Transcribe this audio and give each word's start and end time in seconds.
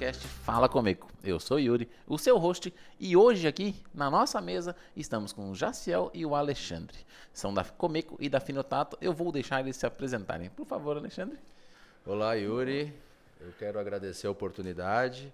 podcast 0.00 0.26
Fala 0.26 0.66
Comigo. 0.66 1.10
Eu 1.22 1.38
sou 1.38 1.60
Yuri, 1.60 1.86
o 2.06 2.16
seu 2.16 2.38
host, 2.38 2.72
e 2.98 3.14
hoje 3.14 3.46
aqui 3.46 3.76
na 3.92 4.10
nossa 4.10 4.40
mesa 4.40 4.74
estamos 4.96 5.30
com 5.30 5.50
o 5.50 5.54
Jaciel 5.54 6.10
e 6.14 6.24
o 6.24 6.34
Alexandre. 6.34 6.96
São 7.34 7.52
da 7.52 7.62
Comico 7.64 8.16
e 8.18 8.26
da 8.26 8.40
Finotato. 8.40 8.96
Eu 8.98 9.12
vou 9.12 9.30
deixar 9.30 9.60
eles 9.60 9.76
se 9.76 9.84
apresentarem. 9.84 10.48
Por 10.48 10.64
favor, 10.64 10.96
Alexandre. 10.96 11.38
Olá, 12.06 12.32
Yuri. 12.32 12.94
Eu 13.42 13.52
quero 13.58 13.78
agradecer 13.78 14.26
a 14.26 14.30
oportunidade. 14.30 15.30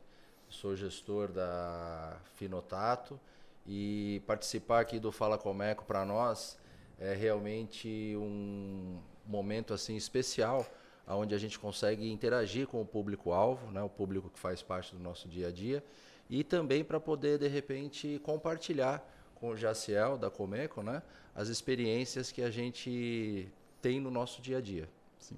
Sou 0.49 0.75
gestor 0.75 1.29
da 1.29 2.17
Finotato 2.35 3.21
e 3.69 4.21
participar 4.27 4.81
aqui 4.81 4.99
do 4.99 5.13
Fala 5.13 5.39
Comeco 5.39 5.85
para 5.85 6.05
nós 6.05 6.59
é 6.99 7.15
realmente 7.15 8.17
um 8.17 8.99
momento 9.25 9.73
assim 9.73 9.95
especial 9.95 10.67
onde 11.15 11.35
a 11.35 11.39
gente 11.39 11.59
consegue 11.59 12.11
interagir 12.11 12.67
com 12.67 12.81
o 12.81 12.87
público-alvo, 12.87 13.71
né, 13.71 13.83
o 13.83 13.89
público 13.89 14.29
que 14.29 14.39
faz 14.39 14.63
parte 14.63 14.95
do 14.95 15.01
nosso 15.01 15.29
dia 15.29 15.49
a 15.49 15.53
dia, 15.53 15.85
e 16.29 16.43
também 16.43 16.83
para 16.83 16.99
poder, 16.99 17.39
de 17.39 17.47
repente, 17.47 18.21
compartilhar 18.25 19.07
com 19.37 19.51
o 19.51 19.57
Jaciel, 19.57 20.19
da 20.19 20.31
Comeco, 20.31 20.83
né, 20.83 21.03
as 21.35 21.49
experiências 21.49 22.33
que 22.33 22.43
a 22.43 22.51
gente 22.51 23.49
tem 23.81 24.01
no 24.01 24.11
nosso 24.11 24.43
dia 24.43 24.59
a 24.59 24.61
dia. 24.61 24.89
Sim. 25.19 25.37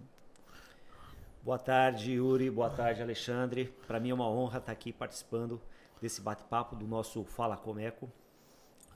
Boa 1.43 1.59
tarde, 1.59 2.13
Yuri. 2.13 2.51
Boa 2.51 2.71
tarde, 2.71 3.03
Alexandre. 3.03 3.73
Para 3.87 4.01
mim 4.01 4.11
é 4.11 4.15
uma 4.15 4.29
honra 4.29 4.59
estar 4.59 4.73
aqui 4.73 4.93
participando 4.93 5.61
desse 6.01 6.21
bate-papo 6.21 6.77
do 6.77 6.87
nosso 6.87 7.25
Fala 7.25 7.57
Comeco. 7.57 8.11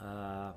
Uh, 0.01 0.55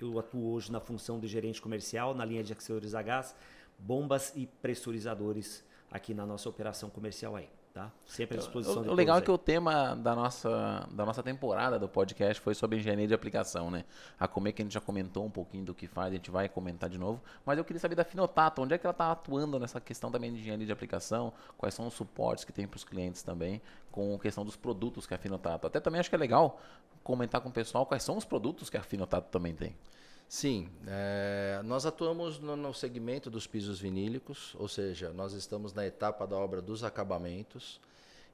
eu 0.00 0.18
atuo 0.18 0.52
hoje 0.52 0.72
na 0.72 0.80
função 0.80 1.20
de 1.20 1.28
gerente 1.28 1.60
comercial 1.60 2.14
na 2.14 2.24
linha 2.24 2.42
de 2.42 2.52
acessórios 2.52 2.94
a 2.94 3.02
gás 3.02 3.34
bombas 3.82 4.32
e 4.34 4.46
pressurizadores 4.46 5.64
aqui 5.90 6.14
na 6.14 6.24
nossa 6.24 6.48
operação 6.48 6.88
comercial 6.88 7.36
aí. 7.36 7.48
Tá? 7.74 7.90
Sempre 8.04 8.36
à 8.36 8.38
disposição. 8.38 8.82
O, 8.82 8.90
o 8.90 8.94
legal 8.94 9.16
é 9.16 9.22
que 9.22 9.30
o 9.30 9.38
tema 9.38 9.94
da 9.96 10.14
nossa, 10.14 10.86
da 10.90 11.06
nossa 11.06 11.22
temporada 11.22 11.78
do 11.78 11.88
podcast 11.88 12.38
foi 12.38 12.54
sobre 12.54 12.76
engenharia 12.76 13.08
de 13.08 13.14
aplicação, 13.14 13.70
né? 13.70 13.86
A 14.20 14.28
Comer 14.28 14.52
que 14.52 14.60
a 14.60 14.64
gente 14.64 14.74
já 14.74 14.80
comentou 14.80 15.24
um 15.24 15.30
pouquinho 15.30 15.64
do 15.64 15.74
que 15.74 15.86
faz, 15.86 16.12
a 16.12 16.16
gente 16.16 16.30
vai 16.30 16.50
comentar 16.50 16.90
de 16.90 16.98
novo. 16.98 17.22
Mas 17.46 17.56
eu 17.56 17.64
queria 17.64 17.80
saber 17.80 17.94
da 17.94 18.04
Finotato, 18.04 18.60
onde 18.60 18.74
é 18.74 18.78
que 18.78 18.86
ela 18.86 18.92
está 18.92 19.10
atuando 19.10 19.58
nessa 19.58 19.80
questão 19.80 20.10
também 20.10 20.34
de 20.34 20.40
engenharia 20.40 20.66
de 20.66 20.72
aplicação? 20.72 21.32
Quais 21.56 21.72
são 21.72 21.86
os 21.86 21.94
suportes 21.94 22.44
que 22.44 22.52
tem 22.52 22.68
para 22.68 22.76
os 22.76 22.84
clientes 22.84 23.22
também, 23.22 23.62
com 23.90 24.14
a 24.14 24.18
questão 24.18 24.44
dos 24.44 24.54
produtos 24.54 25.06
que 25.06 25.14
a 25.14 25.18
Finotato. 25.18 25.66
Até 25.66 25.80
também 25.80 25.98
acho 25.98 26.10
que 26.10 26.14
é 26.14 26.18
legal 26.18 26.60
comentar 27.02 27.40
com 27.40 27.48
o 27.48 27.52
pessoal 27.52 27.86
quais 27.86 28.02
são 28.02 28.18
os 28.18 28.24
produtos 28.26 28.68
que 28.68 28.76
a 28.76 28.82
Finotato 28.82 29.30
também 29.30 29.54
tem. 29.54 29.74
Sim, 30.34 30.70
é, 30.86 31.60
nós 31.62 31.84
atuamos 31.84 32.38
no, 32.38 32.56
no, 32.56 32.72
segmento 32.72 33.28
dos 33.28 33.46
pisos 33.46 33.78
vinílicos, 33.78 34.56
ou 34.58 34.66
seja, 34.66 35.12
nós 35.12 35.34
estamos 35.34 35.74
na 35.74 35.86
etapa 35.86 36.26
da 36.26 36.34
obra 36.34 36.62
dos 36.62 36.82
acabamentos. 36.82 37.78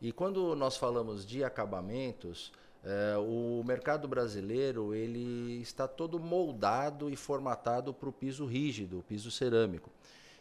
E 0.01 0.13
quando 0.13 0.55
nós 0.55 0.77
falamos 0.77 1.27
de 1.27 1.43
acabamentos, 1.43 2.53
é, 2.85 3.17
o 3.19 3.65
mercado 3.65 4.07
brasileiro 4.07 4.95
ele 4.95 5.61
está 5.61 5.89
todo 5.89 6.21
moldado 6.21 7.11
e 7.11 7.17
formatado 7.17 7.93
para 7.93 8.09
o 8.09 8.13
piso 8.13 8.47
rígido, 8.47 9.01
o 9.01 9.03
piso 9.03 9.29
cerâmico. 9.29 9.91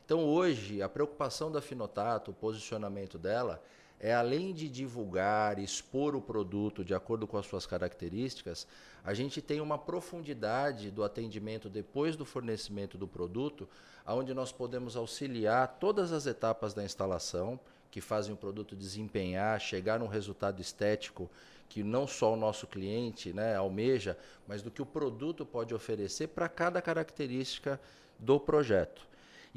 Então 0.05 0.23
hoje 0.23 0.83
a 0.83 0.87
preocupação 0.87 1.51
da 1.51 1.59
Finotato, 1.59 2.29
o 2.29 2.35
posicionamento 2.35 3.17
dela 3.17 3.59
é 3.99 4.13
além 4.13 4.53
de 4.53 4.69
divulgar, 4.69 5.57
expor 5.59 6.15
o 6.15 6.21
produto 6.21 6.85
de 6.85 6.93
acordo 6.93 7.25
com 7.25 7.37
as 7.37 7.45
suas 7.45 7.65
características, 7.65 8.67
a 9.03 9.13
gente 9.13 9.41
tem 9.41 9.59
uma 9.59 9.77
profundidade 9.77 10.91
do 10.91 11.03
atendimento 11.03 11.69
depois 11.69 12.15
do 12.15 12.25
fornecimento 12.25 12.97
do 12.97 13.07
produto, 13.07 13.67
onde 14.05 14.33
nós 14.33 14.51
podemos 14.51 14.95
auxiliar 14.95 15.77
todas 15.79 16.11
as 16.11 16.25
etapas 16.27 16.73
da 16.73 16.83
instalação 16.83 17.59
que 17.89 18.01
fazem 18.01 18.33
o 18.33 18.37
produto 18.37 18.75
desempenhar, 18.75 19.59
chegar 19.59 19.99
num 19.99 20.07
resultado 20.07 20.61
estético 20.61 21.29
que 21.69 21.83
não 21.83 22.07
só 22.07 22.33
o 22.33 22.37
nosso 22.37 22.67
cliente 22.67 23.33
né, 23.33 23.55
almeja, 23.55 24.17
mas 24.47 24.61
do 24.61 24.71
que 24.71 24.81
o 24.81 24.85
produto 24.85 25.45
pode 25.45 25.73
oferecer 25.73 26.27
para 26.27 26.47
cada 26.47 26.81
característica 26.81 27.79
do 28.17 28.39
projeto. 28.39 29.07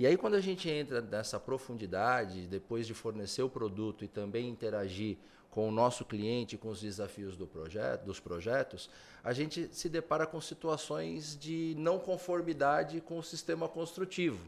E 0.00 0.06
aí, 0.06 0.16
quando 0.16 0.32
a 0.32 0.40
gente 0.40 0.66
entra 0.66 1.02
nessa 1.02 1.38
profundidade, 1.38 2.46
depois 2.46 2.86
de 2.86 2.94
fornecer 2.94 3.42
o 3.42 3.50
produto 3.50 4.02
e 4.02 4.08
também 4.08 4.48
interagir 4.48 5.18
com 5.50 5.68
o 5.68 5.70
nosso 5.70 6.06
cliente, 6.06 6.56
com 6.56 6.70
os 6.70 6.80
desafios 6.80 7.36
do 7.36 7.46
projeto, 7.46 8.06
dos 8.06 8.18
projetos, 8.18 8.88
a 9.22 9.34
gente 9.34 9.68
se 9.70 9.90
depara 9.90 10.26
com 10.26 10.40
situações 10.40 11.38
de 11.38 11.74
não 11.76 11.98
conformidade 11.98 13.02
com 13.02 13.18
o 13.18 13.22
sistema 13.22 13.68
construtivo. 13.68 14.40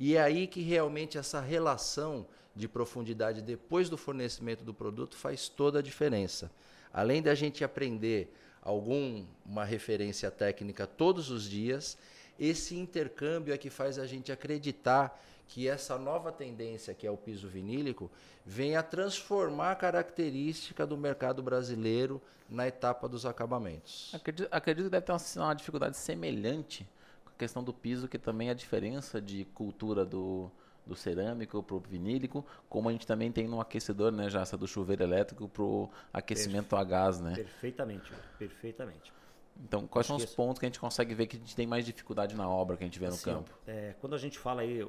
E 0.00 0.16
é 0.16 0.22
aí 0.22 0.46
que 0.46 0.62
realmente 0.62 1.18
essa 1.18 1.38
relação 1.38 2.26
de 2.56 2.66
profundidade 2.66 3.42
depois 3.42 3.90
do 3.90 3.98
fornecimento 3.98 4.64
do 4.64 4.72
produto 4.72 5.18
faz 5.18 5.50
toda 5.50 5.80
a 5.80 5.82
diferença. 5.82 6.50
Além 6.90 7.20
da 7.20 7.34
gente 7.34 7.62
aprender 7.62 8.34
alguma 8.62 9.66
referência 9.66 10.30
técnica 10.30 10.86
todos 10.86 11.30
os 11.30 11.46
dias, 11.46 11.98
esse 12.38 12.76
intercâmbio 12.76 13.52
é 13.52 13.58
que 13.58 13.70
faz 13.70 13.98
a 13.98 14.06
gente 14.06 14.30
acreditar 14.30 15.20
que 15.48 15.66
essa 15.66 15.98
nova 15.98 16.30
tendência, 16.30 16.94
que 16.94 17.06
é 17.06 17.10
o 17.10 17.16
piso 17.16 17.48
vinílico, 17.48 18.10
venha 18.44 18.82
transformar 18.82 19.72
a 19.72 19.76
característica 19.76 20.86
do 20.86 20.96
mercado 20.96 21.42
brasileiro 21.42 22.20
na 22.48 22.68
etapa 22.68 23.08
dos 23.08 23.24
acabamentos. 23.26 24.14
Acredito, 24.14 24.48
acredito 24.50 24.84
que 24.84 24.90
deve 24.90 25.06
ter 25.06 25.12
uma, 25.12 25.46
uma 25.46 25.54
dificuldade 25.54 25.96
semelhante 25.96 26.86
com 27.24 27.30
a 27.30 27.38
questão 27.38 27.64
do 27.64 27.72
piso, 27.72 28.08
que 28.08 28.18
também 28.18 28.48
é 28.48 28.50
a 28.50 28.54
diferença 28.54 29.20
de 29.20 29.46
cultura 29.46 30.04
do, 30.04 30.50
do 30.86 30.94
cerâmico 30.94 31.62
para 31.62 31.76
o 31.76 31.80
vinílico, 31.80 32.44
como 32.68 32.88
a 32.88 32.92
gente 32.92 33.06
também 33.06 33.32
tem 33.32 33.48
no 33.48 33.60
aquecedor, 33.60 34.12
né, 34.12 34.28
já 34.28 34.42
essa 34.42 34.56
do 34.56 34.66
chuveiro 34.68 35.02
elétrico 35.02 35.48
para 35.48 35.62
o 35.62 35.90
aquecimento 36.12 36.68
Perfe 36.68 36.82
a 36.82 36.84
gás, 36.84 37.20
né? 37.20 37.34
Perfeitamente, 37.34 38.12
perfeitamente. 38.38 39.17
Então, 39.60 39.86
quais 39.86 40.04
Acho 40.04 40.08
são 40.08 40.16
os 40.16 40.24
isso. 40.24 40.36
pontos 40.36 40.58
que 40.58 40.66
a 40.66 40.68
gente 40.68 40.78
consegue 40.78 41.14
ver 41.14 41.26
que 41.26 41.36
a 41.36 41.38
gente 41.38 41.54
tem 41.56 41.66
mais 41.66 41.84
dificuldade 41.84 42.36
na 42.36 42.48
obra 42.48 42.76
que 42.76 42.84
a 42.84 42.86
gente 42.86 42.98
vê 42.98 43.08
no 43.08 43.18
campo? 43.18 43.50
É, 43.66 43.94
quando 44.00 44.14
a 44.14 44.18
gente 44.18 44.38
fala 44.38 44.62
aí, 44.62 44.82
o, 44.82 44.88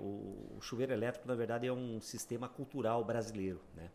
o, 0.58 0.58
chuveiro 0.62 0.94
elétrico, 0.94 1.28
na 1.28 1.34
verdade, 1.34 1.66
é 1.66 1.74
um 1.74 2.00
sistema 2.00 2.48
cultural 2.48 3.04
brasileiro. 3.04 3.60
Né? 3.76 3.90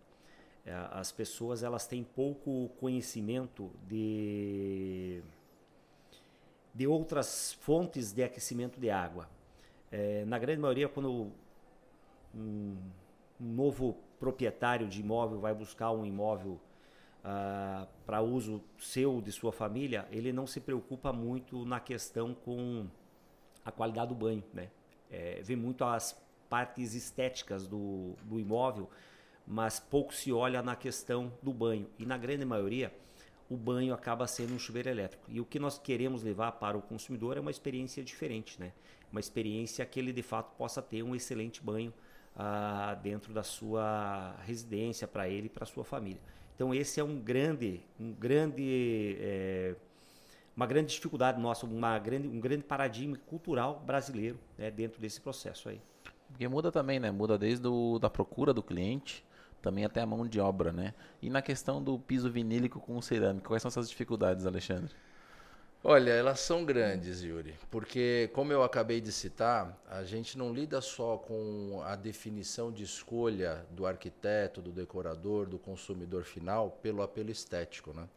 É, 0.67 0.75
as 0.91 1.13
pessoas 1.13 1.63
elas 1.63 1.87
têm 1.87 2.03
pouco 2.03 2.71
conhecimento 2.81 3.71
de, 3.87 5.23
de 6.75 6.87
outras 6.87 7.53
fontes 7.53 8.13
de 8.13 8.25
aquecimento 8.25 8.81
de 8.81 8.91
água. 8.91 9.29
É, 9.93 10.25
na 10.25 10.39
grande 10.41 10.61
maioria, 10.61 10.89
quando 10.89 11.31
um, 12.35 12.77
um 13.41 13.53
novo 13.53 13.97
proprietário 14.19 14.89
de 14.89 15.01
imóvel 15.01 15.39
vai 15.39 15.55
buscar 15.55 15.93
um 15.93 16.05
imóvel 16.05 16.59
uh, 17.25 17.87
para 18.05 18.21
uso 18.21 18.63
seu, 18.79 19.21
de 19.21 19.33
sua 19.33 19.53
família, 19.53 20.07
ele 20.11 20.33
não 20.33 20.47
se 20.47 20.61
preocupa 20.61 21.13
muito 21.13 21.65
na 21.65 21.81
questão 21.81 22.35
com 22.35 22.87
a 23.65 23.73
qualidade 23.73 24.09
do 24.09 24.15
banho, 24.15 24.45
né? 24.53 24.69
É, 25.11 25.41
vê 25.43 25.57
muito 25.57 25.85
as 25.85 26.21
partes 26.49 26.95
estéticas 26.95 27.67
do, 27.67 28.15
do 28.25 28.39
imóvel, 28.39 28.91
mas 29.47 29.79
pouco 29.79 30.15
se 30.15 30.33
olha 30.33 30.63
na 30.63 30.77
questão 30.77 31.33
do 31.43 31.53
banho. 31.53 31.89
E 31.99 32.05
na 32.05 32.19
grande 32.19 32.45
maioria, 32.45 32.93
o 33.49 33.57
banho 33.57 33.95
acaba 33.95 34.27
sendo 34.27 34.55
um 34.55 34.59
chuveiro 34.59 34.89
elétrico. 34.89 35.25
E 35.29 35.41
o 35.41 35.45
que 35.45 35.59
nós 35.59 35.79
queremos 35.79 36.23
levar 36.23 36.53
para 36.53 36.77
o 36.77 36.83
consumidor 36.83 37.37
é 37.37 37.41
uma 37.41 37.51
experiência 37.51 38.03
diferente, 38.03 38.59
né? 38.59 38.73
Uma 39.11 39.21
experiência 39.21 39.85
que 39.87 40.01
ele 40.01 40.13
de 40.13 40.23
fato 40.23 40.57
possa 40.57 40.83
ter 40.83 41.03
um 41.03 41.15
excelente 41.15 41.63
banho 41.63 41.93
ah, 42.35 42.99
dentro 43.03 43.33
da 43.33 43.43
sua 43.43 44.35
residência 44.45 45.07
para 45.07 45.29
ele 45.29 45.47
e 45.47 45.51
para 45.51 45.65
sua 45.67 45.85
família. 45.85 46.21
Então 46.55 46.75
esse 46.75 47.01
é 47.01 47.05
um 47.05 47.19
grande, 47.19 47.81
um 47.99 48.13
grande, 48.13 49.17
é, 49.21 49.75
uma 50.57 50.67
grande 50.67 50.93
dificuldade 50.93 51.41
nossa, 51.41 51.67
uma 51.67 51.99
grande, 51.99 52.29
um 52.29 52.41
grande 52.41 52.63
paradigma 52.63 53.17
cultural 53.27 53.83
brasileiro 53.85 54.39
né, 54.57 54.71
dentro 54.71 55.01
desse 55.01 55.21
processo 55.21 55.69
aí. 55.69 55.81
Porque 56.29 56.49
muda 56.49 56.71
também, 56.73 56.99
né? 56.99 57.11
Muda 57.11 57.39
desde 57.39 57.67
o, 57.67 57.99
da 57.99 58.11
procura 58.11 58.53
do 58.53 58.63
cliente, 58.63 59.25
também 59.63 59.85
até 59.85 60.01
a 60.01 60.07
mão 60.07 60.27
de 60.27 60.41
obra, 60.41 60.73
né? 60.73 60.95
E 61.23 61.31
na 61.31 61.41
questão 61.41 61.83
do 61.83 61.99
piso 61.99 62.31
vinílico 62.31 62.81
com 62.81 63.01
cerâmico, 63.01 63.49
quais 63.49 63.63
são 63.63 63.69
essas 63.69 63.89
dificuldades, 63.89 64.47
Alexandre? 64.47 64.93
Olha, 65.87 66.13
elas 66.13 66.41
são 66.41 66.65
grandes, 66.65 67.23
Yuri, 67.23 67.55
porque, 67.71 68.31
como 68.33 68.51
eu 68.51 68.63
acabei 68.63 69.03
de 69.03 69.13
citar, 69.13 69.79
a 69.87 70.03
gente 70.03 70.39
não 70.39 70.51
lida 70.51 70.81
só 70.81 71.19
com 71.19 71.83
a 71.85 71.95
definição 71.95 72.73
de 72.73 72.83
escolha 72.83 73.67
do 73.71 73.85
arquiteto, 73.85 74.63
do 74.63 74.73
decorador, 74.73 75.45
do 75.45 75.59
consumidor 75.59 76.25
final 76.25 76.71
pelo 76.83 77.03
apelo 77.03 77.31
estético. 77.31 77.93
Né? 77.93 78.09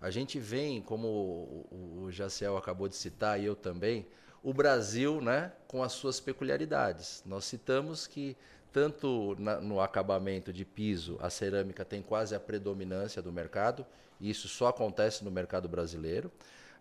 A 0.00 0.10
gente 0.10 0.38
vem, 0.38 0.80
como 0.80 1.66
o 1.72 2.06
Jaciel 2.08 2.56
acabou 2.56 2.88
de 2.88 2.94
citar 2.94 3.40
e 3.40 3.46
eu 3.46 3.56
também, 3.56 4.06
o 4.40 4.54
Brasil 4.54 5.20
né, 5.20 5.50
com 5.66 5.82
as 5.82 5.90
suas 5.94 6.20
peculiaridades. 6.20 7.24
Nós 7.26 7.46
citamos 7.46 8.06
que, 8.06 8.36
tanto 8.72 9.34
na, 9.40 9.60
no 9.60 9.80
acabamento 9.80 10.52
de 10.52 10.64
piso, 10.64 11.18
a 11.20 11.28
cerâmica 11.28 11.84
tem 11.84 12.00
quase 12.00 12.32
a 12.32 12.38
predominância 12.38 13.20
do 13.20 13.32
mercado, 13.32 13.84
e 14.20 14.30
isso 14.30 14.46
só 14.46 14.68
acontece 14.68 15.24
no 15.24 15.32
mercado 15.32 15.68
brasileiro 15.68 16.30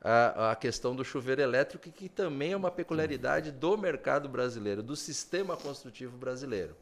a, 0.10 0.52
a 0.52 0.56
questão 0.56 0.96
do 0.96 1.04
chuveiro 1.04 1.42
elétrico, 1.42 1.92
que 1.92 2.08
também 2.08 2.54
é 2.54 2.58
uma 2.58 2.72
peculiaridade 2.72 3.52
do 3.52 3.78
mercado 3.78 4.30
brasileiro, 4.30 4.82
do 4.82 4.96
sistema 4.96 5.58
construtivo 5.58 6.18
brasileiro. 6.18 6.78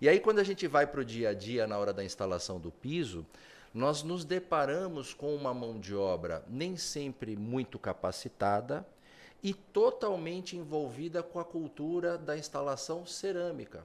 E 0.00 0.08
aí, 0.08 0.18
quando 0.18 0.40
a 0.40 0.44
gente 0.44 0.66
vai 0.66 0.84
para 0.84 1.00
o 1.00 1.04
dia 1.04 1.28
a 1.28 1.32
dia, 1.32 1.64
na 1.66 1.78
hora 1.78 1.92
da 1.92 2.04
instalação 2.04 2.58
do 2.58 2.72
piso, 2.72 3.24
nós 3.72 4.02
nos 4.02 4.24
deparamos 4.24 5.14
com 5.14 5.32
uma 5.32 5.54
mão 5.54 5.78
de 5.78 5.94
obra 5.94 6.44
nem 6.48 6.76
sempre 6.76 7.36
muito 7.36 7.78
capacitada 7.78 8.84
e 9.40 9.54
totalmente 9.54 10.56
envolvida 10.56 11.22
com 11.22 11.38
a 11.38 11.44
cultura 11.44 12.18
da 12.18 12.36
instalação 12.36 13.06
cerâmica. 13.06 13.84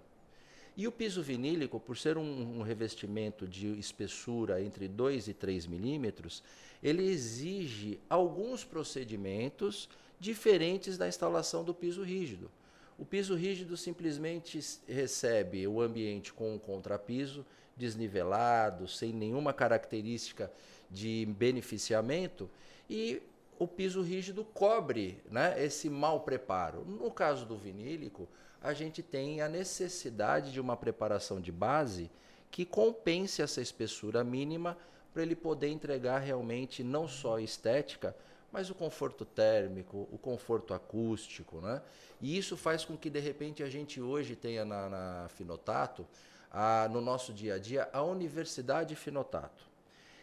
E 0.76 0.88
o 0.88 0.92
piso 0.92 1.22
vinílico, 1.22 1.80
por 1.80 1.98
ser 1.98 2.18
um, 2.18 2.60
um 2.60 2.62
revestimento 2.62 3.48
de 3.48 3.68
espessura 3.78 4.62
entre 4.62 4.88
2 4.88 5.28
e 5.28 5.34
3 5.34 5.68
milímetros, 5.68 6.42
ele 6.82 7.04
exige 7.04 8.00
alguns 8.10 8.64
procedimentos 8.64 9.90
diferentes 10.20 10.98
da 10.98 11.08
instalação 11.08 11.64
do 11.64 11.74
piso 11.74 12.04
rígido. 12.04 12.50
O 12.98 13.06
piso 13.06 13.36
rígido 13.36 13.76
simplesmente 13.76 14.60
recebe 14.88 15.68
o 15.68 15.82
ambiente 15.82 16.32
com 16.32 16.54
um 16.54 16.60
contrapiso 16.60 17.46
desnivelado, 17.76 18.88
sem 18.88 19.12
nenhuma 19.12 19.54
característica 19.54 20.52
de 20.90 21.26
beneficiamento, 21.38 22.50
e 22.90 23.22
o 23.58 23.68
piso 23.68 24.02
rígido 24.02 24.44
cobre 24.44 25.22
né, 25.30 25.56
esse 25.64 25.90
mau 25.90 26.22
preparo. 26.22 26.86
No 26.86 27.10
caso 27.10 27.46
do 27.46 27.58
vinílico, 27.58 28.28
a 28.62 28.74
gente 28.74 29.02
tem 29.02 29.42
a 29.42 29.50
necessidade 29.50 30.52
de 30.52 30.62
uma 30.62 30.78
preparação 30.78 31.42
de 31.42 31.52
base 31.52 32.12
que 32.52 32.66
compense 32.66 33.42
essa 33.42 33.62
espessura 33.62 34.24
mínima 34.24 34.78
para 35.14 35.24
ele 35.24 35.36
poder 35.36 35.70
entregar 35.70 36.20
realmente 36.20 36.84
não 36.84 37.08
só 37.08 37.40
estética, 37.40 38.16
mas 38.52 38.70
o 38.70 38.76
conforto 38.76 39.26
térmico, 39.26 40.08
o 40.12 40.18
conforto 40.18 40.74
acústico, 40.74 41.60
né? 41.62 41.82
E 42.22 42.38
isso 42.38 42.56
faz 42.56 42.86
com 42.86 42.98
que 42.98 43.10
de 43.10 43.20
repente 43.20 43.64
a 43.64 43.70
gente 43.70 44.02
hoje 44.02 44.36
tenha 44.36 44.64
na, 44.64 44.90
na 44.90 45.30
Finotato, 45.30 46.06
a, 46.52 46.88
no 46.92 47.00
nosso 47.00 47.34
dia 47.34 47.56
a 47.56 47.58
dia, 47.58 47.90
a 47.94 48.04
Universidade 48.04 48.96
Finotato. 48.96 49.72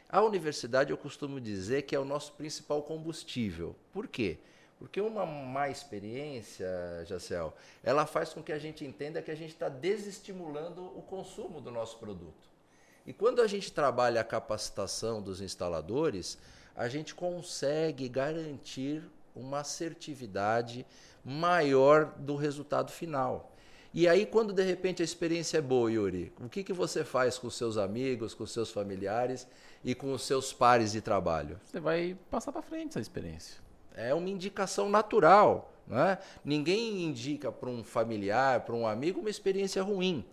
A 0.08 0.22
universidade 0.22 0.90
eu 0.90 0.96
costumo 0.96 1.40
dizer 1.40 1.82
que 1.82 1.94
é 1.94 1.98
o 1.98 2.04
nosso 2.04 2.32
principal 2.32 2.82
combustível. 2.82 3.74
Por 3.92 4.06
quê? 4.06 4.38
Porque 4.78 5.00
uma 5.00 5.26
má 5.26 5.68
experiência, 5.68 6.68
Jacel, 7.04 7.52
ela 7.82 8.06
faz 8.06 8.32
com 8.32 8.42
que 8.42 8.52
a 8.52 8.58
gente 8.58 8.84
entenda 8.84 9.20
que 9.20 9.30
a 9.30 9.34
gente 9.34 9.50
está 9.50 9.68
desestimulando 9.68 10.84
o 10.96 11.02
consumo 11.02 11.60
do 11.60 11.70
nosso 11.70 11.98
produto. 11.98 12.48
E 13.04 13.12
quando 13.12 13.40
a 13.40 13.46
gente 13.46 13.72
trabalha 13.72 14.20
a 14.20 14.24
capacitação 14.24 15.20
dos 15.20 15.40
instaladores, 15.40 16.38
a 16.76 16.88
gente 16.88 17.14
consegue 17.14 18.08
garantir 18.08 19.02
uma 19.34 19.60
assertividade 19.60 20.86
maior 21.24 22.12
do 22.16 22.36
resultado 22.36 22.92
final. 22.92 23.52
E 23.92 24.06
aí, 24.06 24.26
quando 24.26 24.52
de 24.52 24.62
repente 24.62 25.02
a 25.02 25.04
experiência 25.04 25.58
é 25.58 25.62
boa, 25.62 25.90
Yuri, 25.90 26.32
o 26.38 26.48
que, 26.48 26.62
que 26.62 26.72
você 26.72 27.02
faz 27.02 27.38
com 27.38 27.48
seus 27.50 27.76
amigos, 27.76 28.34
com 28.34 28.46
seus 28.46 28.70
familiares 28.70 29.48
e 29.82 29.94
com 29.94 30.12
os 30.12 30.22
seus 30.22 30.52
pares 30.52 30.92
de 30.92 31.00
trabalho? 31.00 31.58
Você 31.64 31.80
vai 31.80 32.16
passar 32.30 32.52
para 32.52 32.62
frente 32.62 32.90
essa 32.90 33.00
experiência. 33.00 33.67
É 33.98 34.14
uma 34.14 34.28
indicação 34.28 34.88
natural. 34.88 35.72
Né? 35.86 36.18
Ninguém 36.44 37.02
indica 37.02 37.50
para 37.50 37.68
um 37.68 37.82
familiar, 37.82 38.60
para 38.60 38.74
um 38.74 38.86
amigo, 38.86 39.20
uma 39.20 39.30
experiência 39.30 39.82
ruim. 39.82 40.24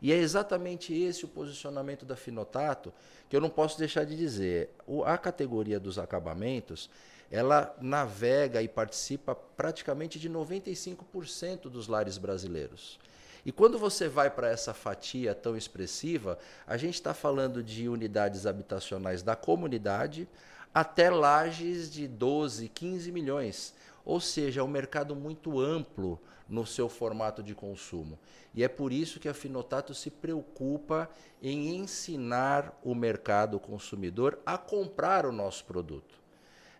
E 0.00 0.12
é 0.12 0.16
exatamente 0.16 0.92
esse 0.92 1.24
o 1.24 1.28
posicionamento 1.28 2.04
da 2.04 2.16
Finotato 2.16 2.92
que 3.28 3.36
eu 3.36 3.40
não 3.40 3.48
posso 3.48 3.78
deixar 3.78 4.04
de 4.04 4.16
dizer. 4.16 4.70
O, 4.86 5.04
a 5.04 5.16
categoria 5.16 5.78
dos 5.78 5.98
acabamentos, 5.98 6.90
ela 7.30 7.74
navega 7.80 8.60
e 8.60 8.66
participa 8.66 9.34
praticamente 9.34 10.18
de 10.18 10.28
95% 10.28 11.70
dos 11.70 11.86
lares 11.86 12.18
brasileiros. 12.18 12.98
E 13.44 13.50
quando 13.50 13.78
você 13.78 14.08
vai 14.08 14.30
para 14.30 14.48
essa 14.48 14.74
fatia 14.74 15.34
tão 15.34 15.56
expressiva, 15.56 16.38
a 16.66 16.76
gente 16.76 16.94
está 16.94 17.12
falando 17.14 17.62
de 17.62 17.88
unidades 17.88 18.46
habitacionais 18.46 19.22
da 19.22 19.34
comunidade, 19.34 20.28
até 20.74 21.10
lajes 21.10 21.90
de 21.90 22.08
12, 22.08 22.68
15 22.68 23.12
milhões. 23.12 23.74
Ou 24.04 24.20
seja, 24.20 24.60
é 24.60 24.64
um 24.64 24.68
mercado 24.68 25.14
muito 25.14 25.60
amplo 25.60 26.20
no 26.48 26.66
seu 26.66 26.88
formato 26.88 27.42
de 27.42 27.54
consumo. 27.54 28.18
E 28.54 28.62
é 28.62 28.68
por 28.68 28.92
isso 28.92 29.18
que 29.20 29.28
a 29.28 29.34
Finotato 29.34 29.94
se 29.94 30.10
preocupa 30.10 31.08
em 31.42 31.76
ensinar 31.76 32.78
o 32.82 32.94
mercado 32.94 33.58
consumidor 33.58 34.38
a 34.44 34.58
comprar 34.58 35.24
o 35.24 35.32
nosso 35.32 35.64
produto. 35.64 36.20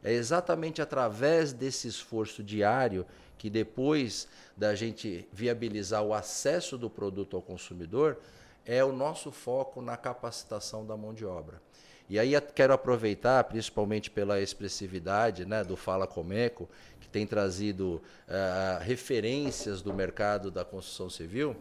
É 0.03 0.13
exatamente 0.13 0.83
através 0.83 1.53
desse 1.53 1.87
esforço 1.87 2.43
diário 2.43 3.07
que 3.39 3.49
depois 3.49 4.29
da 4.57 4.75
gente 4.75 5.27
viabilizar 5.33 6.03
o 6.03 6.13
acesso 6.13 6.77
do 6.77 6.91
produto 6.91 7.37
ao 7.37 7.43
consumidor, 7.43 8.19
é 8.65 8.85
o 8.85 8.93
nosso 8.93 9.33
foco 9.33 9.81
na 9.81 9.97
capacitação 9.97 10.87
da 10.87 10.97
mão 10.97 11.13
de 11.13 11.25
obra. 11.25 11.61
E 12.09 12.19
aí 12.19 12.39
quero 12.55 12.73
aproveitar, 12.73 13.43
principalmente 13.45 14.11
pela 14.11 14.41
expressividade 14.41 15.47
né, 15.47 15.65
do 15.65 15.77
Fala 15.77 16.07
Comeco, 16.07 16.69
que 17.01 17.09
tem 17.09 17.27
trazido 17.27 18.03
uh, 18.29 18.83
referências 18.83 19.81
do 19.81 19.95
mercado 19.95 20.51
da 20.51 20.65
construção 20.65 21.09
civil, 21.09 21.57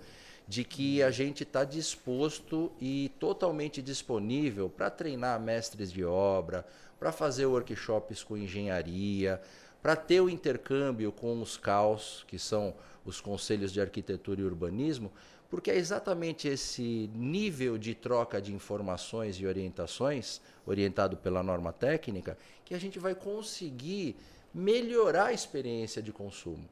de 0.48 0.64
que 0.64 1.02
a 1.02 1.12
gente 1.12 1.44
está 1.44 1.64
disposto 1.64 2.72
e 2.80 3.10
totalmente 3.20 3.82
disponível 3.82 4.70
para 4.70 4.90
treinar 4.90 5.40
mestres 5.40 5.92
de 5.92 6.04
obra, 6.04 6.66
para 7.00 7.12
fazer 7.12 7.46
workshops 7.46 8.24
com 8.24 8.36
engenharia, 8.36 9.42
para 9.82 9.96
ter 9.96 10.22
o 10.22 10.30
intercâmbio 10.30 11.12
com 11.12 11.42
os 11.42 11.58
CAUS, 11.58 12.26
que 12.28 12.38
são 12.38 12.74
os 13.06 13.20
Conselhos 13.20 13.72
de 13.72 13.82
Arquitetura 13.82 14.42
e 14.42 14.44
Urbanismo, 14.44 15.12
porque 15.52 15.70
é 15.70 15.76
exatamente 15.76 16.48
esse 16.48 17.10
nível 17.14 17.78
de 17.78 17.94
troca 17.94 18.42
de 18.42 18.54
informações 18.54 19.36
e 19.36 19.46
orientações, 19.46 20.40
orientado 20.66 21.18
pela 21.18 21.44
norma 21.44 21.74
técnica, 21.74 22.38
que 22.64 22.74
a 22.74 22.80
gente 22.80 22.98
vai 22.98 23.14
conseguir 23.14 24.16
melhorar 24.54 25.26
a 25.26 25.34
experiência 25.34 26.02
de 26.02 26.14
consumo. 26.14 26.64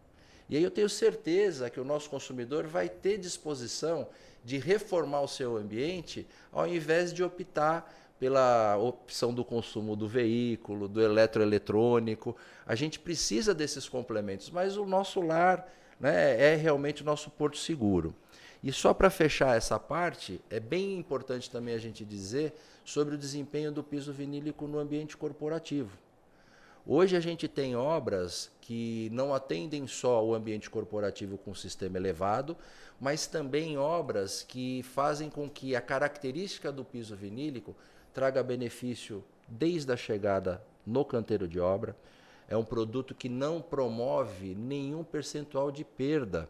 E 0.49 0.55
aí 0.55 0.63
eu 0.63 0.71
tenho 0.71 0.87
certeza 0.87 1.69
que 1.69 1.77
o 1.77 1.83
nosso 1.83 2.09
consumidor 2.09 2.67
vai 2.67 2.87
ter 2.87 3.17
disposição 3.17 4.07
de 4.45 4.57
reformar 4.57 5.21
o 5.21 5.27
seu 5.27 5.57
ambiente 5.57 6.25
ao 6.49 6.65
invés 6.65 7.13
de 7.13 7.21
optar 7.21 7.93
pela 8.17 8.77
opção 8.77 9.33
do 9.33 9.43
consumo 9.43 9.93
do 9.93 10.07
veículo, 10.07 10.87
do 10.87 11.01
eletroeletrônico. 11.01 12.35
A 12.65 12.75
gente 12.75 12.97
precisa 12.97 13.53
desses 13.53 13.89
complementos, 13.89 14.49
mas 14.49 14.77
o 14.77 14.85
nosso 14.85 15.19
lar 15.19 15.69
né, 15.99 16.53
é 16.53 16.55
realmente 16.55 17.01
o 17.01 17.05
nosso 17.05 17.29
porto 17.29 17.57
seguro. 17.57 18.15
E 18.61 18.73
só 18.73 18.93
para 18.93 19.09
fechar 19.09 19.55
essa 19.55 19.79
parte, 19.79 20.41
é 20.49 20.59
bem 20.59 20.97
importante 20.97 21.49
também 21.49 21.73
a 21.73 21.79
gente 21.79 22.03
dizer 22.03 22.53
sobre 22.83 23.15
o 23.15 23.17
desempenho 23.17 23.71
do 23.71 23.81
piso 23.81 24.11
vinílico 24.11 24.67
no 24.67 24.79
ambiente 24.79 25.15
corporativo. 25.15 25.97
Hoje 26.85 27.15
a 27.15 27.19
gente 27.19 27.47
tem 27.47 27.75
obras 27.75 28.51
que 28.59 29.09
não 29.13 29.33
atendem 29.33 29.87
só 29.87 30.25
o 30.25 30.33
ambiente 30.33 30.69
corporativo 30.69 31.37
com 31.37 31.53
sistema 31.53 31.97
elevado, 31.97 32.57
mas 32.99 33.27
também 33.27 33.77
obras 33.77 34.43
que 34.43 34.83
fazem 34.83 35.29
com 35.29 35.49
que 35.49 35.75
a 35.75 35.81
característica 35.81 36.71
do 36.71 36.83
piso 36.83 37.15
vinílico 37.15 37.75
traga 38.13 38.43
benefício 38.43 39.23
desde 39.47 39.91
a 39.93 39.97
chegada 39.97 40.61
no 40.85 41.05
canteiro 41.05 41.47
de 41.47 41.59
obra. 41.59 41.95
É 42.47 42.57
um 42.57 42.65
produto 42.65 43.13
que 43.13 43.29
não 43.29 43.61
promove 43.61 44.55
nenhum 44.55 45.03
percentual 45.03 45.71
de 45.71 45.85
perda 45.85 46.49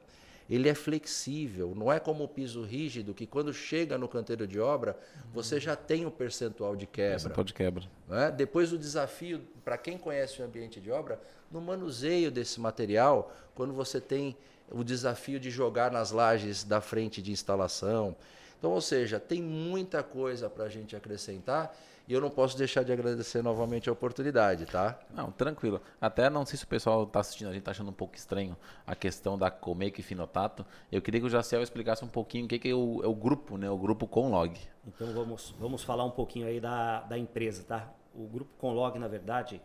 ele 0.49 0.67
é 0.67 0.73
flexível, 0.73 1.75
não 1.75 1.91
é 1.91 1.99
como 1.99 2.23
o 2.23 2.27
piso 2.27 2.63
rígido, 2.63 3.13
que 3.13 3.27
quando 3.27 3.53
chega 3.53 3.97
no 3.97 4.07
canteiro 4.07 4.47
de 4.47 4.59
obra, 4.59 4.97
você 5.31 5.59
já 5.59 5.75
tem 5.75 6.05
o 6.05 6.07
um 6.07 6.11
percentual 6.11 6.75
de 6.75 6.87
quebra. 6.87 7.11
Percentual 7.11 7.43
de 7.43 7.53
quebra. 7.53 7.83
É? 8.09 8.31
Depois 8.31 8.73
o 8.73 8.77
desafio, 8.77 9.41
para 9.63 9.77
quem 9.77 9.97
conhece 9.97 10.41
o 10.41 10.45
ambiente 10.45 10.81
de 10.81 10.89
obra, 10.89 11.21
no 11.51 11.61
manuseio 11.61 12.31
desse 12.31 12.59
material, 12.59 13.31
quando 13.53 13.73
você 13.73 14.01
tem 14.01 14.35
o 14.71 14.83
desafio 14.83 15.39
de 15.39 15.51
jogar 15.51 15.91
nas 15.91 16.11
lajes 16.11 16.63
da 16.63 16.81
frente 16.81 17.21
de 17.21 17.31
instalação. 17.31 18.15
Então, 18.57 18.71
ou 18.71 18.81
seja, 18.81 19.19
tem 19.19 19.41
muita 19.41 20.01
coisa 20.03 20.49
para 20.49 20.65
a 20.65 20.69
gente 20.69 20.95
acrescentar 20.95 21.75
e 22.09 22.13
eu 22.13 22.19
não 22.19 22.31
posso 22.31 22.57
deixar 22.57 22.81
de 22.81 22.91
agradecer 22.91 23.43
novamente 23.43 23.87
a 23.87 23.91
oportunidade, 23.91 24.65
tá? 24.65 24.99
Não, 25.13 25.31
tranquilo. 25.31 25.79
Até 26.01 26.27
não 26.27 26.43
sei 26.43 26.57
se 26.57 26.63
o 26.63 26.67
pessoal 26.67 27.03
está 27.03 27.19
assistindo, 27.19 27.49
a 27.49 27.51
gente 27.51 27.59
está 27.59 27.69
achando 27.69 27.91
um 27.91 27.93
pouco 27.93 28.15
estranho 28.15 28.57
a 28.87 28.95
questão 28.95 29.37
da 29.37 29.51
Comake 29.51 30.01
e 30.01 30.03
Finotato. 30.03 30.65
Eu 30.91 31.03
queria 31.03 31.21
que 31.21 31.27
o 31.27 31.29
Jaciel 31.29 31.61
explicasse 31.61 32.03
um 32.03 32.07
pouquinho 32.07 32.45
o 32.45 32.47
que, 32.47 32.57
que 32.57 32.69
é, 32.69 32.73
o, 32.73 33.03
é 33.03 33.07
o 33.07 33.13
grupo, 33.13 33.59
né? 33.59 33.69
O 33.69 33.77
grupo 33.77 34.07
Conlog. 34.07 34.59
Então 34.87 35.13
vamos, 35.13 35.53
vamos 35.59 35.83
falar 35.83 36.03
um 36.03 36.09
pouquinho 36.09 36.47
aí 36.47 36.59
da, 36.59 37.01
da 37.01 37.15
empresa, 37.15 37.63
tá? 37.63 37.93
O 38.15 38.25
grupo 38.25 38.49
Conlog, 38.57 38.97
na 38.97 39.07
verdade, 39.07 39.61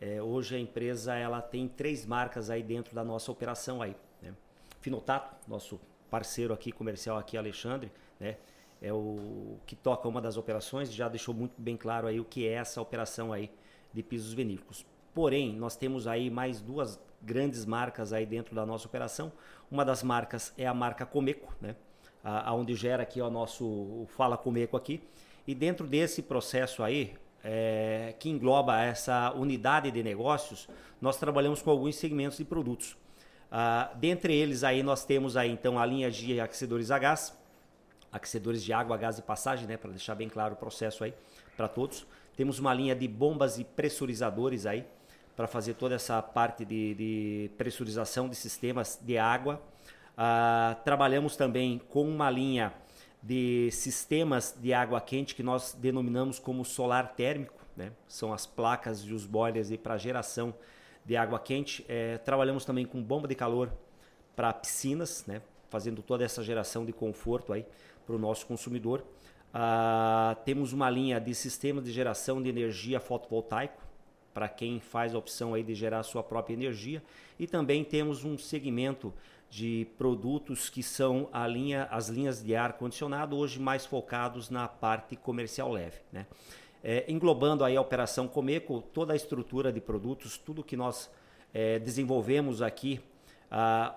é, 0.00 0.22
hoje 0.22 0.56
a 0.56 0.58
empresa 0.58 1.14
ela 1.14 1.42
tem 1.42 1.68
três 1.68 2.06
marcas 2.06 2.48
aí 2.48 2.62
dentro 2.62 2.94
da 2.94 3.04
nossa 3.04 3.30
operação 3.30 3.82
aí. 3.82 3.94
Né? 4.22 4.32
Finotato, 4.80 5.36
nosso 5.46 5.78
parceiro 6.10 6.54
aqui 6.54 6.72
comercial 6.72 7.18
aqui, 7.18 7.36
Alexandre, 7.36 7.92
né? 8.18 8.38
É 8.82 8.92
o 8.92 9.58
que 9.64 9.76
toca 9.76 10.08
uma 10.08 10.20
das 10.20 10.36
operações, 10.36 10.92
já 10.92 11.08
deixou 11.08 11.32
muito 11.32 11.54
bem 11.56 11.76
claro 11.76 12.06
aí 12.08 12.18
o 12.18 12.24
que 12.24 12.46
é 12.46 12.54
essa 12.54 12.82
operação 12.82 13.32
aí 13.32 13.50
de 13.94 14.02
pisos 14.02 14.34
vinílicos. 14.34 14.84
Porém, 15.14 15.54
nós 15.54 15.76
temos 15.76 16.06
aí 16.06 16.28
mais 16.30 16.60
duas 16.60 16.98
grandes 17.20 17.64
marcas 17.64 18.12
aí 18.12 18.26
dentro 18.26 18.54
da 18.54 18.66
nossa 18.66 18.86
operação. 18.86 19.30
Uma 19.70 19.84
das 19.84 20.02
marcas 20.02 20.52
é 20.58 20.66
a 20.66 20.74
marca 20.74 21.06
Comeco, 21.06 21.54
né? 21.60 21.76
A, 22.24 22.52
onde 22.54 22.74
gera 22.74 23.02
aqui 23.02 23.20
o 23.20 23.30
nosso 23.30 24.04
Fala 24.08 24.36
Comeco 24.36 24.76
aqui. 24.76 25.00
E 25.46 25.54
dentro 25.54 25.86
desse 25.86 26.22
processo 26.22 26.82
aí, 26.82 27.14
é, 27.44 28.14
que 28.18 28.28
engloba 28.28 28.80
essa 28.80 29.32
unidade 29.32 29.90
de 29.90 30.02
negócios, 30.02 30.68
nós 31.00 31.16
trabalhamos 31.16 31.62
com 31.62 31.70
alguns 31.70 31.96
segmentos 31.96 32.38
de 32.38 32.44
produtos. 32.44 32.96
Ah, 33.50 33.90
dentre 33.96 34.34
eles 34.34 34.64
aí 34.64 34.82
nós 34.82 35.04
temos 35.04 35.36
aí 35.36 35.50
então 35.50 35.78
a 35.78 35.84
linha 35.84 36.10
de 36.10 36.40
aquecedores 36.40 36.90
a 36.90 36.98
gás, 36.98 37.36
aquecedores 38.12 38.62
de 38.62 38.72
água, 38.72 38.96
gás 38.96 39.18
e 39.18 39.22
passagem, 39.22 39.66
né, 39.66 39.76
para 39.76 39.90
deixar 39.90 40.14
bem 40.14 40.28
claro 40.28 40.54
o 40.54 40.56
processo 40.56 41.02
aí 41.02 41.14
para 41.56 41.66
todos. 41.66 42.06
Temos 42.36 42.58
uma 42.58 42.72
linha 42.72 42.94
de 42.94 43.08
bombas 43.08 43.58
e 43.58 43.64
pressurizadores 43.64 44.66
aí 44.66 44.86
para 45.34 45.46
fazer 45.46 45.74
toda 45.74 45.94
essa 45.94 46.20
parte 46.20 46.64
de, 46.64 46.94
de, 46.94 47.50
pressurização 47.56 48.28
de 48.28 48.36
sistemas 48.36 48.98
de 49.02 49.16
água. 49.16 49.62
Ah, 50.16 50.76
trabalhamos 50.84 51.36
também 51.36 51.80
com 51.88 52.06
uma 52.06 52.30
linha 52.30 52.72
de 53.22 53.70
sistemas 53.70 54.56
de 54.60 54.74
água 54.74 55.00
quente 55.00 55.34
que 55.34 55.42
nós 55.42 55.76
denominamos 55.78 56.38
como 56.38 56.64
solar 56.64 57.14
térmico, 57.14 57.64
né? 57.76 57.92
São 58.08 58.32
as 58.32 58.44
placas 58.44 59.00
e 59.00 59.12
os 59.12 59.24
boilers 59.24 59.74
para 59.76 59.96
geração 59.96 60.54
de 61.04 61.16
água 61.16 61.38
quente. 61.38 61.84
É, 61.88 62.18
trabalhamos 62.18 62.64
também 62.64 62.84
com 62.84 63.02
bomba 63.02 63.28
de 63.28 63.34
calor 63.34 63.72
para 64.34 64.52
piscinas, 64.52 65.24
né? 65.26 65.40
Fazendo 65.70 66.02
toda 66.02 66.24
essa 66.24 66.42
geração 66.42 66.84
de 66.84 66.92
conforto 66.92 67.52
aí 67.52 67.64
para 68.12 68.16
o 68.16 68.20
nosso 68.20 68.46
consumidor. 68.46 69.02
Ah, 69.54 70.36
temos 70.44 70.74
uma 70.74 70.90
linha 70.90 71.18
de 71.18 71.34
sistemas 71.34 71.82
de 71.82 71.90
geração 71.90 72.42
de 72.42 72.48
energia 72.50 73.00
fotovoltaico 73.00 73.82
para 74.34 74.48
quem 74.48 74.80
faz 74.80 75.14
a 75.14 75.18
opção 75.18 75.54
aí 75.54 75.62
de 75.62 75.74
gerar 75.74 76.00
a 76.00 76.02
sua 76.02 76.22
própria 76.22 76.52
energia 76.52 77.02
e 77.38 77.46
também 77.46 77.82
temos 77.82 78.22
um 78.22 78.36
segmento 78.36 79.14
de 79.48 79.86
produtos 79.96 80.68
que 80.68 80.82
são 80.82 81.28
a 81.32 81.46
linha, 81.46 81.88
as 81.90 82.08
linhas 82.08 82.42
de 82.42 82.54
ar 82.54 82.74
condicionado, 82.74 83.36
hoje 83.36 83.58
mais 83.58 83.86
focados 83.86 84.50
na 84.50 84.68
parte 84.68 85.16
comercial 85.16 85.70
leve. 85.72 86.00
Né? 86.12 86.26
É, 86.84 87.04
englobando 87.08 87.64
aí 87.64 87.76
a 87.76 87.80
operação 87.80 88.28
Comeco, 88.28 88.82
toda 88.92 89.14
a 89.14 89.16
estrutura 89.16 89.72
de 89.72 89.80
produtos, 89.80 90.36
tudo 90.36 90.62
que 90.62 90.76
nós 90.76 91.10
é, 91.54 91.78
desenvolvemos 91.78 92.60
aqui 92.60 93.00
ah, 93.50 93.94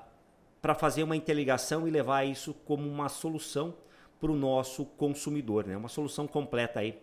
para 0.61 0.73
fazer 0.73 1.03
uma 1.03 1.17
interligação 1.17 1.85
e 1.85 1.91
levar 1.91 2.23
isso 2.25 2.53
como 2.65 2.89
uma 2.89 3.09
solução 3.09 3.73
para 4.25 4.31
o 4.31 4.35
nosso 4.35 4.85
consumidor, 4.85 5.67
né? 5.67 5.77
uma 5.77 5.87
solução 5.87 6.25
completa 6.25 6.79
aí 6.79 6.97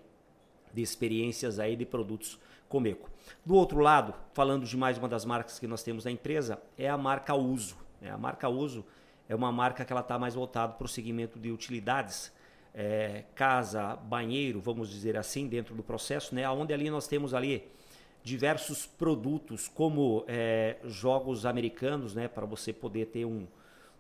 de 0.75 0.83
experiências 0.83 1.61
aí 1.61 1.77
de 1.77 1.87
produtos 1.87 2.37
Comeco. 2.69 3.09
Do 3.47 3.55
outro 3.55 3.79
lado, 3.79 4.13
falando 4.33 4.67
de 4.67 4.77
mais 4.77 4.99
uma 4.99 5.09
das 5.09 5.25
marcas 5.25 5.59
que 5.59 5.67
nós 5.69 5.85
temos 5.85 6.05
na 6.05 6.11
empresa, 6.11 6.61
é 6.77 6.89
a 6.89 6.97
marca 6.97 7.33
Uso. 7.33 7.77
Né? 8.01 8.11
A 8.11 8.19
marca 8.19 8.49
Uso 8.49 8.85
é 9.29 9.37
uma 9.37 9.53
marca 9.53 9.85
que 9.85 9.93
ela 9.93 10.01
está 10.01 10.19
mais 10.19 10.35
voltada 10.35 10.73
para 10.73 10.85
o 10.85 10.89
segmento 10.89 11.39
de 11.39 11.53
utilidades, 11.53 12.33
é, 12.75 13.25
casa, 13.37 13.95
banheiro, 13.95 14.61
vamos 14.61 14.91
dizer 14.91 15.17
assim, 15.17 15.47
dentro 15.47 15.77
do 15.77 15.83
processo, 15.83 16.35
né? 16.35 16.49
Onde 16.49 16.73
ali 16.73 16.91
nós 16.91 17.07
temos 17.07 17.35
ali 17.35 17.71
diversos 18.25 18.87
produtos, 18.87 19.69
como 19.69 20.25
é, 20.27 20.79
jogos 20.85 21.45
americanos, 21.45 22.15
né? 22.15 22.27
Para 22.27 22.47
você 22.47 22.73
poder 22.73 23.07
ter 23.07 23.27
um, 23.27 23.47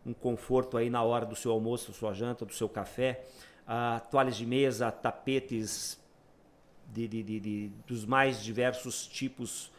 um 0.04 0.12
conforto 0.12 0.76
aí 0.76 0.90
na 0.90 1.02
hora 1.02 1.25
do 1.25 1.37
seu 1.37 1.52
almoço, 1.52 1.92
da 1.92 1.99
sua 1.99 2.12
janta, 2.12 2.44
do 2.44 2.52
seu 2.52 2.68
café, 2.68 3.25
ah, 3.66 4.00
toalhas 4.11 4.37
de 4.37 4.47
mesa, 4.47 4.90
tapetes 4.90 6.00
de, 6.92 7.09
de, 7.09 7.23
de, 7.23 7.40
de 7.40 7.71
dos 7.87 8.04
mais 8.04 8.42
diversos 8.42 9.06
tipos 9.06 9.71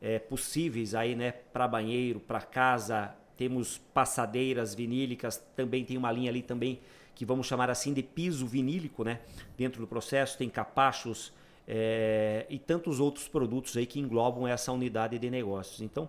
é, 0.00 0.18
possíveis 0.18 0.94
aí, 0.94 1.14
né? 1.14 1.32
Para 1.32 1.68
banheiro, 1.68 2.20
para 2.20 2.40
casa, 2.40 3.14
temos 3.36 3.78
passadeiras 3.92 4.74
vinílicas, 4.74 5.36
também 5.54 5.84
tem 5.84 5.96
uma 5.96 6.10
linha 6.10 6.30
ali 6.30 6.42
também 6.42 6.80
que 7.14 7.24
vamos 7.24 7.46
chamar 7.46 7.70
assim 7.70 7.92
de 7.92 8.02
piso 8.02 8.46
vinílico, 8.46 9.04
né? 9.04 9.20
Dentro 9.56 9.80
do 9.80 9.86
processo 9.86 10.38
tem 10.38 10.48
capachos 10.48 11.32
é, 11.68 12.46
e 12.48 12.58
tantos 12.58 13.00
outros 13.00 13.28
produtos 13.28 13.76
aí 13.76 13.86
que 13.86 14.00
englobam 14.00 14.46
essa 14.46 14.72
unidade 14.72 15.18
de 15.18 15.30
negócios. 15.30 15.80
Então 15.80 16.08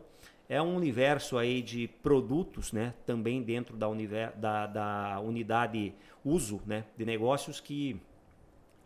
é 0.50 0.62
um 0.62 0.75
universo 0.75 1.38
aí 1.38 1.62
de 1.62 1.88
produtos, 1.88 2.71
né? 2.71 2.93
Também 3.05 3.41
dentro 3.41 3.75
da, 3.75 3.88
da, 4.35 4.67
da 4.67 5.19
unidade 5.19 5.93
uso, 6.23 6.62
né? 6.65 6.85
De 6.97 7.05
negócios 7.05 7.59
que 7.59 8.00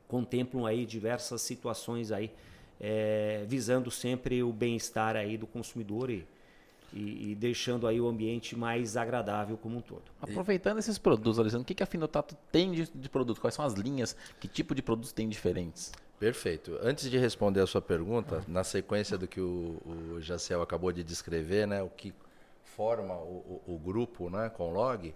contemplam 0.08 0.66
aí 0.66 0.86
diversas 0.86 1.42
situações 1.42 2.12
aí 2.12 2.32
é, 2.80 3.44
visando 3.48 3.92
sempre 3.92 4.42
o 4.42 4.54
bem-estar 4.54 5.16
aí 5.16 5.38
do 5.38 5.48
consumidor 5.48 6.10
e 6.10 6.26
e, 6.94 7.32
e, 7.32 7.36
deixando 7.36 7.86
aí 7.88 8.00
o 8.00 8.08
ambiente 8.08 8.56
mais 8.56 8.96
agradável 8.96 9.58
como 9.58 9.78
um 9.78 9.82
todo. 9.82 10.04
Aproveitando 10.22 10.80
esses 10.80 10.98
produtos, 10.98 11.38
Alessandro, 11.40 11.64
o 11.64 11.66
que, 11.66 11.76
que 11.76 11.84
a 11.84 11.86
Finotato 11.86 12.36
tem 12.52 12.72
de, 12.72 12.90
de 12.90 13.10
produto? 13.10 13.42
Quais 13.42 13.54
são 13.54 13.66
as 13.66 13.74
linhas? 13.74 14.16
Que 14.40 14.48
tipo 14.48 14.74
de 14.74 14.82
produtos 14.82 15.12
tem 15.12 15.28
diferentes? 15.28 15.92
Perfeito. 16.20 16.80
Antes 16.82 17.10
de 17.10 17.18
responder 17.18 17.62
a 17.62 17.68
sua 17.68 17.82
pergunta, 17.82 18.44
na 18.48 18.64
sequência 18.64 19.18
do 19.18 19.28
que 19.28 19.40
o, 19.40 19.80
o 20.16 20.22
Jaciel 20.22 20.62
acabou 20.62 20.92
de 20.92 21.04
descrever, 21.04 21.68
né, 21.68 21.84
o 21.84 21.90
que 21.90 22.14
forma 22.64 23.14
o, 23.14 23.62
o, 23.68 23.76
o 23.76 23.80
grupo 23.80 24.30
né, 24.30 24.50
com 24.50 24.72
log, 24.72 25.14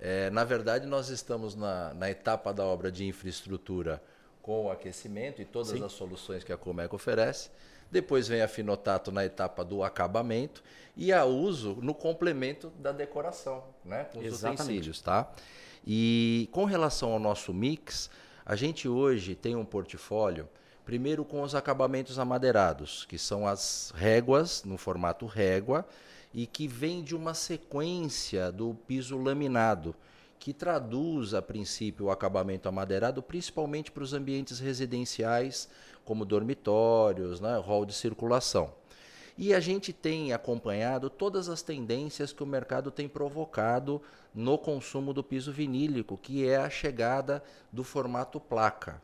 é, 0.00 0.30
na 0.30 0.44
verdade 0.44 0.86
nós 0.86 1.08
estamos 1.08 1.54
na, 1.54 1.94
na 1.94 2.10
etapa 2.10 2.52
da 2.52 2.64
obra 2.64 2.90
de 2.90 3.06
infraestrutura 3.06 4.02
com 4.42 4.66
o 4.66 4.70
aquecimento 4.70 5.40
e 5.40 5.44
todas 5.44 5.68
Sim. 5.68 5.84
as 5.84 5.92
soluções 5.92 6.42
que 6.42 6.52
a 6.52 6.56
Comeco 6.56 6.96
oferece. 6.96 7.50
Depois 7.90 8.26
vem 8.26 8.40
a 8.40 8.48
Finotato 8.48 9.12
na 9.12 9.24
etapa 9.24 9.64
do 9.64 9.82
acabamento 9.82 10.62
e 10.96 11.12
a 11.12 11.24
uso 11.24 11.76
no 11.82 11.92
complemento 11.92 12.70
da 12.78 12.92
decoração, 12.92 13.64
né? 13.84 14.04
Com 14.04 14.20
os 14.20 14.26
Exatamente. 14.26 14.62
utensílios, 14.62 15.00
tá? 15.00 15.30
E 15.84 16.48
com 16.52 16.64
relação 16.64 17.12
ao 17.12 17.18
nosso 17.18 17.52
mix, 17.52 18.08
a 18.50 18.56
gente 18.56 18.88
hoje 18.88 19.36
tem 19.36 19.54
um 19.54 19.64
portfólio, 19.64 20.48
primeiro 20.84 21.24
com 21.24 21.40
os 21.42 21.54
acabamentos 21.54 22.18
amadeirados, 22.18 23.04
que 23.04 23.16
são 23.16 23.46
as 23.46 23.92
réguas, 23.94 24.64
no 24.64 24.76
formato 24.76 25.24
régua, 25.24 25.86
e 26.34 26.48
que 26.48 26.66
vem 26.66 27.00
de 27.00 27.14
uma 27.14 27.32
sequência 27.32 28.50
do 28.50 28.74
piso 28.88 29.16
laminado, 29.16 29.94
que 30.36 30.52
traduz, 30.52 31.32
a 31.32 31.40
princípio, 31.40 32.06
o 32.06 32.10
acabamento 32.10 32.68
amadeirado, 32.68 33.22
principalmente 33.22 33.92
para 33.92 34.02
os 34.02 34.12
ambientes 34.12 34.58
residenciais 34.58 35.68
como 36.04 36.24
dormitórios, 36.24 37.40
né, 37.40 37.56
hall 37.56 37.86
de 37.86 37.94
circulação. 37.94 38.79
E 39.42 39.54
a 39.54 39.58
gente 39.58 39.90
tem 39.90 40.34
acompanhado 40.34 41.08
todas 41.08 41.48
as 41.48 41.62
tendências 41.62 42.30
que 42.30 42.42
o 42.42 42.46
mercado 42.46 42.90
tem 42.90 43.08
provocado 43.08 44.02
no 44.34 44.58
consumo 44.58 45.14
do 45.14 45.24
piso 45.24 45.50
vinílico, 45.50 46.18
que 46.18 46.46
é 46.46 46.58
a 46.58 46.68
chegada 46.68 47.42
do 47.72 47.82
formato 47.82 48.38
placa. 48.38 49.00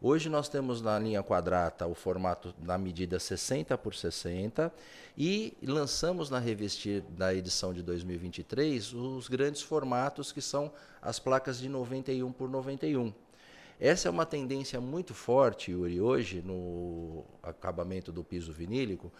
Hoje 0.00 0.30
nós 0.30 0.48
temos 0.48 0.80
na 0.80 0.98
linha 0.98 1.22
quadrata 1.22 1.86
o 1.86 1.94
formato 1.94 2.54
na 2.62 2.78
medida 2.78 3.18
60 3.18 3.76
por 3.76 3.94
60 3.94 4.72
e 5.18 5.54
lançamos 5.62 6.30
na 6.30 6.38
Revestir 6.38 7.02
da 7.10 7.34
edição 7.34 7.74
de 7.74 7.82
2023 7.82 8.94
os 8.94 9.28
grandes 9.28 9.60
formatos 9.60 10.32
que 10.32 10.40
são 10.40 10.72
as 11.02 11.18
placas 11.18 11.58
de 11.58 11.68
91 11.68 12.32
por 12.32 12.48
91. 12.48 13.12
Essa 13.78 14.08
é 14.08 14.10
uma 14.10 14.24
tendência 14.24 14.80
muito 14.80 15.12
forte, 15.12 15.72
Yuri, 15.72 16.00
hoje 16.00 16.40
no 16.40 17.24
acabamento 17.42 18.12
do 18.12 18.22
piso 18.24 18.52
vinílico, 18.52 19.12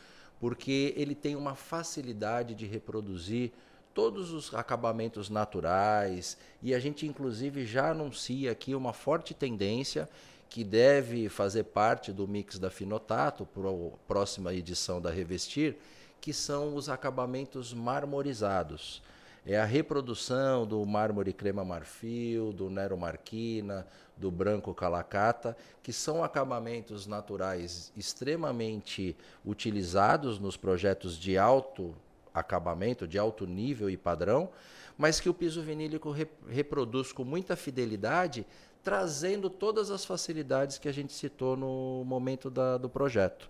porque 0.44 0.92
ele 0.94 1.14
tem 1.14 1.36
uma 1.36 1.54
facilidade 1.54 2.54
de 2.54 2.66
reproduzir 2.66 3.50
todos 3.94 4.30
os 4.30 4.54
acabamentos 4.54 5.30
naturais 5.30 6.36
e 6.62 6.74
a 6.74 6.78
gente 6.78 7.06
inclusive 7.06 7.64
já 7.64 7.92
anuncia 7.92 8.52
aqui 8.52 8.74
uma 8.74 8.92
forte 8.92 9.32
tendência 9.32 10.06
que 10.50 10.62
deve 10.62 11.30
fazer 11.30 11.64
parte 11.64 12.12
do 12.12 12.28
mix 12.28 12.58
da 12.58 12.68
Finotato 12.68 13.46
para 13.46 13.70
a 13.70 13.90
próxima 14.06 14.52
edição 14.52 15.00
da 15.00 15.10
Revestir, 15.10 15.78
que 16.20 16.34
são 16.34 16.74
os 16.74 16.90
acabamentos 16.90 17.72
marmorizados. 17.72 19.02
É 19.46 19.58
a 19.58 19.64
reprodução 19.64 20.66
do 20.66 20.84
mármore 20.84 21.32
crema 21.32 21.64
marfil, 21.64 22.52
do 22.52 22.68
Nero 22.68 22.98
Marquina, 22.98 23.86
do 24.16 24.30
branco 24.30 24.73
calacata, 24.73 25.56
que 25.83 25.92
são 25.92 26.23
acabamentos 26.23 27.06
naturais 27.06 27.92
extremamente 27.97 29.16
utilizados 29.44 30.38
nos 30.38 30.56
projetos 30.56 31.18
de 31.18 31.37
alto 31.37 31.94
acabamento, 32.33 33.06
de 33.06 33.18
alto 33.18 33.47
nível 33.47 33.88
e 33.88 33.97
padrão, 33.97 34.50
mas 34.99 35.21
que 35.21 35.28
o 35.28 35.35
piso 35.35 35.62
vinílico 35.62 36.11
re 36.11 36.26
reproduz 36.49 37.12
com 37.12 37.25
muita 37.25 37.56
fidelidade, 37.56 38.47
trazendo 38.83 39.49
todas 39.49 39.90
as 39.90 40.04
facilidades 40.04 40.78
que 40.78 40.88
a 40.88 40.92
gente 40.92 41.12
citou 41.12 41.56
no 41.56 42.04
momento 42.04 42.50
da, 42.50 42.76
do 42.76 42.88
projeto. 42.88 43.49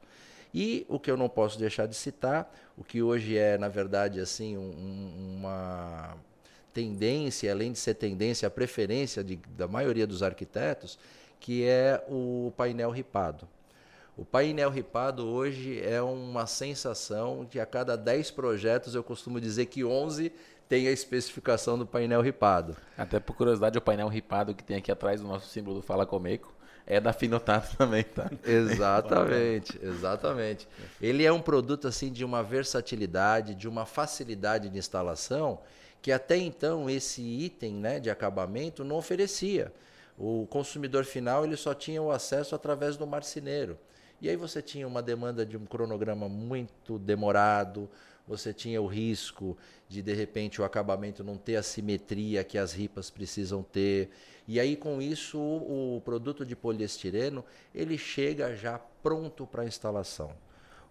E 0.52 0.86
o 0.88 1.00
que 1.00 1.10
eu 1.10 1.16
não 1.16 1.28
posso 1.28 1.58
deixar 1.58 1.86
de 1.86 1.96
citar, 1.96 2.54
o 2.76 2.84
que 2.84 3.02
hoje 3.02 3.36
é, 3.36 3.58
na 3.58 3.68
verdade, 3.68 4.20
assim, 4.20 4.56
um, 4.56 5.36
uma 5.36 6.16
tendência, 6.74 7.50
além 7.50 7.72
de 7.72 7.78
ser 7.78 7.94
tendência, 7.94 8.48
a 8.48 8.50
preferência 8.50 9.22
de, 9.22 9.36
da 9.56 9.68
maioria 9.68 10.06
dos 10.06 10.22
arquitetos, 10.22 10.98
que 11.38 11.64
é 11.64 12.04
o 12.08 12.52
painel 12.56 12.90
ripado. 12.90 13.48
O 14.16 14.24
painel 14.24 14.70
ripado 14.70 15.26
hoje 15.26 15.80
é 15.80 16.02
uma 16.02 16.46
sensação 16.46 17.46
que 17.48 17.58
a 17.58 17.66
cada 17.66 17.96
10 17.96 18.30
projetos 18.32 18.94
eu 18.94 19.02
costumo 19.02 19.40
dizer 19.40 19.66
que 19.66 19.84
11 19.84 20.32
tem 20.68 20.88
a 20.88 20.90
especificação 20.90 21.78
do 21.78 21.86
painel 21.86 22.20
ripado. 22.20 22.76
Até 22.96 23.20
por 23.20 23.36
curiosidade, 23.36 23.78
o 23.78 23.82
painel 23.82 24.08
ripado 24.08 24.54
que 24.54 24.62
tem 24.62 24.76
aqui 24.76 24.90
atrás 24.90 25.20
do 25.20 25.28
nosso 25.28 25.48
símbolo 25.48 25.76
do 25.76 25.82
Fala 25.82 26.06
Comeco 26.06 26.54
é 26.86 27.00
da 27.00 27.12
Finotato 27.12 27.74
também, 27.78 28.04
tá? 28.04 28.30
Exatamente, 28.44 29.78
exatamente. 29.82 30.68
Ele 31.00 31.24
é 31.24 31.32
um 31.32 31.40
produto 31.40 31.88
assim 31.88 32.12
de 32.12 32.24
uma 32.24 32.42
versatilidade, 32.42 33.54
de 33.54 33.68
uma 33.68 33.84
facilidade 33.84 34.68
de 34.68 34.78
instalação 34.78 35.60
que 36.04 36.12
até 36.12 36.36
então 36.36 36.90
esse 36.90 37.22
item 37.22 37.76
né, 37.76 37.98
de 37.98 38.10
acabamento 38.10 38.84
não 38.84 38.96
oferecia. 38.96 39.72
O 40.18 40.46
consumidor 40.50 41.06
final 41.06 41.46
ele 41.46 41.56
só 41.56 41.72
tinha 41.72 42.02
o 42.02 42.10
acesso 42.10 42.54
através 42.54 42.94
do 42.98 43.06
marceneiro. 43.06 43.78
E 44.20 44.28
aí 44.28 44.36
você 44.36 44.60
tinha 44.60 44.86
uma 44.86 45.00
demanda 45.00 45.46
de 45.46 45.56
um 45.56 45.64
cronograma 45.64 46.28
muito 46.28 46.98
demorado, 46.98 47.88
você 48.28 48.52
tinha 48.52 48.82
o 48.82 48.86
risco 48.86 49.56
de 49.88 50.02
de 50.02 50.12
repente 50.12 50.60
o 50.60 50.64
acabamento 50.64 51.24
não 51.24 51.38
ter 51.38 51.56
a 51.56 51.62
simetria 51.62 52.44
que 52.44 52.58
as 52.58 52.74
ripas 52.74 53.08
precisam 53.08 53.62
ter. 53.62 54.10
E 54.46 54.60
aí 54.60 54.76
com 54.76 55.00
isso 55.00 55.40
o, 55.40 56.02
produto 56.04 56.44
de 56.44 56.54
poliestireno, 56.54 57.42
ele 57.74 57.96
chega 57.96 58.54
já 58.54 58.78
pronto 59.02 59.46
para 59.46 59.64
instalação. 59.64 60.32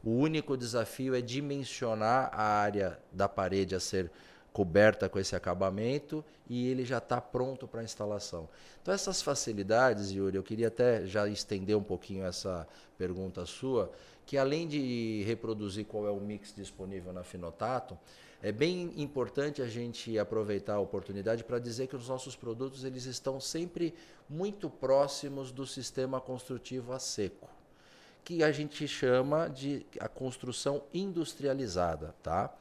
O 0.03 0.09
único 0.09 0.57
desafio 0.57 1.13
é 1.13 1.21
dimensionar 1.21 2.31
a 2.33 2.41
área 2.41 2.99
da 3.11 3.29
parede 3.29 3.75
a 3.75 3.79
ser 3.79 4.11
coberta 4.53 5.09
com 5.09 5.19
esse 5.19 5.35
acabamento 5.35 6.23
e 6.47 6.69
ele 6.69 6.85
já 6.85 6.99
está 6.99 7.19
pronto 7.19 7.67
para 7.67 7.83
instalação. 7.83 8.47
Então 8.81 8.93
essas 8.93 9.21
facilidades, 9.21 10.11
Yuri, 10.11 10.37
eu 10.37 10.43
queria 10.43 10.67
até 10.67 11.05
já 11.07 11.27
estender 11.27 11.75
um 11.75 11.83
pouquinho 11.83 12.23
essa 12.23 12.67
pergunta 12.97 13.45
sua, 13.47 13.91
que 14.25 14.37
além 14.37 14.67
de 14.67 15.23
reproduzir 15.25 15.85
qual 15.85 16.07
é 16.07 16.11
o 16.11 16.21
mix 16.21 16.53
disponível 16.55 17.11
na 17.11 17.23
Finotato, 17.23 17.97
é 18.41 18.51
bem 18.51 18.93
importante 18.97 19.61
a 19.61 19.67
gente 19.67 20.19
aproveitar 20.19 20.75
a 20.75 20.79
oportunidade 20.79 21.43
para 21.43 21.59
dizer 21.59 21.87
que 21.87 21.95
os 21.95 22.09
nossos 22.09 22.35
produtos 22.35 22.83
eles 22.83 23.05
estão 23.05 23.39
sempre 23.39 23.93
muito 24.29 24.69
próximos 24.69 25.51
do 25.51 25.65
sistema 25.65 26.19
construtivo 26.21 26.91
a 26.91 26.99
seco, 26.99 27.49
que 28.23 28.43
a 28.43 28.51
gente 28.51 28.87
chama 28.87 29.47
de 29.47 29.85
a 29.99 30.09
construção 30.09 30.83
industrializada, 30.93 32.13
tá? 32.21 32.53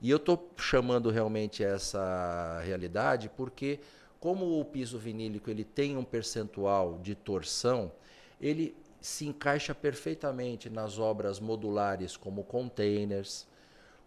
E 0.00 0.10
eu 0.10 0.16
estou 0.16 0.52
chamando 0.56 1.10
realmente 1.10 1.64
essa 1.64 2.60
realidade 2.64 3.28
porque, 3.36 3.80
como 4.20 4.60
o 4.60 4.64
piso 4.64 4.98
vinílico 4.98 5.50
ele 5.50 5.64
tem 5.64 5.96
um 5.96 6.04
percentual 6.04 6.98
de 7.02 7.14
torção, 7.14 7.90
ele 8.40 8.76
se 9.00 9.26
encaixa 9.26 9.74
perfeitamente 9.74 10.68
nas 10.70 10.98
obras 10.98 11.40
modulares, 11.40 12.16
como 12.16 12.44
containers, 12.44 13.46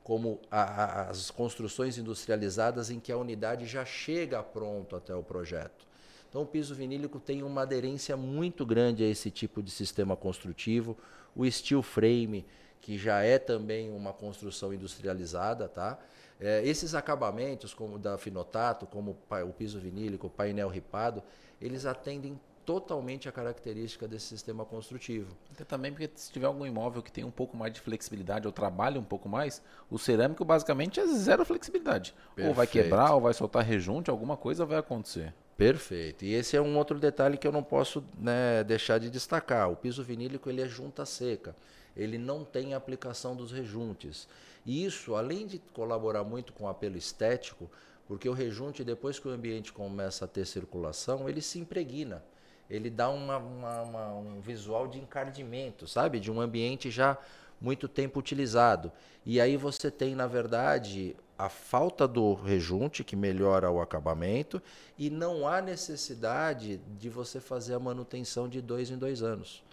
como 0.03 0.39
a, 0.49 0.61
a, 0.61 1.09
as 1.09 1.29
construções 1.29 1.97
industrializadas 1.97 2.89
em 2.89 2.99
que 2.99 3.11
a 3.11 3.17
unidade 3.17 3.65
já 3.65 3.85
chega 3.85 4.41
pronto 4.41 4.95
até 4.95 5.13
o 5.15 5.23
projeto. 5.23 5.87
Então, 6.29 6.43
o 6.43 6.45
piso 6.45 6.73
vinílico 6.73 7.19
tem 7.19 7.43
uma 7.43 7.63
aderência 7.63 8.15
muito 8.15 8.65
grande 8.65 9.03
a 9.03 9.07
esse 9.07 9.29
tipo 9.29 9.61
de 9.61 9.69
sistema 9.69 10.15
construtivo. 10.15 10.97
O 11.35 11.49
steel 11.49 11.81
frame 11.81 12.45
que 12.81 12.97
já 12.97 13.21
é 13.21 13.37
também 13.37 13.91
uma 13.91 14.11
construção 14.11 14.73
industrializada, 14.73 15.69
tá? 15.69 15.99
É, 16.39 16.65
esses 16.65 16.95
acabamentos, 16.95 17.73
como 17.73 17.99
da 17.99 18.17
Finotato, 18.17 18.87
como 18.87 19.15
o 19.45 19.53
piso 19.53 19.79
vinílico, 19.79 20.25
o 20.25 20.29
painel 20.29 20.67
ripado, 20.67 21.21
eles 21.61 21.85
atendem 21.85 22.39
totalmente 22.65 23.29
a 23.29 23.31
característica 23.31 24.07
desse 24.07 24.27
sistema 24.27 24.65
construtivo. 24.65 25.35
Até 25.51 25.63
também 25.63 25.91
porque 25.91 26.09
se 26.15 26.31
tiver 26.31 26.47
algum 26.47 26.65
imóvel 26.65 27.03
que 27.03 27.11
tem 27.11 27.23
um 27.23 27.31
pouco 27.31 27.55
mais 27.55 27.71
de 27.73 27.79
flexibilidade 27.79 28.47
ou 28.47 28.53
trabalha 28.53 28.99
um 28.99 29.03
pouco 29.03 29.29
mais, 29.29 29.61
o 29.89 29.99
cerâmico 29.99 30.43
basicamente 30.43 30.99
é 30.99 31.05
zero 31.05 31.45
flexibilidade. 31.45 32.15
Perfeito. 32.35 32.47
Ou 32.47 32.53
vai 32.55 32.65
quebrar, 32.65 33.13
ou 33.13 33.21
vai 33.21 33.33
soltar 33.33 33.63
rejunte, 33.63 34.09
alguma 34.09 34.37
coisa 34.37 34.65
vai 34.65 34.79
acontecer. 34.79 35.33
Perfeito. 35.55 36.25
E 36.25 36.33
esse 36.33 36.57
é 36.57 36.61
um 36.61 36.75
outro 36.75 36.97
detalhe 36.97 37.37
que 37.37 37.47
eu 37.47 37.51
não 37.51 37.61
posso 37.61 38.03
né, 38.17 38.63
deixar 38.63 38.99
de 38.99 39.11
destacar. 39.11 39.69
O 39.69 39.75
piso 39.75 40.03
vinílico 40.03 40.49
ele 40.49 40.61
é 40.61 40.67
junta 40.67 41.05
seca 41.05 41.55
ele 41.95 42.17
não 42.17 42.43
tem 42.43 42.73
aplicação 42.73 43.35
dos 43.35 43.51
rejuntes. 43.51 44.27
E 44.65 44.85
isso, 44.85 45.15
além 45.15 45.47
de 45.47 45.59
colaborar 45.73 46.23
muito 46.23 46.53
com 46.53 46.65
o 46.65 46.69
apelo 46.69 46.97
estético, 46.97 47.69
porque 48.07 48.27
o 48.27 48.33
rejunte, 48.33 48.83
depois 48.83 49.19
que 49.19 49.27
o 49.27 49.31
ambiente 49.31 49.71
começa 49.71 50.25
a 50.25 50.27
ter 50.27 50.45
circulação, 50.45 51.29
ele 51.29 51.41
se 51.41 51.59
impregna. 51.59 52.23
Ele 52.69 52.89
dá 52.89 53.09
uma, 53.09 53.37
uma, 53.37 53.81
uma, 53.81 54.13
um 54.13 54.41
visual 54.41 54.87
de 54.87 54.99
encardimento, 54.99 55.87
sabe? 55.87 56.19
De 56.19 56.31
um 56.31 56.39
ambiente 56.39 56.89
já 56.89 57.17
muito 57.59 57.87
tempo 57.87 58.19
utilizado. 58.19 58.91
E 59.25 59.39
aí 59.39 59.55
você 59.55 59.91
tem, 59.91 60.15
na 60.15 60.25
verdade, 60.25 61.15
a 61.37 61.49
falta 61.49 62.07
do 62.07 62.33
rejunte, 62.33 63.03
que 63.03 63.15
melhora 63.15 63.69
o 63.71 63.81
acabamento, 63.81 64.61
e 64.97 65.09
não 65.09 65.47
há 65.47 65.61
necessidade 65.61 66.77
de 66.99 67.09
você 67.09 67.39
fazer 67.39 67.73
a 67.73 67.79
manutenção 67.79 68.47
de 68.49 68.61
dois 68.61 68.89
em 68.89 68.97
dois 68.97 69.21
anos. 69.21 69.63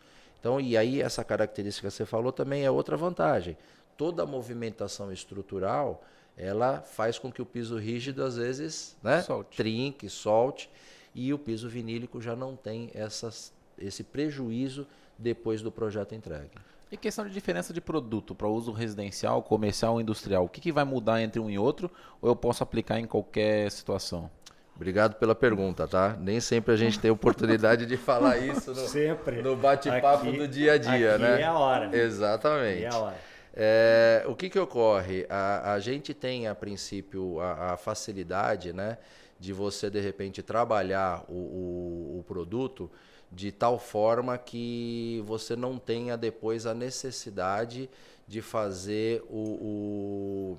Então, 0.41 0.61
e 0.61 0.77
aí 0.77 1.01
essa 1.01 1.25
característica 1.25 1.89
que 1.89 1.95
você 1.95 2.07
falou 2.07 2.33
também 2.33 2.65
é 2.65 2.71
outra 2.71 2.97
vantagem. 2.97 3.57
Toda 3.97 4.23
a 4.23 4.27
movimentação 4.27 5.13
estrutural, 5.13 6.03
ela 6.37 6.81
faz 6.81 7.19
com 7.19 7.33
que 7.33 7.43
o 7.43 7.47
piso 7.47 7.77
rígido 7.77 8.23
às 8.23 8.37
vezes, 8.37 8.97
né, 9.03 9.23
solte. 9.23 9.57
trinque, 9.57 10.09
solte, 10.09 10.71
e 11.15 11.35
o 11.35 11.39
piso 11.39 11.69
vinílico 11.69 12.21
já 12.21 12.37
não 12.37 12.55
tem 12.55 12.91
essas, 12.95 13.53
esse 13.77 14.05
prejuízo 14.05 14.87
depois 15.19 15.61
do 15.63 15.73
projeto 15.73 16.15
entregue. 16.15 16.53
E 16.91 16.97
questão 16.97 17.27
de 17.27 17.33
diferença 17.33 17.73
de 17.73 17.81
produto 17.81 18.35
para 18.35 18.49
uso 18.49 18.73
residencial, 18.73 19.43
comercial 19.43 19.95
ou 19.95 20.01
industrial, 20.01 20.45
o 20.45 20.49
que, 20.49 20.61
que 20.61 20.73
vai 20.73 20.85
mudar 20.85 21.21
entre 21.21 21.39
um 21.39 21.51
e 21.51 21.59
outro 21.59 21.91
ou 22.23 22.31
eu 22.31 22.37
posso 22.37 22.63
aplicar 22.63 22.99
em 22.99 23.07
qualquer 23.07 23.71
situação? 23.71 24.31
Obrigado 24.79 25.17
pela 25.17 25.35
pergunta, 25.35 25.89
tá? 25.89 26.17
Nem 26.21 26.39
sempre 26.39 26.73
a 26.73 26.77
gente 26.77 27.01
tem 27.01 27.11
oportunidade 27.11 27.85
de 27.85 27.97
falar 27.97 28.39
isso 28.47 28.71
no, 28.71 28.87
sempre. 28.87 29.43
no 29.43 29.57
bate-papo 29.57 30.31
do 30.31 30.47
dia 30.47 30.75
a 30.75 30.79
dia, 30.79 31.17
aqui 31.17 31.23
né? 31.23 31.41
É 31.41 31.45
a 31.45 31.59
hora. 31.59 31.97
Exatamente. 31.97 32.85
É 32.85 32.89
a 32.89 32.97
hora. 32.97 33.17
É, 33.53 34.25
o 34.29 34.37
que, 34.37 34.49
que 34.49 34.57
ocorre? 34.57 35.27
A, 35.29 35.73
a 35.73 35.81
gente 35.81 36.15
tem, 36.15 36.47
a 36.47 36.55
princípio, 36.55 37.41
a, 37.41 37.73
a, 37.73 37.77
facilidade 37.77 38.73
né, 38.73 38.99
de 39.41 39.53
você, 39.53 39.91
de 39.91 39.99
repente, 39.99 40.45
trabalhar 40.45 41.25
o, 41.29 41.33
o, 41.35 42.19
o 42.21 42.25
produto 42.29 42.89
de 43.33 43.51
tal 43.51 43.81
forma 43.81 44.39
que 44.39 45.21
você 45.27 45.57
não 45.57 45.77
tenha 45.77 46.17
depois 46.17 46.67
a 46.67 46.73
necessidade 46.73 47.91
de 48.29 48.41
fazer 48.41 49.25
o, 49.29 50.55
o... 50.55 50.59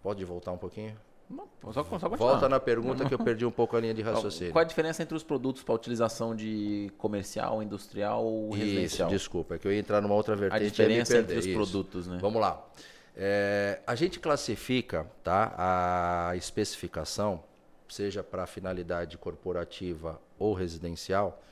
Pode 0.00 0.24
voltar 0.24 0.52
um 0.52 0.58
pouquinho? 0.58 0.96
Só, 1.72 1.84
só 1.98 2.08
Volta 2.08 2.48
na 2.48 2.58
pergunta 2.58 3.04
que 3.04 3.12
eu 3.12 3.18
perdi 3.18 3.44
um 3.44 3.50
pouco 3.50 3.76
a 3.76 3.80
linha 3.80 3.92
de 3.92 4.00
raciocínio. 4.00 4.52
Qual 4.52 4.62
a 4.62 4.66
diferença 4.66 5.02
entre 5.02 5.14
os 5.14 5.22
produtos 5.22 5.62
para 5.62 5.74
utilização 5.74 6.34
de 6.34 6.90
comercial, 6.96 7.62
industrial 7.62 8.24
ou 8.24 8.50
residencial? 8.50 9.08
Isso, 9.08 9.18
desculpa, 9.18 9.54
é 9.56 9.58
que 9.58 9.68
eu 9.68 9.72
ia 9.72 9.78
entrar 9.78 10.00
numa 10.00 10.14
outra 10.14 10.34
vertente. 10.34 10.64
A 10.64 10.68
diferença 10.68 11.18
entre 11.18 11.36
os 11.36 11.44
Isso. 11.44 11.54
produtos, 11.54 12.06
né? 12.06 12.18
Vamos 12.20 12.40
lá. 12.40 12.64
É, 13.14 13.80
a 13.86 13.94
gente 13.94 14.18
classifica 14.20 15.06
tá, 15.22 15.54
a 16.30 16.36
especificação, 16.36 17.42
seja 17.88 18.22
para 18.22 18.46
finalidade 18.46 19.18
corporativa 19.18 20.20
ou 20.38 20.54
residencial, 20.54 21.42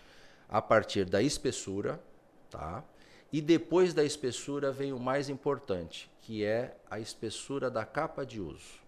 a 0.48 0.62
partir 0.62 1.04
da 1.04 1.20
espessura, 1.20 2.00
tá? 2.48 2.84
E 3.32 3.40
depois 3.40 3.92
da 3.92 4.04
espessura 4.04 4.70
vem 4.70 4.92
o 4.92 5.00
mais 5.00 5.28
importante, 5.28 6.08
que 6.22 6.44
é 6.44 6.76
a 6.88 7.00
espessura 7.00 7.68
da 7.68 7.84
capa 7.84 8.24
de 8.24 8.40
uso. 8.40 8.85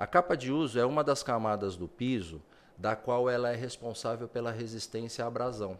A 0.00 0.06
capa 0.06 0.34
de 0.34 0.50
uso 0.50 0.80
é 0.80 0.86
uma 0.86 1.04
das 1.04 1.22
camadas 1.22 1.76
do 1.76 1.86
piso 1.86 2.40
da 2.78 2.96
qual 2.96 3.28
ela 3.28 3.50
é 3.50 3.54
responsável 3.54 4.26
pela 4.26 4.50
resistência 4.50 5.22
à 5.22 5.28
abrasão. 5.28 5.78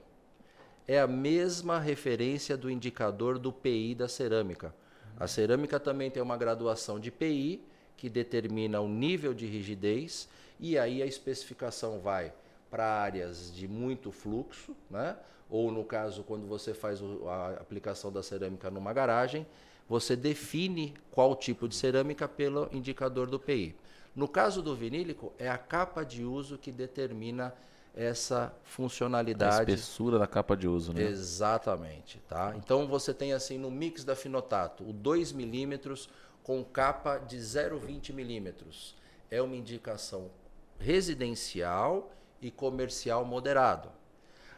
É 0.87 1.01
a 1.01 1.07
mesma 1.07 1.79
referência 1.81 2.55
do 2.55 2.71
indicador 2.71 3.39
do 3.39 3.51
PI 3.51 3.95
da 3.95 4.09
cerâmica. 4.09 4.75
A 5.19 5.27
cerâmica 5.27 5.81
também 5.81 6.11
tem 6.11 6.23
uma 6.23 6.37
graduação 6.37 7.01
de 7.01 7.11
PI 7.11 7.65
que 7.97 8.11
determina 8.11 8.79
o 8.83 8.89
nível 8.91 9.33
de 9.33 9.47
rigidez 9.47 10.29
e 10.59 10.79
aí 10.79 11.03
a 11.03 11.07
especificação 11.07 11.99
vai 11.99 12.31
para 12.71 12.85
áreas 12.85 13.51
de 13.51 13.67
muito 13.67 14.13
fluxo, 14.13 14.77
né? 14.91 15.17
ou 15.49 15.73
no 15.73 15.83
caso, 15.83 16.25
quando 16.25 16.47
você 16.47 16.75
faz 16.75 17.01
a 17.27 17.53
aplicação 17.59 18.13
da 18.13 18.23
cerâmica 18.23 18.71
numa 18.71 18.93
garagem, 18.93 19.47
você 19.89 20.15
define 20.15 20.93
qual 21.11 21.35
tipo 21.35 21.67
de 21.67 21.75
cerâmica 21.75 22.29
pelo 22.29 22.69
indicador 22.71 23.27
do 23.27 23.41
PI. 23.41 23.75
No 24.15 24.29
caso 24.29 24.63
do 24.63 24.75
vinílico, 24.75 25.33
é 25.39 25.49
a 25.49 25.59
capa 25.59 26.05
de 26.05 26.25
uso 26.25 26.59
que 26.59 26.73
determina 26.73 27.55
essa 27.95 28.55
funcionalidade. 28.65 29.71
A 29.71 29.75
espessura 29.75 30.19
da 30.19 30.27
capa 30.27 30.57
de 30.57 30.69
uso, 30.69 30.93
né? 30.93 31.03
Exatamente, 31.03 32.19
tá? 32.29 32.55
Então 32.57 32.87
você 32.87 33.13
tem 33.13 33.33
assim 33.33 33.59
no 33.59 33.71
mix 33.71 34.05
da 34.05 34.15
Finotato, 34.15 34.89
o 34.89 34.93
2 34.93 35.33
milímetros 35.33 36.09
com 36.43 36.65
capa 36.65 37.19
de 37.19 37.37
0,20 37.37 38.13
milímetros. 38.13 38.95
É 39.31 39.41
uma 39.41 39.57
indicação 39.57 40.31
residencial 40.79 42.11
e 42.41 42.51
comercial 42.51 43.25
moderado. 43.25 43.91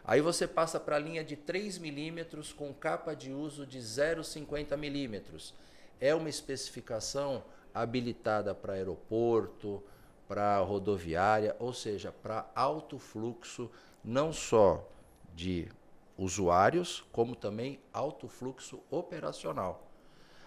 Aí 0.05 0.21
você 0.21 0.47
passa 0.47 0.81
para 0.81 0.97
a 0.97 0.99
linha 0.99 1.23
de 1.23 1.37
3 1.37 1.79
milímetros 1.79 2.53
com 2.53 2.73
capa 2.73 3.15
de 3.15 3.33
uso 3.33 3.67
de 3.67 3.79
0,50 3.79 4.77
milímetros. 4.77 5.55
É 6.01 6.15
uma 6.15 6.29
especificação 6.29 7.45
habilitada 7.75 8.55
para 8.55 8.75
aeroporto, 8.75 9.83
para 10.29 10.59
rodoviária, 10.61 11.55
ou 11.59 11.73
seja, 11.73 12.13
para 12.13 12.51
alto 12.55 12.99
fluxo, 12.99 13.71
não 14.05 14.33
só 14.33 14.89
de 15.35 15.69
usuários, 16.17 17.05
como 17.13 17.35
também 17.35 17.79
alto 17.93 18.29
fluxo 18.29 18.81
operacional. 18.91 19.89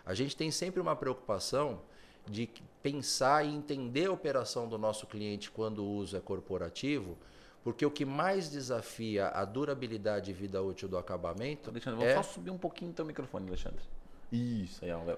A 0.05 0.13
gente 0.13 0.35
tem 0.35 0.51
sempre 0.51 0.79
uma 0.79 0.95
preocupação 0.95 1.81
de 2.27 2.49
pensar 2.81 3.45
e 3.45 3.53
entender 3.53 4.05
a 4.05 4.11
operação 4.11 4.67
do 4.67 4.77
nosso 4.77 5.07
cliente 5.07 5.49
quando 5.51 5.83
o 5.83 5.89
uso 5.95 6.17
é 6.17 6.19
corporativo, 6.19 7.17
porque 7.63 7.85
o 7.85 7.91
que 7.91 8.05
mais 8.05 8.49
desafia 8.49 9.29
a 9.29 9.43
durabilidade 9.43 10.29
e 10.29 10.33
vida 10.33 10.61
útil 10.61 10.87
do 10.87 10.97
acabamento. 10.97 11.69
Alexandre, 11.69 11.99
vou 11.99 12.07
é... 12.07 12.15
só 12.15 12.23
subir 12.23 12.51
um 12.51 12.57
pouquinho 12.57 12.91
o 12.91 12.93
teu 12.93 13.05
microfone, 13.05 13.47
Alexandre. 13.47 13.83
Isso, 14.31 14.85
aí, 14.85 14.91
Léo. 14.91 15.17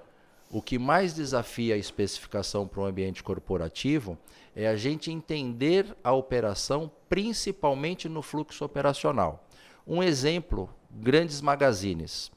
O 0.49 0.61
que 0.61 0.79
mais 0.79 1.13
desafia 1.13 1.75
a 1.75 1.77
especificação 1.77 2.65
para 2.65 2.79
um 2.79 2.85
ambiente 2.85 3.21
corporativo 3.21 4.17
é 4.55 4.65
a 4.65 4.77
gente 4.77 5.11
entender 5.11 5.93
a 6.01 6.13
operação, 6.13 6.89
principalmente 7.09 8.07
no 8.07 8.21
fluxo 8.21 8.63
operacional. 8.63 9.45
Um 9.85 10.01
exemplo: 10.01 10.69
grandes 10.89 11.41
magazines. 11.41 12.31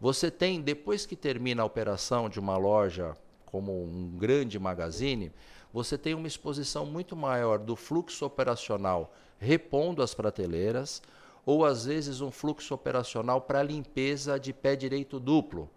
Você 0.00 0.30
tem, 0.30 0.62
depois 0.62 1.04
que 1.04 1.14
termina 1.14 1.62
a 1.62 1.66
operação 1.66 2.30
de 2.30 2.40
uma 2.40 2.56
loja 2.56 3.14
como 3.44 3.84
um 3.84 4.08
grande 4.16 4.58
magazine, 4.58 5.30
você 5.70 5.98
tem 5.98 6.14
uma 6.14 6.26
exposição 6.26 6.86
muito 6.86 7.14
maior 7.14 7.58
do 7.58 7.76
fluxo 7.76 8.24
operacional 8.24 9.12
repondo 9.38 10.02
as 10.02 10.14
prateleiras, 10.14 11.02
ou 11.44 11.64
às 11.64 11.84
vezes 11.84 12.22
um 12.22 12.30
fluxo 12.30 12.74
operacional 12.74 13.42
para 13.42 13.62
limpeza 13.62 14.40
de 14.40 14.52
pé 14.52 14.74
direito 14.76 15.20
duplo. 15.20 15.68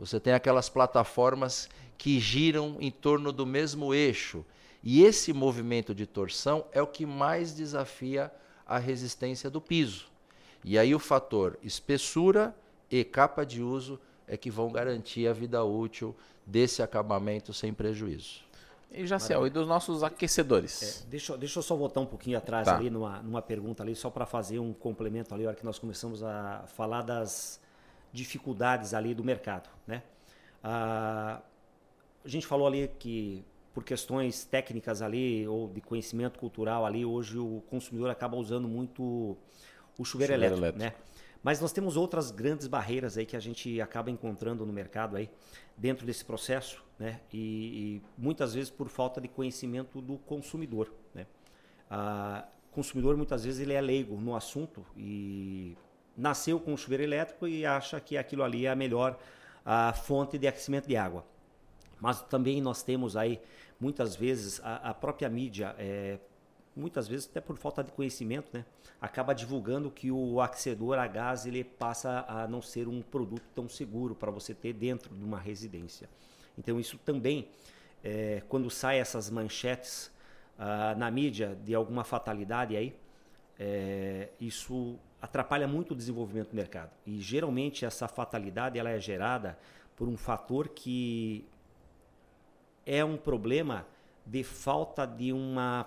Você 0.00 0.18
tem 0.18 0.32
aquelas 0.32 0.70
plataformas 0.70 1.68
que 1.98 2.18
giram 2.18 2.78
em 2.80 2.90
torno 2.90 3.30
do 3.30 3.44
mesmo 3.44 3.92
eixo. 3.92 4.42
E 4.82 5.04
esse 5.04 5.30
movimento 5.30 5.94
de 5.94 6.06
torção 6.06 6.64
é 6.72 6.80
o 6.80 6.86
que 6.86 7.04
mais 7.04 7.54
desafia 7.54 8.32
a 8.66 8.78
resistência 8.78 9.50
do 9.50 9.60
piso. 9.60 10.06
E 10.64 10.78
aí 10.78 10.94
o 10.94 10.98
fator 10.98 11.58
espessura 11.62 12.56
e 12.90 13.04
capa 13.04 13.44
de 13.44 13.62
uso 13.62 14.00
é 14.26 14.38
que 14.38 14.50
vão 14.50 14.72
garantir 14.72 15.28
a 15.28 15.34
vida 15.34 15.62
útil 15.62 16.16
desse 16.46 16.82
acabamento 16.82 17.52
sem 17.52 17.74
prejuízo. 17.74 18.40
E 18.90 19.06
Jaciel, 19.06 19.46
e 19.46 19.50
dos 19.50 19.68
nossos 19.68 20.02
aquecedores? 20.02 21.02
É, 21.02 21.10
deixa, 21.10 21.36
deixa 21.36 21.58
eu 21.58 21.62
só 21.62 21.76
voltar 21.76 22.00
um 22.00 22.06
pouquinho 22.06 22.38
atrás 22.38 22.64
tá. 22.64 22.74
ali 22.74 22.88
numa, 22.88 23.20
numa 23.20 23.42
pergunta 23.42 23.82
ali, 23.82 23.94
só 23.94 24.08
para 24.08 24.24
fazer 24.24 24.58
um 24.58 24.72
complemento 24.72 25.34
ali, 25.34 25.44
a 25.44 25.48
hora 25.48 25.56
que 25.56 25.64
nós 25.64 25.78
começamos 25.78 26.22
a 26.22 26.64
falar 26.68 27.02
das 27.02 27.60
dificuldades 28.12 28.94
ali 28.94 29.14
do 29.14 29.24
mercado. 29.24 29.68
Né? 29.86 30.02
Ah, 30.62 31.40
a 32.24 32.28
gente 32.28 32.46
falou 32.46 32.66
ali 32.66 32.88
que 32.98 33.44
por 33.72 33.84
questões 33.84 34.44
técnicas 34.44 35.00
ali 35.00 35.46
ou 35.46 35.68
de 35.68 35.80
conhecimento 35.80 36.38
cultural 36.38 36.84
ali, 36.84 37.04
hoje 37.04 37.38
o 37.38 37.62
consumidor 37.68 38.10
acaba 38.10 38.36
usando 38.36 38.68
muito 38.68 39.02
o 39.02 40.04
chuveiro, 40.04 40.32
chuveiro 40.32 40.34
elétrico, 40.34 40.64
elétrico, 40.64 40.78
né? 40.78 40.94
Mas 41.42 41.60
nós 41.60 41.72
temos 41.72 41.96
outras 41.96 42.30
grandes 42.30 42.66
barreiras 42.66 43.16
aí 43.16 43.24
que 43.24 43.36
a 43.36 43.40
gente 43.40 43.80
acaba 43.80 44.10
encontrando 44.10 44.66
no 44.66 44.72
mercado 44.72 45.16
aí 45.16 45.30
dentro 45.76 46.04
desse 46.04 46.24
processo, 46.24 46.84
né? 46.98 47.20
E, 47.32 47.38
e 47.38 48.02
muitas 48.18 48.52
vezes 48.52 48.70
por 48.70 48.88
falta 48.88 49.20
de 49.20 49.28
conhecimento 49.28 50.02
do 50.02 50.18
consumidor, 50.18 50.92
né? 51.14 51.26
O 51.90 52.72
consumidor 52.72 53.16
muitas 53.16 53.44
vezes 53.44 53.60
ele 53.60 53.72
é 53.72 53.80
leigo 53.80 54.16
no 54.20 54.36
assunto 54.36 54.84
e 54.96 55.76
nasceu 56.20 56.60
com 56.60 56.74
o 56.74 56.76
chuveiro 56.76 57.02
elétrico 57.02 57.48
e 57.48 57.64
acha 57.64 57.98
que 58.00 58.16
aquilo 58.16 58.42
ali 58.42 58.66
é 58.66 58.70
a 58.70 58.76
melhor 58.76 59.18
a 59.64 59.92
fonte 59.92 60.38
de 60.38 60.46
aquecimento 60.46 60.86
de 60.86 60.96
água. 60.96 61.24
Mas 62.00 62.22
também 62.22 62.60
nós 62.60 62.82
temos 62.82 63.16
aí 63.16 63.40
muitas 63.78 64.14
vezes 64.14 64.60
a, 64.62 64.90
a 64.90 64.94
própria 64.94 65.28
mídia 65.28 65.74
é, 65.78 66.18
muitas 66.74 67.08
vezes 67.08 67.28
até 67.28 67.40
por 67.40 67.56
falta 67.56 67.82
de 67.82 67.90
conhecimento, 67.92 68.50
né, 68.52 68.64
acaba 69.00 69.34
divulgando 69.34 69.90
que 69.90 70.10
o 70.10 70.40
aquecedor 70.40 70.98
a 70.98 71.06
gás 71.06 71.46
ele 71.46 71.64
passa 71.64 72.24
a 72.28 72.46
não 72.46 72.62
ser 72.62 72.88
um 72.88 73.02
produto 73.02 73.44
tão 73.54 73.68
seguro 73.68 74.14
para 74.14 74.30
você 74.30 74.54
ter 74.54 74.72
dentro 74.72 75.14
de 75.14 75.24
uma 75.24 75.38
residência. 75.38 76.08
Então 76.58 76.78
isso 76.78 76.98
também, 76.98 77.48
é, 78.02 78.42
quando 78.48 78.70
sai 78.70 78.98
essas 78.98 79.30
manchetes 79.30 80.10
ah, 80.58 80.94
na 80.96 81.10
mídia 81.10 81.56
de 81.64 81.74
alguma 81.74 82.04
fatalidade 82.04 82.76
aí, 82.76 82.94
é, 83.58 84.28
isso 84.40 84.98
atrapalha 85.20 85.68
muito 85.68 85.92
o 85.92 85.96
desenvolvimento 85.96 86.50
do 86.50 86.56
mercado. 86.56 86.90
E 87.06 87.20
geralmente 87.20 87.84
essa 87.84 88.08
fatalidade 88.08 88.78
ela 88.78 88.90
é 88.90 88.98
gerada 88.98 89.58
por 89.96 90.08
um 90.08 90.16
fator 90.16 90.68
que 90.68 91.46
é 92.86 93.04
um 93.04 93.16
problema 93.16 93.86
de 94.24 94.42
falta 94.42 95.06
de 95.06 95.32
uma 95.32 95.86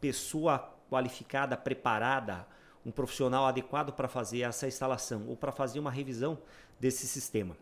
pessoa 0.00 0.72
qualificada, 0.88 1.56
preparada, 1.56 2.46
um 2.84 2.90
profissional 2.90 3.46
adequado 3.46 3.92
para 3.92 4.08
fazer 4.08 4.42
essa 4.42 4.66
instalação 4.66 5.26
ou 5.28 5.36
para 5.36 5.52
fazer 5.52 5.78
uma 5.78 5.90
revisão 5.90 6.38
desse 6.78 7.06
sistema. 7.06 7.56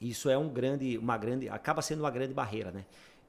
Isso 0.00 0.28
é 0.28 0.36
um 0.36 0.48
grande, 0.48 0.98
uma 0.98 1.16
grande, 1.16 1.48
acaba 1.48 1.80
sendo 1.80 2.00
uma 2.00 2.10
grande 2.10 2.34
barreira, 2.34 2.72
né? 2.72 2.84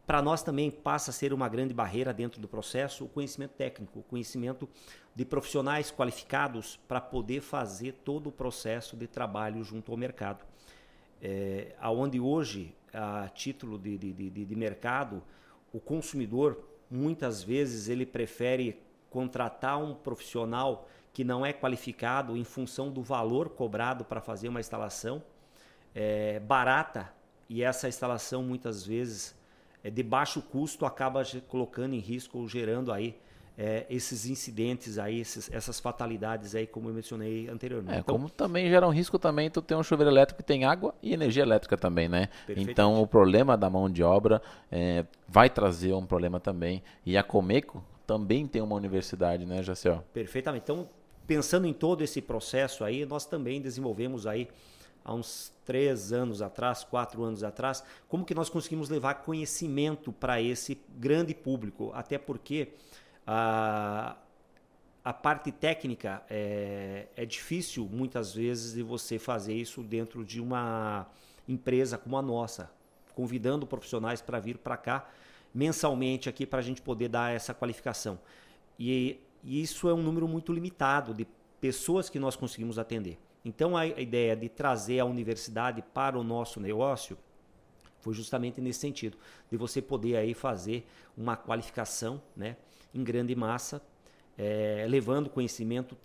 Para 0.06 0.22
nós 0.22 0.44
também 0.44 0.70
passa 0.70 1.12
a 1.12 1.14
ser 1.14 1.32
uma 1.32 1.48
grande 1.48 1.74
barreira 1.74 2.14
dentro 2.14 2.42
do 2.42 2.48
processo 2.48 3.06
o 3.06 3.10
conhecimento 3.10 3.52
técnico, 3.52 4.00
o 4.00 4.04
conhecimento 4.04 4.68
de 5.16 5.24
profissionais 5.24 5.92
qualificados 5.92 6.78
para 6.88 7.00
poder 7.00 7.42
fazer 7.42 7.94
todo 8.04 8.28
o 8.28 8.32
processo 8.32 8.98
de 8.98 9.08
trabalho 9.08 9.64
junto 9.64 9.92
ao 9.92 9.98
mercado. 9.98 10.44
É, 11.22 11.74
aonde 11.80 12.20
hoje, 12.20 12.76
a 12.94 13.30
título 13.30 13.78
de, 13.80 13.98
de, 13.98 14.12
de, 14.12 14.46
de 14.46 14.56
mercado, 14.56 15.24
o 15.72 15.80
consumidor 15.80 16.62
muitas 16.92 17.42
vezes 17.42 17.88
ele 17.88 18.06
prefere 18.06 18.82
contratar 19.10 19.82
um 19.82 19.96
profissional 19.96 20.88
que 21.14 21.24
não 21.24 21.46
é 21.46 21.54
qualificado 21.54 22.36
em 22.36 22.44
função 22.44 22.92
do 22.92 23.02
valor 23.02 23.50
cobrado 23.50 24.04
para 24.04 24.20
fazer 24.20 24.50
uma 24.50 24.60
instalação 24.60 25.24
é, 25.96 26.40
barata 26.40 27.14
e 27.48 27.64
essa 27.64 27.88
instalação 27.88 28.44
muitas 28.44 28.86
vezes 28.86 29.36
de 29.90 30.04
baixo 30.04 30.42
custo 30.42 30.86
acaba 30.86 31.24
colocando 31.48 31.94
em 31.94 32.00
risco 32.00 32.38
ou 32.40 32.48
gerando 32.48 32.92
aí 32.92 33.16
é, 33.58 33.86
esses 33.90 34.26
incidentes 34.26 34.98
aí, 34.98 35.20
esses, 35.20 35.52
essas 35.52 35.80
fatalidades 35.80 36.56
aí, 36.56 36.66
como 36.66 36.90
eu 36.90 36.94
mencionei 36.94 37.48
anteriormente. 37.48 37.96
É, 37.96 38.00
então, 38.00 38.16
como 38.16 38.30
também 38.30 38.70
gera 38.70 38.88
um 38.88 38.92
risco 38.92 39.20
também 39.20 39.50
tu 39.50 39.62
ter 39.62 39.76
um 39.76 39.84
chuveiro 39.84 40.12
elétrico 40.12 40.42
que 40.42 40.48
tem 40.48 40.66
água 40.66 40.96
e 41.02 41.14
energia 41.14 41.44
elétrica 41.44 41.78
também, 41.78 42.10
né? 42.10 42.30
Então 42.50 43.02
o 43.02 43.08
problema 43.08 43.56
da 43.56 43.70
mão 43.70 43.90
de 43.90 44.04
obra 44.04 44.42
é, 44.72 45.06
vai 45.28 45.50
trazer 45.50 45.94
um 45.94 46.06
problema 46.06 46.40
também. 46.40 46.82
E 47.06 47.16
a 47.18 47.24
Comeco 47.24 47.84
também 48.08 48.48
tem 48.48 48.62
uma 48.62 48.76
universidade, 48.76 49.46
né, 49.46 49.62
Jacel? 49.62 50.04
Perfeitamente. 50.14 50.64
Então, 50.64 50.90
pensando 51.28 51.68
em 51.68 51.74
todo 51.74 52.02
esse 52.02 52.22
processo 52.22 52.84
aí, 52.84 53.06
nós 53.06 53.26
também 53.26 53.62
desenvolvemos 53.62 54.26
aí 54.26 54.48
há 55.04 55.14
uns 55.14 55.54
três 55.66 56.14
anos 56.14 56.42
atrás, 56.42 56.84
quatro 56.84 57.24
anos 57.24 57.44
atrás, 57.44 57.84
como 58.08 58.26
que 58.26 58.34
nós 58.34 58.50
conseguimos 58.50 58.90
levar 58.90 59.16
conhecimento 59.16 60.12
para 60.12 60.42
esse 60.42 60.80
grande 60.98 61.34
público, 61.34 61.92
até 61.94 62.18
porque 62.18 62.70
a, 63.26 64.16
a 65.04 65.14
parte 65.14 65.52
técnica 65.52 66.24
é, 66.30 67.08
é 67.16 67.26
difícil 67.26 67.88
muitas 67.92 68.34
vezes 68.34 68.74
de 68.74 68.84
você 68.84 69.20
fazer 69.20 69.54
isso 69.54 69.84
dentro 69.84 70.24
de 70.24 70.40
uma 70.40 71.08
empresa 71.48 71.98
como 71.98 72.18
a 72.18 72.22
nossa, 72.22 72.72
convidando 73.14 73.68
profissionais 73.68 74.22
para 74.22 74.40
vir 74.40 74.58
para 74.58 74.78
cá 74.78 75.10
mensalmente 75.54 76.28
aqui 76.28 76.46
para 76.46 76.60
a 76.60 76.62
gente 76.62 76.82
poder 76.82 77.10
dar 77.10 77.34
essa 77.34 77.54
qualificação. 77.54 78.20
E, 78.80 79.20
e, 79.44 79.62
isso 79.62 79.88
é 79.88 79.94
um 79.94 80.02
número 80.02 80.28
muito 80.28 80.52
limitado 80.52 81.14
de 81.14 81.28
pessoas 81.62 82.10
que 82.10 82.18
nós 82.18 82.36
conseguimos 82.36 82.80
atender. 82.80 83.20
Então 83.44 83.76
a 83.76 83.86
ideia 83.86 84.36
de 84.36 84.48
trazer 84.50 85.00
a 85.00 85.06
universidade 85.06 85.82
para 85.94 86.18
o 86.18 86.24
nosso 86.24 86.60
negócio 86.60 87.18
foi 88.00 88.14
justamente 88.14 88.60
nesse 88.60 88.80
sentido, 88.80 89.18
de 89.50 89.58
você 89.58 89.82
poder 89.82 90.18
aí 90.18 90.34
fazer 90.34 90.86
uma 91.18 91.38
qualificação, 91.38 92.22
né? 92.36 92.58
em 92.94 93.04
grande 93.04 93.34
massa, 93.36 93.82
é, 94.38 94.86
levando 94.90 95.30
conhecimento 95.30 95.96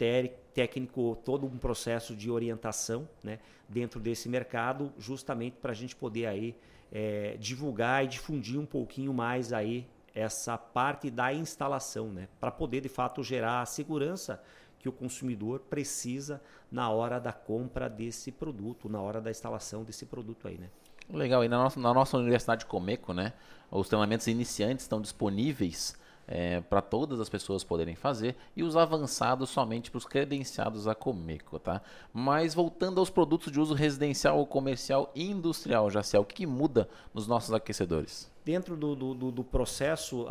técnico, 0.54 1.18
todo 1.24 1.46
um 1.46 1.58
processo 1.58 2.14
de 2.14 2.30
orientação 2.30 3.08
né, 3.22 3.38
dentro 3.68 4.00
desse 4.00 4.28
mercado, 4.28 4.92
justamente 4.98 5.56
para 5.56 5.72
a 5.72 5.74
gente 5.74 5.96
poder 5.96 6.26
aí 6.26 6.54
é, 6.92 7.36
divulgar 7.38 8.04
e 8.04 8.08
difundir 8.08 8.58
um 8.58 8.66
pouquinho 8.66 9.12
mais 9.12 9.52
aí 9.52 9.86
essa 10.14 10.58
parte 10.58 11.10
da 11.10 11.32
instalação, 11.32 12.08
né, 12.08 12.28
para 12.40 12.50
poder 12.50 12.80
de 12.80 12.88
fato 12.88 13.22
gerar 13.22 13.64
segurança 13.66 14.42
que 14.78 14.88
o 14.88 14.92
consumidor 14.92 15.60
precisa 15.60 16.40
na 16.70 16.90
hora 16.90 17.18
da 17.18 17.32
compra 17.32 17.88
desse 17.88 18.30
produto, 18.30 18.88
na 18.88 19.00
hora 19.00 19.20
da 19.20 19.30
instalação 19.30 19.82
desse 19.82 20.06
produto 20.06 20.46
aí, 20.46 20.58
né? 20.58 20.68
Legal, 21.10 21.42
e 21.42 21.48
na 21.48 21.56
nossa, 21.56 21.80
na 21.80 21.94
nossa 21.94 22.18
Universidade 22.18 22.66
Comeco, 22.66 23.14
né, 23.14 23.32
os 23.70 23.88
treinamentos 23.88 24.26
iniciantes 24.26 24.84
estão 24.84 25.00
disponíveis 25.00 25.96
é, 26.26 26.60
para 26.60 26.82
todas 26.82 27.18
as 27.18 27.30
pessoas 27.30 27.64
poderem 27.64 27.96
fazer 27.96 28.36
e 28.54 28.62
os 28.62 28.76
avançados 28.76 29.48
somente 29.48 29.90
para 29.90 29.96
os 29.96 30.04
credenciados 30.04 30.86
a 30.86 30.94
Comeco, 30.94 31.58
tá? 31.58 31.80
Mas 32.12 32.52
voltando 32.54 33.00
aos 33.00 33.08
produtos 33.08 33.50
de 33.50 33.58
uso 33.58 33.72
residencial 33.72 34.38
ou 34.38 34.46
comercial 34.46 35.10
e 35.14 35.24
industrial, 35.30 35.90
Jaciel, 35.90 36.22
o 36.22 36.26
que, 36.26 36.46
muda 36.46 36.86
nos 37.14 37.26
nossos 37.26 37.54
aquecedores? 37.54 38.30
Dentro 38.44 38.76
do, 38.76 38.94
do, 38.94 39.32
do 39.32 39.44
processo, 39.44 40.26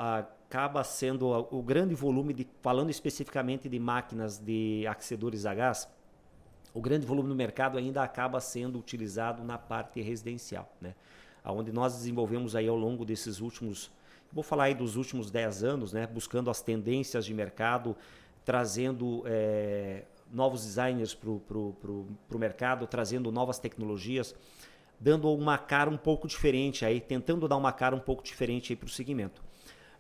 acaba 0.47 0.81
sendo 0.81 1.27
o 1.51 1.61
grande 1.61 1.93
volume 1.93 2.33
de, 2.33 2.47
falando 2.61 2.89
especificamente 2.89 3.67
de 3.67 3.77
máquinas 3.77 4.37
de 4.37 4.85
aquecedores 4.87 5.45
a 5.45 5.53
gás, 5.53 5.89
o 6.73 6.79
grande 6.79 7.05
volume 7.05 7.27
do 7.27 7.35
mercado 7.35 7.77
ainda 7.77 8.01
acaba 8.01 8.39
sendo 8.39 8.79
utilizado 8.79 9.43
na 9.43 9.57
parte 9.57 10.01
residencial, 10.01 10.71
né? 10.79 10.95
Onde 11.43 11.71
nós 11.71 11.95
desenvolvemos 11.95 12.55
aí 12.55 12.67
ao 12.67 12.75
longo 12.75 13.03
desses 13.03 13.39
últimos, 13.39 13.91
vou 14.31 14.43
falar 14.43 14.65
aí 14.65 14.73
dos 14.73 14.95
últimos 14.95 15.29
10 15.29 15.63
anos, 15.63 15.91
né? 15.91 16.07
Buscando 16.07 16.49
as 16.49 16.61
tendências 16.61 17.25
de 17.25 17.33
mercado, 17.33 17.95
trazendo 18.45 19.23
é, 19.25 20.03
novos 20.31 20.63
designers 20.63 21.13
para 21.13 21.29
o 21.29 22.07
mercado, 22.35 22.87
trazendo 22.87 23.31
novas 23.31 23.59
tecnologias, 23.59 24.33
dando 24.99 25.29
uma 25.33 25.57
cara 25.57 25.89
um 25.89 25.97
pouco 25.97 26.27
diferente 26.27 26.85
aí, 26.85 27.01
tentando 27.01 27.47
dar 27.47 27.57
uma 27.57 27.73
cara 27.73 27.95
um 27.95 27.99
pouco 27.99 28.23
diferente 28.23 28.75
para 28.75 28.87
o 28.87 28.89
segmento. 28.89 29.46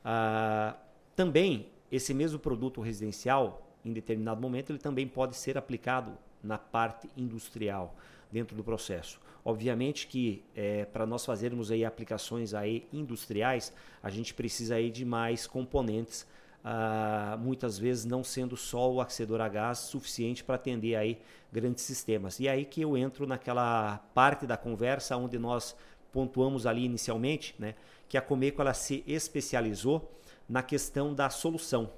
Ah, 0.09 0.77
também, 1.17 1.67
esse 1.91 2.13
mesmo 2.13 2.39
produto 2.39 2.79
residencial, 2.79 3.69
em 3.83 3.91
determinado 3.91 4.39
momento, 4.39 4.71
ele 4.71 4.79
também 4.79 5.05
pode 5.05 5.35
ser 5.35 5.57
aplicado 5.57 6.17
na 6.41 6.57
parte 6.57 7.09
industrial, 7.17 7.93
dentro 8.31 8.55
do 8.55 8.63
processo. 8.63 9.19
Obviamente 9.43 10.07
que 10.07 10.45
é, 10.55 10.85
para 10.85 11.05
nós 11.05 11.25
fazermos 11.25 11.71
aí 11.71 11.83
aplicações 11.83 12.53
aí 12.53 12.87
industriais, 12.93 13.73
a 14.01 14.09
gente 14.09 14.33
precisa 14.33 14.75
aí 14.75 14.89
de 14.89 15.03
mais 15.03 15.45
componentes, 15.45 16.25
ah, 16.63 17.37
muitas 17.41 17.77
vezes 17.77 18.05
não 18.05 18.23
sendo 18.23 18.55
só 18.55 18.89
o 18.89 19.01
aquecedor 19.01 19.41
a 19.41 19.49
gás 19.49 19.79
suficiente 19.79 20.41
para 20.41 20.55
atender 20.55 20.95
aí 20.95 21.19
grandes 21.51 21.83
sistemas. 21.83 22.39
E 22.39 22.47
aí 22.47 22.63
que 22.63 22.79
eu 22.79 22.95
entro 22.95 23.27
naquela 23.27 23.97
parte 24.13 24.47
da 24.47 24.55
conversa 24.55 25.17
onde 25.17 25.37
nós 25.37 25.75
pontuamos 26.13 26.65
ali 26.65 26.85
inicialmente, 26.85 27.53
né, 27.59 27.75
que 28.07 28.17
a 28.17 28.21
Comeco 28.21 28.61
ela 28.61 28.73
se 28.73 29.03
especializou 29.05 30.11
na 30.47 30.63
questão 30.63 31.13
da 31.13 31.29
solução. 31.29 31.91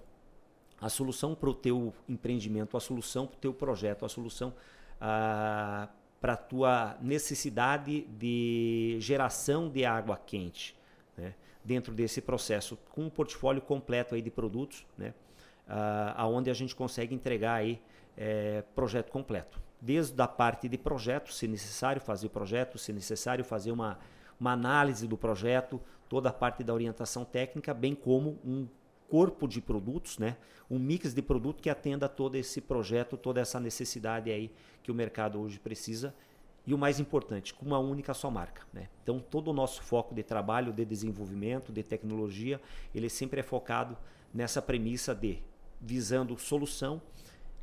A 0.82 0.90
solução 0.90 1.36
para 1.36 1.50
o 1.50 1.54
teu 1.54 1.94
empreendimento, 2.08 2.78
a 2.78 2.80
solução 2.80 3.28
para 3.28 3.36
o 3.36 3.40
teu 3.40 3.54
projeto, 3.54 4.06
a 4.06 4.10
solução 4.10 4.54
ah, 5.00 5.90
para 6.20 6.34
a 6.34 6.38
tua 6.38 6.98
necessidade 7.02 8.02
de 8.18 8.98
geração 9.00 9.70
de 9.70 9.86
água 9.86 10.18
quente 10.18 10.76
né? 11.18 11.36
dentro 11.64 11.94
desse 11.94 12.22
processo, 12.22 12.78
com 12.90 13.04
um 13.04 13.10
portfólio 13.10 13.62
completo 13.62 14.16
aí 14.16 14.22
de 14.22 14.32
produtos, 14.32 14.86
né? 14.98 15.14
ah, 15.68 16.14
aonde 16.18 16.50
a 16.50 16.54
gente 16.54 16.76
consegue 16.76 17.14
entregar 17.14 17.56
aí 17.56 17.82
é, 18.18 18.64
projeto 18.76 19.12
completo. 19.12 19.62
Desde 19.82 20.22
a 20.22 20.28
parte 20.28 20.68
de 20.68 20.78
projeto, 20.78 21.32
se 21.32 21.48
necessário 21.48 22.02
fazer 22.02 22.28
o 22.28 22.30
projeto, 22.30 22.78
se 22.78 22.92
necessário 22.92 23.46
fazer 23.46 23.72
uma, 23.72 23.98
uma 24.38 24.52
análise 24.52 25.08
do 25.08 25.18
projeto, 25.18 25.82
toda 26.10 26.30
a 26.30 26.34
parte 26.34 26.64
da 26.64 26.74
orientação 26.74 27.24
técnica, 27.24 27.74
bem 27.74 27.94
como 27.96 28.40
um 28.44 28.68
corpo 29.08 29.48
de 29.48 29.62
produtos, 29.62 30.18
né? 30.18 30.36
um 30.70 30.78
mix 30.78 31.14
de 31.14 31.22
produto 31.22 31.62
que 31.62 31.70
atenda 31.70 32.10
todo 32.10 32.36
esse 32.36 32.60
projeto, 32.60 33.16
toda 33.16 33.40
essa 33.40 33.60
necessidade 33.60 34.32
aí 34.32 34.52
que 34.84 34.92
o 34.92 34.96
mercado 34.96 35.40
hoje 35.40 35.60
precisa. 35.60 36.14
E 36.66 36.74
o 36.74 36.78
mais 36.78 37.00
importante, 37.00 37.54
com 37.54 37.66
uma 37.66 37.80
única 37.80 38.14
só 38.14 38.30
marca. 38.30 38.64
Né? 38.72 38.90
Então, 39.02 39.20
todo 39.20 39.50
o 39.50 39.54
nosso 39.54 39.82
foco 39.82 40.14
de 40.14 40.22
trabalho, 40.22 40.74
de 40.74 40.86
desenvolvimento, 40.86 41.72
de 41.72 41.82
tecnologia, 41.82 42.62
ele 42.94 43.10
sempre 43.10 43.40
é 43.40 43.44
focado 43.44 43.98
nessa 44.34 44.62
premissa 44.62 45.16
de 45.16 45.40
visando 45.82 46.38
solução 46.38 47.02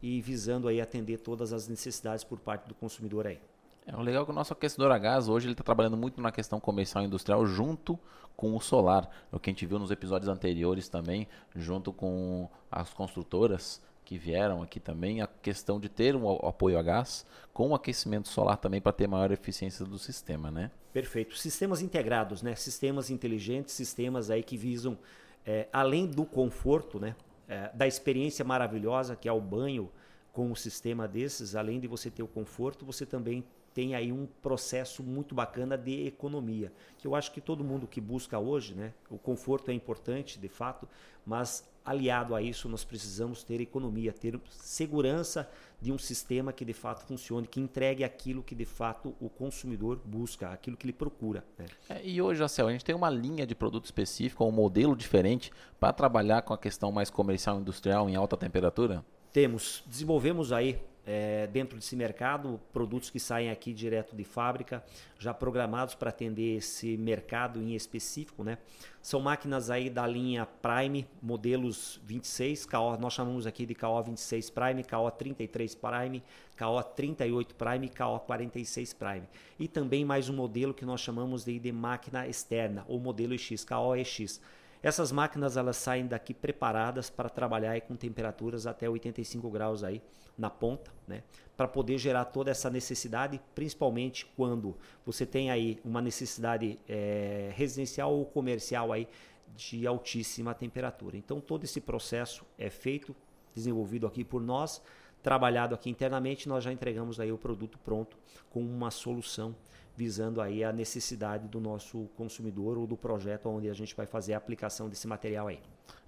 e 0.02 0.20
visando 0.20 0.66
aí 0.66 0.80
atender 0.80 1.18
todas 1.18 1.52
as 1.52 1.68
necessidades 1.68 2.24
por 2.24 2.40
parte 2.40 2.66
do 2.66 2.74
consumidor 2.74 3.26
aí. 3.26 3.40
É, 3.86 3.96
o 3.96 4.00
legal 4.00 4.24
que 4.24 4.32
o 4.32 4.34
nosso 4.34 4.52
aquecedor 4.52 4.90
a 4.90 4.98
gás 4.98 5.28
hoje 5.28 5.46
ele 5.46 5.52
está 5.52 5.62
trabalhando 5.62 5.96
muito 5.96 6.20
na 6.20 6.32
questão 6.32 6.58
comercial 6.58 7.04
e 7.04 7.06
industrial 7.06 7.46
junto 7.46 7.98
com 8.36 8.54
o 8.54 8.60
solar. 8.60 9.08
É 9.32 9.36
o 9.36 9.38
que 9.38 9.48
a 9.48 9.52
gente 9.52 9.64
viu 9.64 9.78
nos 9.78 9.92
episódios 9.92 10.28
anteriores 10.28 10.88
também, 10.88 11.28
junto 11.54 11.92
com 11.92 12.48
as 12.70 12.92
construtoras 12.92 13.80
que 14.04 14.18
vieram 14.18 14.62
aqui 14.62 14.78
também, 14.78 15.20
a 15.20 15.26
questão 15.26 15.80
de 15.80 15.88
ter 15.88 16.14
um 16.14 16.28
apoio 16.46 16.78
a 16.78 16.82
gás 16.82 17.26
com 17.52 17.70
o 17.70 17.74
aquecimento 17.74 18.28
solar 18.28 18.56
também 18.56 18.80
para 18.80 18.92
ter 18.92 19.08
maior 19.08 19.32
eficiência 19.32 19.84
do 19.84 19.98
sistema, 19.98 20.50
né? 20.50 20.70
Perfeito. 20.92 21.36
Sistemas 21.36 21.80
integrados, 21.80 22.42
né? 22.42 22.54
Sistemas 22.54 23.10
inteligentes, 23.10 23.74
sistemas 23.74 24.30
aí 24.30 24.42
que 24.42 24.56
visam, 24.56 24.96
é, 25.44 25.68
além 25.72 26.06
do 26.06 26.24
conforto, 26.24 27.00
né? 27.00 27.16
É, 27.48 27.70
da 27.74 27.86
experiência 27.86 28.44
maravilhosa 28.44 29.14
que 29.14 29.28
é 29.28 29.32
o 29.32 29.40
banho 29.40 29.90
com 30.32 30.50
um 30.50 30.54
sistema 30.54 31.06
desses, 31.06 31.54
além 31.54 31.78
de 31.78 31.86
você 31.86 32.10
ter 32.10 32.22
o 32.22 32.28
conforto, 32.28 32.84
você 32.84 33.06
também 33.06 33.44
tem 33.76 33.94
aí 33.94 34.10
um 34.10 34.26
processo 34.40 35.02
muito 35.02 35.34
bacana 35.34 35.76
de 35.76 36.06
economia, 36.06 36.72
que 36.96 37.06
eu 37.06 37.14
acho 37.14 37.30
que 37.30 37.42
todo 37.42 37.62
mundo 37.62 37.86
que 37.86 38.00
busca 38.00 38.38
hoje, 38.38 38.74
né, 38.74 38.94
o 39.10 39.18
conforto 39.18 39.70
é 39.70 39.74
importante 39.74 40.38
de 40.38 40.48
fato, 40.48 40.88
mas 41.26 41.68
aliado 41.84 42.34
a 42.34 42.40
isso 42.40 42.70
nós 42.70 42.84
precisamos 42.84 43.44
ter 43.44 43.60
economia, 43.60 44.14
ter 44.14 44.40
segurança 44.48 45.46
de 45.78 45.92
um 45.92 45.98
sistema 45.98 46.54
que 46.54 46.64
de 46.64 46.72
fato 46.72 47.04
funcione, 47.04 47.46
que 47.46 47.60
entregue 47.60 48.02
aquilo 48.02 48.42
que 48.42 48.54
de 48.54 48.64
fato 48.64 49.14
o 49.20 49.28
consumidor 49.28 50.00
busca, 50.02 50.48
aquilo 50.48 50.74
que 50.74 50.86
ele 50.86 50.94
procura. 50.94 51.44
Né? 51.58 51.66
É, 51.90 52.00
e 52.02 52.22
hoje, 52.22 52.42
Acel, 52.42 52.68
a 52.68 52.72
gente 52.72 52.82
tem 52.82 52.94
uma 52.94 53.10
linha 53.10 53.46
de 53.46 53.54
produto 53.54 53.84
específico, 53.84 54.42
um 54.46 54.50
modelo 54.50 54.96
diferente 54.96 55.52
para 55.78 55.92
trabalhar 55.92 56.40
com 56.40 56.54
a 56.54 56.58
questão 56.58 56.90
mais 56.90 57.10
comercial 57.10 57.60
industrial 57.60 58.08
em 58.08 58.16
alta 58.16 58.38
temperatura? 58.38 59.04
Temos, 59.34 59.84
desenvolvemos 59.86 60.50
aí 60.50 60.80
é, 61.06 61.46
dentro 61.46 61.78
desse 61.78 61.94
mercado, 61.94 62.60
produtos 62.72 63.08
que 63.08 63.20
saem 63.20 63.48
aqui 63.48 63.72
direto 63.72 64.16
de 64.16 64.24
fábrica, 64.24 64.84
já 65.18 65.32
programados 65.32 65.94
para 65.94 66.10
atender 66.10 66.56
esse 66.56 66.96
mercado 66.96 67.62
em 67.62 67.74
específico, 67.76 68.42
né? 68.42 68.58
São 69.00 69.20
máquinas 69.20 69.70
aí 69.70 69.88
da 69.88 70.04
linha 70.04 70.46
Prime, 70.60 71.06
modelos 71.22 72.00
26, 72.04 72.66
KO, 72.66 72.96
nós 72.98 73.12
chamamos 73.12 73.46
aqui 73.46 73.64
de 73.64 73.72
KO 73.72 74.02
26 74.02 74.50
Prime, 74.50 74.82
KO 74.82 75.10
33 75.12 75.76
Prime, 75.76 76.22
KO 76.58 76.82
38 76.82 77.54
Prime, 77.54 77.88
KO 77.88 78.18
46 78.26 78.92
Prime. 78.94 79.28
E 79.60 79.68
também 79.68 80.04
mais 80.04 80.28
um 80.28 80.34
modelo 80.34 80.74
que 80.74 80.84
nós 80.84 81.00
chamamos 81.00 81.44
de, 81.44 81.56
de 81.60 81.70
máquina 81.70 82.26
externa, 82.26 82.84
ou 82.88 82.98
modelo 82.98 83.32
EX, 83.32 83.64
KO 83.64 83.94
EX. 83.94 84.40
Essas 84.82 85.10
máquinas 85.10 85.56
elas 85.56 85.76
saem 85.76 86.06
daqui 86.06 86.34
preparadas 86.34 87.10
para 87.10 87.28
trabalhar 87.28 87.80
com 87.82 87.96
temperaturas 87.96 88.66
até 88.66 88.88
85 88.88 89.50
graus 89.50 89.82
aí 89.82 90.02
na 90.36 90.50
ponta, 90.50 90.92
né? 91.08 91.22
Para 91.56 91.66
poder 91.66 91.96
gerar 91.96 92.26
toda 92.26 92.50
essa 92.50 92.68
necessidade, 92.68 93.40
principalmente 93.54 94.26
quando 94.36 94.76
você 95.04 95.24
tem 95.24 95.50
aí 95.50 95.80
uma 95.84 96.02
necessidade 96.02 96.78
é, 96.86 97.50
residencial 97.54 98.12
ou 98.12 98.26
comercial 98.26 98.92
aí 98.92 99.08
de 99.56 99.86
altíssima 99.86 100.54
temperatura. 100.54 101.16
Então 101.16 101.40
todo 101.40 101.64
esse 101.64 101.80
processo 101.80 102.44
é 102.58 102.68
feito, 102.68 103.16
desenvolvido 103.54 104.06
aqui 104.06 104.22
por 104.22 104.42
nós, 104.42 104.82
trabalhado 105.22 105.74
aqui 105.74 105.88
internamente, 105.88 106.48
nós 106.48 106.62
já 106.62 106.72
entregamos 106.72 107.18
aí 107.18 107.32
o 107.32 107.38
produto 107.38 107.78
pronto 107.78 108.16
com 108.50 108.60
uma 108.60 108.90
solução 108.90 109.56
visando 109.96 110.40
aí 110.40 110.62
a 110.62 110.72
necessidade 110.72 111.48
do 111.48 111.58
nosso 111.58 112.08
consumidor 112.16 112.76
ou 112.76 112.86
do 112.86 112.96
projeto 112.96 113.48
onde 113.48 113.70
a 113.70 113.74
gente 113.74 113.96
vai 113.96 114.04
fazer 114.04 114.34
a 114.34 114.36
aplicação 114.36 114.88
desse 114.88 115.06
material 115.06 115.48
aí. 115.48 115.58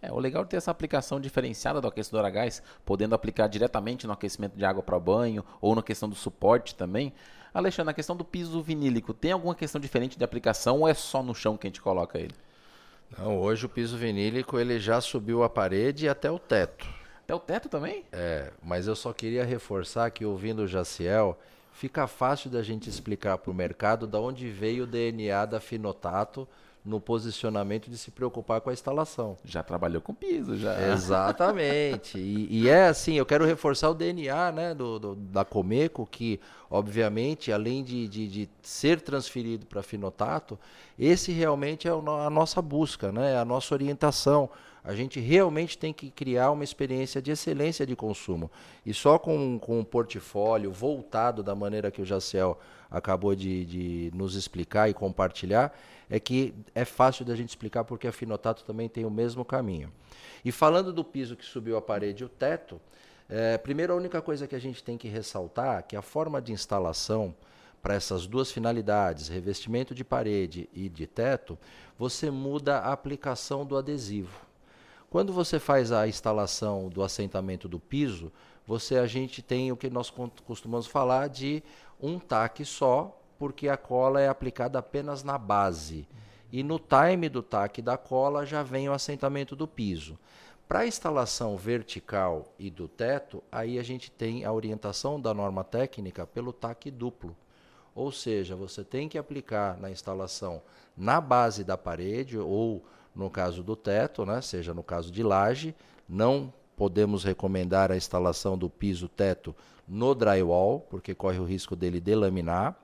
É, 0.02 0.12
o 0.12 0.18
legal 0.18 0.42
é 0.42 0.46
ter 0.46 0.58
essa 0.58 0.70
aplicação 0.70 1.18
diferenciada 1.18 1.80
do 1.80 1.88
aquecedor 1.88 2.24
a 2.24 2.30
gás, 2.30 2.62
podendo 2.84 3.14
aplicar 3.14 3.48
diretamente 3.48 4.06
no 4.06 4.12
aquecimento 4.12 4.56
de 4.56 4.64
água 4.64 4.82
para 4.82 4.98
banho 5.00 5.44
ou 5.60 5.74
na 5.74 5.82
questão 5.82 6.08
do 6.08 6.14
suporte 6.14 6.74
também. 6.74 7.12
Alexandre, 7.52 7.86
na 7.86 7.94
questão 7.94 8.14
do 8.14 8.24
piso 8.24 8.62
vinílico, 8.62 9.14
tem 9.14 9.32
alguma 9.32 9.54
questão 9.54 9.80
diferente 9.80 10.18
de 10.18 10.24
aplicação 10.24 10.80
ou 10.80 10.88
é 10.88 10.94
só 10.94 11.22
no 11.22 11.34
chão 11.34 11.56
que 11.56 11.66
a 11.66 11.70
gente 11.70 11.80
coloca 11.80 12.18
ele? 12.18 12.34
Não, 13.16 13.40
hoje 13.40 13.64
o 13.64 13.68
piso 13.68 13.96
vinílico 13.96 14.58
ele 14.58 14.78
já 14.78 15.00
subiu 15.00 15.42
a 15.42 15.48
parede 15.48 16.04
e 16.04 16.08
até 16.08 16.30
o 16.30 16.38
teto. 16.38 16.86
Até 17.24 17.34
o 17.34 17.40
teto 17.40 17.68
também? 17.68 18.04
É, 18.12 18.52
mas 18.62 18.86
eu 18.86 18.94
só 18.94 19.12
queria 19.12 19.44
reforçar 19.44 20.10
que 20.10 20.24
ouvindo 20.24 20.60
o 20.60 20.68
Jaciel, 20.68 21.38
fica 21.78 22.08
fácil 22.08 22.50
da 22.50 22.60
gente 22.60 22.90
explicar 22.90 23.38
para 23.38 23.52
o 23.52 23.54
mercado 23.54 24.04
da 24.04 24.18
onde 24.18 24.50
veio 24.50 24.82
o 24.82 24.86
DNA 24.86 25.46
da 25.46 25.60
Finotato 25.60 26.46
no 26.84 27.00
posicionamento 27.00 27.88
de 27.88 27.96
se 27.96 28.10
preocupar 28.10 28.60
com 28.60 28.70
a 28.70 28.72
instalação. 28.72 29.38
Já 29.44 29.62
trabalhou 29.62 30.02
com 30.02 30.12
piso, 30.12 30.56
já. 30.56 30.90
Exatamente. 30.90 32.18
e, 32.18 32.62
e, 32.62 32.68
é 32.68 32.88
assim, 32.88 33.14
eu 33.14 33.24
quero 33.24 33.44
reforçar 33.44 33.90
o 33.90 33.94
DNA 33.94 34.50
né, 34.50 34.74
do, 34.74 34.98
do 34.98 35.14
da 35.14 35.44
Comeco, 35.44 36.04
que, 36.10 36.40
obviamente, 36.68 37.52
além 37.52 37.84
de, 37.84 38.08
de, 38.08 38.26
de 38.26 38.48
ser 38.60 39.00
transferido 39.00 39.64
para 39.64 39.78
a 39.78 39.82
Finotato, 39.84 40.58
esse 40.98 41.30
realmente 41.30 41.86
é 41.86 41.92
a 41.92 42.30
nossa 42.30 42.60
busca, 42.60 43.12
né, 43.12 43.38
a 43.38 43.44
nossa 43.44 43.72
orientação. 43.72 44.50
A 44.88 44.94
gente 44.94 45.20
realmente 45.20 45.76
tem 45.76 45.92
que 45.92 46.10
criar 46.10 46.50
uma 46.50 46.64
experiência 46.64 47.20
de 47.20 47.30
excelência 47.30 47.84
de 47.84 47.94
consumo. 47.94 48.50
E 48.86 48.94
só 48.94 49.18
com, 49.18 49.58
com 49.58 49.80
um 49.80 49.84
portfólio 49.84 50.72
voltado 50.72 51.42
da 51.42 51.54
maneira 51.54 51.90
que 51.90 52.00
o 52.00 52.06
Jaciel 52.06 52.58
acabou 52.90 53.34
de, 53.34 53.66
de 53.66 54.10
nos 54.14 54.34
explicar 54.34 54.88
e 54.88 54.94
compartilhar, 54.94 55.78
é 56.08 56.18
que 56.18 56.54
é 56.74 56.86
fácil 56.86 57.22
da 57.22 57.36
gente 57.36 57.50
explicar 57.50 57.84
porque 57.84 58.08
a 58.08 58.12
Finotato 58.12 58.64
também 58.64 58.88
tem 58.88 59.04
o 59.04 59.10
mesmo 59.10 59.44
caminho. 59.44 59.92
E 60.42 60.50
falando 60.50 60.90
do 60.90 61.04
piso 61.04 61.36
que 61.36 61.44
subiu 61.44 61.76
a 61.76 61.82
parede 61.82 62.22
e 62.22 62.26
o 62.26 62.28
teto, 62.30 62.80
é, 63.28 63.58
primeiro 63.58 63.92
a 63.92 63.96
única 63.96 64.22
coisa 64.22 64.46
que 64.46 64.56
a 64.56 64.58
gente 64.58 64.82
tem 64.82 64.96
que 64.96 65.06
ressaltar 65.06 65.80
é 65.80 65.82
que 65.82 65.96
a 65.96 66.02
forma 66.02 66.40
de 66.40 66.50
instalação 66.50 67.34
para 67.82 67.92
essas 67.92 68.26
duas 68.26 68.50
finalidades, 68.50 69.28
revestimento 69.28 69.94
de 69.94 70.02
parede 70.02 70.66
e 70.72 70.88
de 70.88 71.06
teto, 71.06 71.58
você 71.98 72.30
muda 72.30 72.78
a 72.78 72.90
aplicação 72.90 73.66
do 73.66 73.76
adesivo. 73.76 74.47
Quando 75.10 75.32
você 75.32 75.58
faz 75.58 75.90
a 75.90 76.06
instalação 76.06 76.90
do 76.90 77.02
assentamento 77.02 77.66
do 77.66 77.80
piso, 77.80 78.30
você 78.66 78.98
a 78.98 79.06
gente 79.06 79.40
tem 79.40 79.72
o 79.72 79.76
que 79.76 79.88
nós 79.88 80.12
costumamos 80.44 80.86
falar 80.86 81.28
de 81.28 81.62
um 81.98 82.18
taque 82.18 82.62
só, 82.62 83.18
porque 83.38 83.70
a 83.70 83.76
cola 83.76 84.20
é 84.20 84.28
aplicada 84.28 84.78
apenas 84.78 85.22
na 85.22 85.38
base. 85.38 86.06
E 86.52 86.62
no 86.62 86.78
time 86.78 87.30
do 87.30 87.42
taque 87.42 87.80
da 87.80 87.96
cola 87.96 88.44
já 88.44 88.62
vem 88.62 88.86
o 88.88 88.92
assentamento 88.92 89.56
do 89.56 89.66
piso. 89.66 90.18
Para 90.68 90.80
a 90.80 90.86
instalação 90.86 91.56
vertical 91.56 92.52
e 92.58 92.68
do 92.68 92.86
teto, 92.86 93.42
aí 93.50 93.78
a 93.78 93.82
gente 93.82 94.10
tem 94.10 94.44
a 94.44 94.52
orientação 94.52 95.18
da 95.18 95.32
norma 95.32 95.64
técnica 95.64 96.26
pelo 96.26 96.52
taque 96.52 96.90
duplo. 96.90 97.34
Ou 97.94 98.12
seja, 98.12 98.54
você 98.54 98.84
tem 98.84 99.08
que 99.08 99.16
aplicar 99.16 99.78
na 99.78 99.90
instalação 99.90 100.60
na 100.94 101.18
base 101.18 101.64
da 101.64 101.78
parede 101.78 102.38
ou 102.38 102.84
no 103.18 103.28
caso 103.28 103.64
do 103.64 103.74
teto, 103.74 104.24
né, 104.24 104.40
seja 104.40 104.72
no 104.72 104.82
caso 104.82 105.10
de 105.10 105.24
laje, 105.24 105.74
não 106.08 106.52
podemos 106.76 107.24
recomendar 107.24 107.90
a 107.90 107.96
instalação 107.96 108.56
do 108.56 108.70
piso 108.70 109.08
teto 109.08 109.54
no 109.86 110.14
drywall, 110.14 110.80
porque 110.88 111.16
corre 111.16 111.40
o 111.40 111.44
risco 111.44 111.74
dele 111.74 112.00
delaminar. 112.00 112.78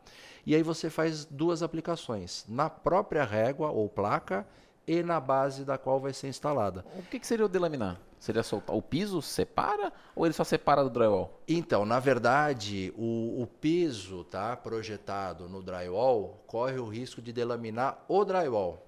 E 0.45 0.55
aí 0.55 0.63
você 0.63 0.91
faz 0.91 1.25
duas 1.25 1.63
aplicações, 1.63 2.45
na 2.49 2.69
própria 2.69 3.25
régua 3.25 3.71
ou 3.71 3.89
placa 3.89 4.45
e 4.87 5.03
na 5.03 5.21
base 5.21 5.65
da 5.65 5.79
qual 5.79 6.01
vai 6.01 6.13
ser 6.13 6.29
instalada. 6.29 6.85
O 6.99 7.03
que, 7.03 7.21
que 7.21 7.27
seria 7.27 7.47
o 7.47 7.49
delaminar? 7.49 7.99
Seria 8.19 8.43
soltar 8.43 8.75
o 8.75 8.83
piso 8.83 9.23
separa 9.23 9.93
ou 10.17 10.27
ele 10.27 10.35
só 10.35 10.45
separa 10.45 10.83
do 10.83 10.91
drywall? 10.91 11.41
Então, 11.47 11.87
na 11.87 12.01
verdade, 12.01 12.93
o, 12.97 13.43
o 13.43 13.47
piso 13.47 14.25
tá 14.25 14.57
projetado 14.57 15.49
no 15.49 15.63
drywall 15.63 16.43
corre 16.47 16.79
o 16.79 16.89
risco 16.89 17.23
de 17.23 17.33
delaminar 17.33 18.03
o 18.09 18.25
drywall, 18.25 18.84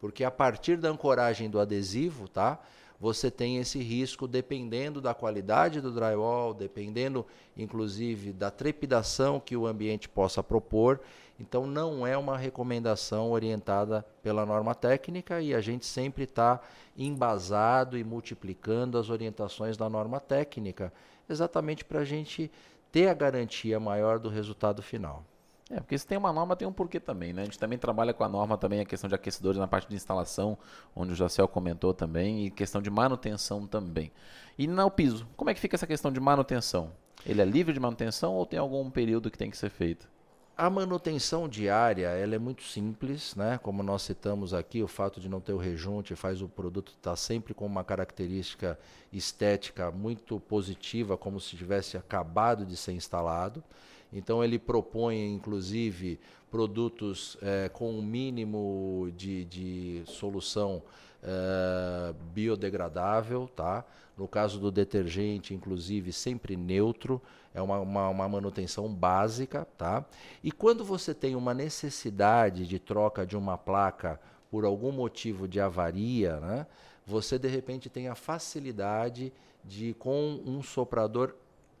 porque 0.00 0.24
a 0.24 0.30
partir 0.30 0.76
da 0.76 0.88
ancoragem 0.88 1.50
do 1.50 1.58
adesivo, 1.58 2.28
tá? 2.28 2.60
você 3.00 3.30
tem 3.30 3.58
esse 3.58 3.78
risco 3.78 4.26
dependendo 4.26 5.00
da 5.00 5.14
qualidade 5.14 5.80
do 5.80 5.92
drywall, 5.92 6.52
dependendo 6.52 7.24
inclusive 7.56 8.32
da 8.32 8.50
trepidação 8.50 9.38
que 9.38 9.56
o 9.56 9.66
ambiente 9.66 10.08
possa 10.08 10.42
propor. 10.42 11.00
Então 11.38 11.66
não 11.66 12.04
é 12.04 12.16
uma 12.16 12.36
recomendação 12.36 13.30
orientada 13.30 14.04
pela 14.22 14.44
norma 14.44 14.74
técnica 14.74 15.40
e 15.40 15.54
a 15.54 15.60
gente 15.60 15.86
sempre 15.86 16.24
está 16.24 16.60
embasado 16.96 17.96
e 17.96 18.02
multiplicando 18.02 18.98
as 18.98 19.08
orientações 19.08 19.76
da 19.76 19.88
norma 19.88 20.18
técnica, 20.18 20.92
exatamente 21.28 21.84
para 21.84 22.00
a 22.00 22.04
gente 22.04 22.50
ter 22.90 23.06
a 23.06 23.14
garantia 23.14 23.78
maior 23.78 24.18
do 24.18 24.28
resultado 24.28 24.82
final. 24.82 25.24
É, 25.70 25.80
porque 25.80 25.98
se 25.98 26.06
tem 26.06 26.16
uma 26.16 26.32
norma, 26.32 26.56
tem 26.56 26.66
um 26.66 26.72
porquê 26.72 26.98
também, 26.98 27.32
né? 27.32 27.42
A 27.42 27.44
gente 27.44 27.58
também 27.58 27.78
trabalha 27.78 28.14
com 28.14 28.24
a 28.24 28.28
norma 28.28 28.56
também 28.56 28.80
a 28.80 28.86
questão 28.86 29.06
de 29.06 29.14
aquecedores 29.14 29.58
na 29.58 29.68
parte 29.68 29.88
de 29.88 29.94
instalação, 29.94 30.56
onde 30.96 31.12
o 31.12 31.14
Jacel 31.14 31.46
comentou 31.46 31.92
também, 31.92 32.46
e 32.46 32.50
questão 32.50 32.80
de 32.80 32.90
manutenção 32.90 33.66
também. 33.66 34.10
E 34.58 34.66
no 34.66 34.90
piso, 34.90 35.28
como 35.36 35.50
é 35.50 35.54
que 35.54 35.60
fica 35.60 35.76
essa 35.76 35.86
questão 35.86 36.10
de 36.10 36.20
manutenção? 36.20 36.90
Ele 37.26 37.42
é 37.42 37.44
livre 37.44 37.74
de 37.74 37.80
manutenção 37.80 38.34
ou 38.34 38.46
tem 38.46 38.58
algum 38.58 38.90
período 38.90 39.30
que 39.30 39.36
tem 39.36 39.50
que 39.50 39.56
ser 39.58 39.68
feito? 39.68 40.08
A 40.56 40.68
manutenção 40.68 41.48
diária 41.48 42.08
ela 42.08 42.34
é 42.34 42.38
muito 42.38 42.64
simples, 42.64 43.36
né? 43.36 43.60
Como 43.62 43.80
nós 43.82 44.02
citamos 44.02 44.52
aqui, 44.52 44.82
o 44.82 44.88
fato 44.88 45.20
de 45.20 45.28
não 45.28 45.40
ter 45.40 45.52
o 45.52 45.56
rejunte 45.56 46.16
faz 46.16 46.42
o 46.42 46.48
produto 46.48 46.88
estar 46.88 47.10
tá 47.10 47.16
sempre 47.16 47.54
com 47.54 47.64
uma 47.64 47.84
característica 47.84 48.76
estética 49.12 49.90
muito 49.92 50.40
positiva, 50.40 51.16
como 51.16 51.38
se 51.38 51.56
tivesse 51.56 51.96
acabado 51.96 52.66
de 52.66 52.76
ser 52.76 52.92
instalado. 52.92 53.62
Então 54.12 54.42
ele 54.42 54.58
propõe, 54.58 55.32
inclusive, 55.32 56.18
produtos 56.50 57.36
é, 57.42 57.68
com 57.68 57.92
um 57.92 58.02
mínimo 58.02 59.12
de, 59.16 59.44
de 59.44 60.02
solução 60.06 60.82
é, 61.22 62.14
biodegradável, 62.32 63.48
tá? 63.54 63.84
No 64.16 64.26
caso 64.26 64.58
do 64.58 64.70
detergente, 64.70 65.54
inclusive, 65.54 66.12
sempre 66.12 66.56
neutro, 66.56 67.22
é 67.54 67.62
uma, 67.62 67.78
uma, 67.80 68.08
uma, 68.08 68.28
manutenção 68.28 68.92
básica, 68.92 69.66
tá? 69.76 70.04
E 70.42 70.50
quando 70.50 70.84
você 70.84 71.14
tem 71.14 71.36
uma 71.36 71.54
necessidade 71.54 72.66
de 72.66 72.78
troca 72.78 73.26
de 73.26 73.36
uma 73.36 73.56
placa 73.56 74.20
por 74.50 74.64
algum 74.64 74.90
motivo 74.90 75.46
de 75.46 75.60
avaria, 75.60 76.40
né? 76.40 76.66
Você 77.06 77.38
de 77.38 77.48
repente 77.48 77.88
tem 77.88 78.08
a 78.08 78.14
facilidade 78.14 79.32
de 79.64 79.94
com 79.94 80.40
um 80.44 80.62
soprador 80.62 81.34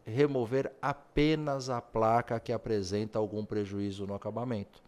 remover 0.08 0.72
apenas 0.80 1.68
a 1.70 1.80
placa 1.80 2.40
que 2.40 2.52
apresenta 2.52 3.18
algum 3.18 3.44
prejuízo 3.44 4.06
no 4.06 4.14
acabamento. 4.14 4.82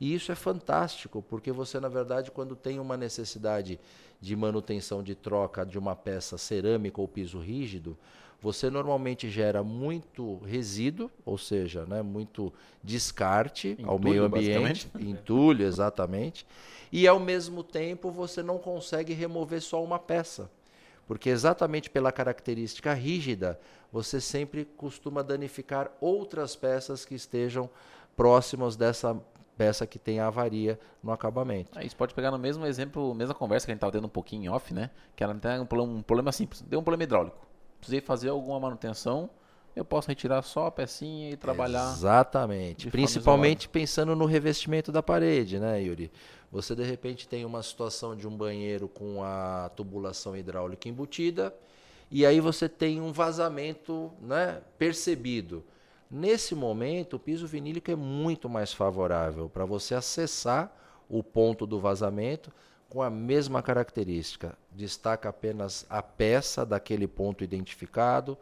E 0.00 0.14
isso 0.14 0.30
é 0.30 0.34
fantástico, 0.34 1.22
porque 1.22 1.50
você, 1.50 1.80
na 1.80 1.88
verdade, 1.88 2.30
quando 2.30 2.54
tem 2.54 2.78
uma 2.78 2.96
necessidade 2.96 3.78
de 4.20 4.36
manutenção 4.36 5.02
de 5.02 5.14
troca 5.14 5.64
de 5.64 5.78
uma 5.78 5.96
peça 5.96 6.36
cerâmica 6.36 7.00
ou 7.00 7.08
piso 7.08 7.38
rígido, 7.38 7.96
você 8.40 8.68
normalmente 8.68 9.30
gera 9.30 9.62
muito 9.62 10.36
resíduo, 10.44 11.10
ou 11.24 11.38
seja, 11.38 11.86
né, 11.86 12.02
muito 12.02 12.52
descarte 12.82 13.70
entulho, 13.70 13.90
ao 13.90 13.98
meio 13.98 14.24
ambiente, 14.24 14.90
entulho, 15.00 15.64
exatamente, 15.66 16.46
e 16.92 17.08
ao 17.08 17.18
mesmo 17.18 17.62
tempo 17.62 18.10
você 18.10 18.42
não 18.42 18.58
consegue 18.58 19.14
remover 19.14 19.62
só 19.62 19.82
uma 19.82 19.98
peça. 19.98 20.50
Porque 21.06 21.30
exatamente 21.30 21.88
pela 21.88 22.10
característica 22.10 22.92
rígida, 22.92 23.58
você 23.92 24.20
sempre 24.20 24.64
costuma 24.64 25.22
danificar 25.22 25.90
outras 26.00 26.56
peças 26.56 27.04
que 27.04 27.14
estejam 27.14 27.70
próximas 28.16 28.76
dessa 28.76 29.16
peça 29.56 29.86
que 29.86 29.98
tem 29.98 30.20
avaria 30.20 30.78
no 31.02 31.12
acabamento. 31.12 31.78
Aí 31.78 31.88
você 31.88 31.96
pode 31.96 32.12
pegar 32.12 32.30
no 32.30 32.38
mesmo 32.38 32.66
exemplo, 32.66 33.14
mesma 33.14 33.34
conversa 33.34 33.66
que 33.66 33.72
a 33.72 33.74
gente 33.74 33.78
estava 33.78 33.92
tendo 33.92 34.06
um 34.06 34.10
pouquinho 34.10 34.52
off, 34.52 34.74
né? 34.74 34.90
Que 35.14 35.24
ela 35.24 35.34
tem 35.34 35.60
um 35.60 35.66
problema, 35.66 35.92
um 35.98 36.02
problema 36.02 36.32
simples. 36.32 36.60
Deu 36.62 36.80
um 36.80 36.82
problema 36.82 37.04
hidráulico. 37.04 37.46
Precisei 37.78 38.00
fazer 38.00 38.28
alguma 38.28 38.58
manutenção, 38.58 39.30
eu 39.76 39.84
posso 39.84 40.08
retirar 40.08 40.40
só 40.40 40.66
a 40.66 40.70
pecinha 40.70 41.30
e 41.30 41.36
trabalhar. 41.36 41.92
Exatamente. 41.92 42.90
Principalmente 42.90 43.68
pensando 43.68 44.16
no 44.16 44.24
revestimento 44.24 44.90
da 44.90 45.02
parede, 45.02 45.58
né, 45.58 45.82
Yuri? 45.82 46.10
Você 46.56 46.74
de 46.74 46.82
repente 46.82 47.28
tem 47.28 47.44
uma 47.44 47.62
situação 47.62 48.16
de 48.16 48.26
um 48.26 48.34
banheiro 48.34 48.88
com 48.88 49.22
a 49.22 49.70
tubulação 49.76 50.34
hidráulica 50.34 50.88
embutida 50.88 51.54
e 52.10 52.24
aí 52.24 52.40
você 52.40 52.66
tem 52.66 52.98
um 52.98 53.12
vazamento 53.12 54.10
né, 54.22 54.62
percebido. 54.78 55.62
Nesse 56.10 56.54
momento, 56.54 57.16
o 57.16 57.18
piso 57.18 57.46
vinílico 57.46 57.90
é 57.90 57.94
muito 57.94 58.48
mais 58.48 58.72
favorável 58.72 59.50
para 59.50 59.66
você 59.66 59.94
acessar 59.94 60.74
o 61.10 61.22
ponto 61.22 61.66
do 61.66 61.78
vazamento 61.78 62.50
com 62.88 63.02
a 63.02 63.10
mesma 63.10 63.62
característica. 63.62 64.56
Destaca 64.72 65.28
apenas 65.28 65.84
a 65.90 66.02
peça 66.02 66.64
daquele 66.64 67.06
ponto 67.06 67.44
identificado, 67.44 68.38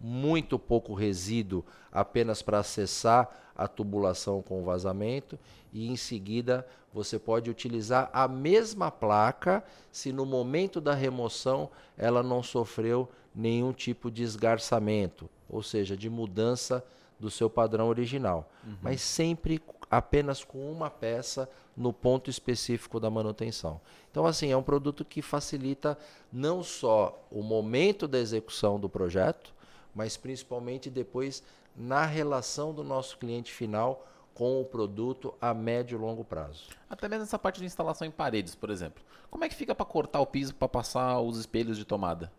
muito 0.00 0.58
pouco 0.58 0.94
resíduo 0.94 1.64
apenas 1.90 2.42
para 2.42 2.58
acessar 2.60 3.28
a 3.56 3.66
tubulação 3.66 4.40
com 4.40 4.60
o 4.60 4.64
vazamento 4.64 5.38
e 5.72 5.88
em 5.88 5.96
seguida 5.96 6.66
você 6.92 7.18
pode 7.18 7.50
utilizar 7.50 8.08
a 8.12 8.28
mesma 8.28 8.90
placa 8.90 9.62
se 9.90 10.12
no 10.12 10.24
momento 10.24 10.80
da 10.80 10.94
remoção 10.94 11.68
ela 11.96 12.22
não 12.22 12.42
sofreu 12.42 13.08
nenhum 13.34 13.72
tipo 13.72 14.10
de 14.10 14.22
esgarçamento, 14.22 15.28
ou 15.48 15.62
seja, 15.62 15.96
de 15.96 16.08
mudança 16.08 16.84
do 17.18 17.30
seu 17.30 17.50
padrão 17.50 17.88
original, 17.88 18.50
uhum. 18.64 18.76
mas 18.80 19.00
sempre 19.00 19.60
apenas 19.90 20.44
com 20.44 20.70
uma 20.70 20.88
peça 20.88 21.48
no 21.76 21.92
ponto 21.92 22.28
específico 22.28 23.00
da 23.00 23.10
manutenção. 23.10 23.80
Então, 24.10 24.26
assim, 24.26 24.50
é 24.50 24.56
um 24.56 24.62
produto 24.62 25.04
que 25.04 25.22
facilita 25.22 25.96
não 26.32 26.62
só 26.62 27.26
o 27.30 27.42
momento 27.42 28.06
da 28.06 28.18
execução 28.18 28.78
do 28.78 28.88
projeto, 28.88 29.54
mas 29.94 30.16
principalmente 30.16 30.90
depois 30.90 31.42
na 31.76 32.04
relação 32.04 32.72
do 32.74 32.82
nosso 32.82 33.18
cliente 33.18 33.52
final 33.52 34.06
com 34.34 34.60
o 34.60 34.64
produto 34.64 35.34
a 35.40 35.52
médio 35.52 35.96
e 35.96 36.00
longo 36.00 36.24
prazo. 36.24 36.68
Até 36.88 37.08
mesmo 37.08 37.24
essa 37.24 37.38
parte 37.38 37.58
de 37.58 37.66
instalação 37.66 38.06
em 38.06 38.10
paredes, 38.10 38.54
por 38.54 38.70
exemplo. 38.70 39.02
Como 39.30 39.44
é 39.44 39.48
que 39.48 39.54
fica 39.54 39.74
para 39.74 39.84
cortar 39.84 40.20
o 40.20 40.26
piso 40.26 40.54
para 40.54 40.68
passar 40.68 41.20
os 41.20 41.38
espelhos 41.38 41.76
de 41.76 41.84
tomada? 41.84 42.32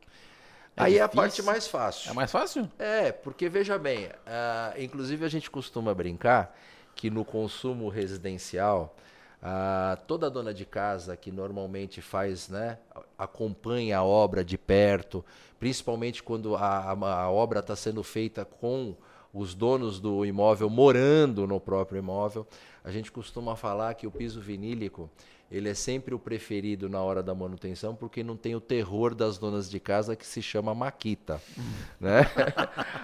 É 0.78 0.84
Aí 0.84 0.94
difícil? 0.94 1.02
é 1.02 1.06
a 1.06 1.10
parte 1.10 1.42
mais 1.44 1.68
fácil. 1.68 2.12
É 2.12 2.14
mais 2.14 2.32
fácil? 2.32 2.72
É, 2.80 3.12
porque 3.12 3.50
veja 3.50 3.78
bem, 3.78 4.08
uh, 4.08 4.82
inclusive 4.82 5.26
a 5.26 5.30
gente 5.30 5.52
costuma 5.52 5.94
brincar 5.94 6.56
que 6.96 7.10
no 7.10 7.26
consumo 7.26 7.90
residencial, 7.90 8.96
uh, 9.42 10.00
toda 10.06 10.30
dona 10.30 10.54
de 10.54 10.66
casa 10.66 11.16
que 11.16 11.32
normalmente 11.32 12.02
faz, 12.02 12.50
né, 12.50 12.78
acompanha 13.18 13.98
a 13.98 14.04
obra 14.04 14.44
de 14.44 14.58
perto, 14.58 15.24
principalmente 15.60 16.24
quando 16.24 16.56
a, 16.56 16.92
a 16.92 17.30
obra 17.30 17.60
está 17.60 17.76
sendo 17.76 18.04
feita 18.04 18.46
com 18.46 18.96
os 19.34 19.54
donos 19.54 20.00
do 20.00 20.26
imóvel 20.26 20.70
morando 20.70 21.46
no 21.46 21.60
próprio 21.60 22.00
imóvel. 22.00 22.48
A 22.84 22.92
gente 22.92 23.12
costuma 23.12 23.56
falar 23.56 23.94
que 23.94 24.08
o 24.08 24.12
piso 24.12 24.42
vinílico 24.42 25.10
ele 25.52 25.68
é 25.68 25.74
sempre 25.74 26.14
o 26.14 26.20
preferido 26.20 26.88
na 26.88 27.02
hora 27.02 27.24
da 27.24 27.34
manutenção 27.34 27.96
porque 27.96 28.24
não 28.24 28.38
tem 28.38 28.56
o 28.56 28.62
terror 28.62 29.16
das 29.16 29.38
donas 29.38 29.70
de 29.70 29.80
casa 29.80 30.16
que 30.16 30.26
se 30.26 30.42
chama 30.42 30.76
maquita, 30.76 31.42
né? 32.00 32.22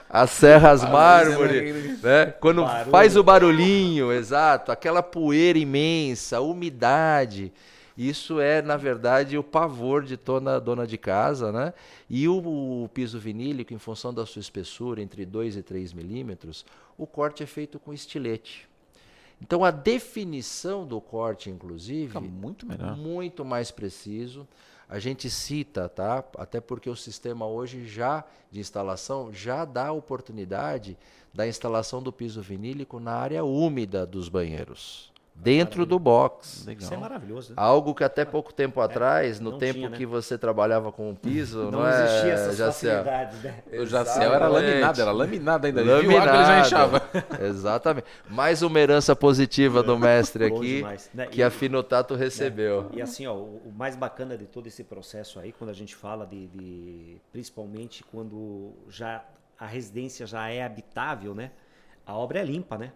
As 0.08 0.30
serras 0.30 0.84
mármore, 0.84 1.98
né? 2.04 2.28
Quando 2.40 2.64
Barulho. 2.64 2.92
faz 2.92 3.18
o 3.18 3.24
barulhinho, 3.24 4.12
exato, 4.12 4.72
aquela 4.72 5.02
poeira 5.02 5.58
imensa, 5.58 6.40
umidade. 6.40 7.52
Isso 7.98 8.42
é, 8.42 8.62
na 8.62 8.76
verdade, 8.76 9.38
o 9.38 9.44
pavor 9.44 10.04
de 10.04 10.18
toda 10.18 10.60
dona 10.60 10.86
de 10.86 10.98
casa, 10.98 11.52
né? 11.52 11.74
E 12.10 12.28
o, 12.28 12.84
o 12.84 12.90
piso 12.94 13.18
vinílico, 13.18 13.74
em 13.74 13.80
função 13.80 14.14
da 14.14 14.26
sua 14.26 14.42
espessura, 14.42 15.02
entre 15.02 15.26
2 15.26 15.56
e 15.56 15.64
3 15.64 15.94
milímetros, 15.94 16.66
o 16.98 17.08
corte 17.08 17.42
é 17.42 17.46
feito 17.46 17.80
com 17.80 17.94
estilete. 17.94 18.68
Então 19.42 19.64
a 19.64 19.72
definição 19.72 20.86
do 20.86 21.00
corte, 21.02 21.50
inclusive, 21.50 22.08
Fica 22.08 22.22
muito 22.22 22.66
melhor, 22.66 22.96
muito 22.96 23.44
mais 23.44 23.72
preciso. 23.72 24.48
A 24.88 25.00
gente 25.00 25.30
cita, 25.30 25.90
tá? 25.90 26.24
Até 26.38 26.62
porque 26.62 26.90
o 26.90 26.96
sistema 26.96 27.48
hoje 27.48 27.88
já 27.88 28.24
de 28.52 28.60
instalação 28.60 29.34
já 29.34 29.66
dá 29.66 29.88
a 29.88 29.92
oportunidade 29.92 30.98
da 31.34 31.48
instalação 31.48 32.02
do 32.02 32.14
piso 32.14 32.42
vinílico 32.42 33.00
na 33.00 33.14
área 33.14 33.44
úmida 33.44 34.06
dos 34.06 34.30
banheiros 34.30 35.15
dentro 35.36 35.86
do 35.86 36.00
box. 36.00 36.66
Legal. 36.66 36.84
Isso 36.84 36.94
é 36.94 36.98
maravilhoso. 36.98 37.50
Né? 37.52 37.56
Algo 37.58 37.94
que 37.94 38.04
até 38.04 38.24
pouco 38.24 38.54
tempo 38.54 38.82
é, 38.82 38.86
atrás, 38.86 39.40
no 39.40 39.58
tempo 39.58 39.74
tinha, 39.74 39.90
né? 39.90 39.98
que 39.98 40.06
você 40.06 40.38
trabalhava 40.38 40.92
com 40.92 41.12
o 41.12 41.16
piso, 41.16 41.64
não, 41.64 41.82
não 41.82 41.90
existia 41.90 42.32
é, 42.32 42.34
essas 42.34 42.58
facilidades, 42.58 43.44
né? 43.44 43.64
O 43.74 43.86
Jacel 43.86 44.34
era 44.34 44.48
laminado, 44.48 45.02
era 45.02 45.12
laminado 45.12 45.68
ainda. 45.68 45.82
Laminado. 45.82 46.08
Viu 46.08 46.18
água, 46.18 46.36
ele 46.36 46.46
já 46.46 46.60
inchava. 46.62 47.10
Exatamente. 47.42 48.08
Mais 48.30 48.62
uma 48.62 48.80
herança 48.80 49.16
positiva 49.16 49.84
do 49.84 50.00
mestre 50.00 50.46
aqui, 50.46 50.84
né? 51.14 51.28
que 51.28 51.42
e, 51.42 51.44
a 51.44 51.50
Finotato 51.50 52.16
recebeu. 52.16 52.84
Né? 52.84 52.90
E 52.94 53.02
assim, 53.02 53.28
ó, 53.28 53.36
o 53.36 53.74
mais 53.76 53.96
bacana 53.96 54.38
de 54.38 54.46
todo 54.46 54.68
esse 54.68 54.84
processo 54.84 55.40
aí, 55.40 55.52
quando 55.52 55.70
a 55.70 55.74
gente 55.74 55.96
fala 55.96 56.26
de, 56.26 56.48
de 56.48 57.22
principalmente 57.32 58.04
quando 58.04 58.74
já 58.90 59.24
a 59.60 59.66
residência 59.66 60.26
já 60.26 60.50
é 60.50 60.64
habitável, 60.64 61.36
né? 61.36 61.52
A 62.06 62.14
obra 62.14 62.40
é 62.40 62.44
limpa, 62.44 62.78
né? 62.78 62.92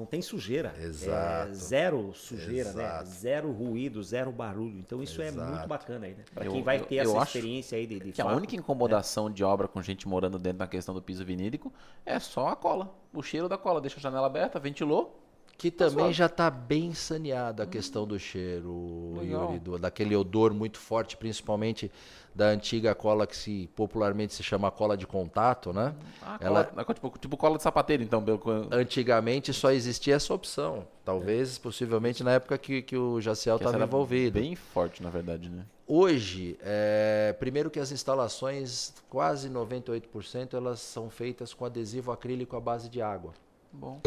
Não 0.00 0.06
tem 0.06 0.22
sujeira. 0.22 0.74
Exato. 0.80 1.50
É 1.50 1.52
zero 1.52 2.14
sujeira, 2.14 2.72
né? 2.72 2.82
Exato. 2.84 3.04
né? 3.04 3.10
Zero 3.10 3.52
ruído, 3.52 4.02
zero 4.02 4.32
barulho. 4.32 4.78
Então 4.78 5.02
isso 5.02 5.20
Exato. 5.20 5.46
é 5.46 5.50
muito 5.56 5.68
bacana 5.68 6.06
aí, 6.06 6.14
né? 6.14 6.24
Para 6.32 6.46
quem 6.46 6.62
vai 6.62 6.80
ter 6.80 6.94
eu, 6.94 7.02
essa 7.02 7.22
experiência 7.24 7.76
aí 7.76 7.86
de, 7.86 8.00
de 8.00 8.12
que 8.12 8.22
fato, 8.22 8.32
a 8.32 8.34
única 8.34 8.56
incomodação 8.56 9.28
né? 9.28 9.34
de 9.34 9.44
obra 9.44 9.68
com 9.68 9.82
gente 9.82 10.08
morando 10.08 10.38
dentro 10.38 10.60
da 10.60 10.66
questão 10.66 10.94
do 10.94 11.02
piso 11.02 11.22
vinílico 11.22 11.70
é 12.06 12.18
só 12.18 12.48
a 12.48 12.56
cola. 12.56 12.94
O 13.12 13.22
cheiro 13.22 13.46
da 13.46 13.58
cola. 13.58 13.78
Deixa 13.78 13.98
a 13.98 14.00
janela 14.00 14.26
aberta, 14.26 14.58
ventilou, 14.58 15.20
que 15.60 15.70
tá 15.70 15.90
também 15.90 16.10
já 16.10 16.24
está 16.24 16.48
bem 16.48 16.94
saneada 16.94 17.64
a 17.64 17.66
questão 17.66 18.06
do 18.06 18.18
cheiro, 18.18 19.12
Yuri, 19.22 19.58
do, 19.58 19.78
daquele 19.78 20.16
odor 20.16 20.54
muito 20.54 20.78
forte, 20.78 21.18
principalmente 21.18 21.92
da 22.34 22.46
antiga 22.46 22.94
cola 22.94 23.26
que 23.26 23.36
se 23.36 23.68
popularmente 23.76 24.32
se 24.32 24.42
chama 24.42 24.70
cola 24.70 24.96
de 24.96 25.06
contato, 25.06 25.70
né? 25.70 25.94
Ah, 26.22 26.38
Ela 26.40 26.64
cola, 26.64 26.94
tipo, 26.94 27.18
tipo 27.18 27.36
cola 27.36 27.58
de 27.58 27.62
sapateiro, 27.62 28.02
então. 28.02 28.24
Antigamente 28.70 29.52
só 29.52 29.70
existia 29.70 30.14
essa 30.14 30.32
opção. 30.32 30.86
Talvez, 31.04 31.58
é. 31.58 31.60
possivelmente, 31.60 32.24
na 32.24 32.32
época 32.32 32.56
que, 32.56 32.80
que 32.80 32.96
o 32.96 33.20
Jaciel 33.20 33.56
estava 33.56 33.84
envolvido. 33.84 34.40
Bem 34.40 34.56
forte, 34.56 35.02
na 35.02 35.10
verdade, 35.10 35.50
né? 35.50 35.66
Hoje, 35.86 36.56
é, 36.62 37.36
primeiro 37.38 37.68
que 37.68 37.78
as 37.78 37.92
instalações, 37.92 38.94
quase 39.10 39.50
98%, 39.50 40.54
elas 40.54 40.80
são 40.80 41.10
feitas 41.10 41.52
com 41.52 41.66
adesivo 41.66 42.12
acrílico 42.12 42.56
à 42.56 42.60
base 42.60 42.88
de 42.88 43.02
água. 43.02 43.34
Bom 43.70 44.00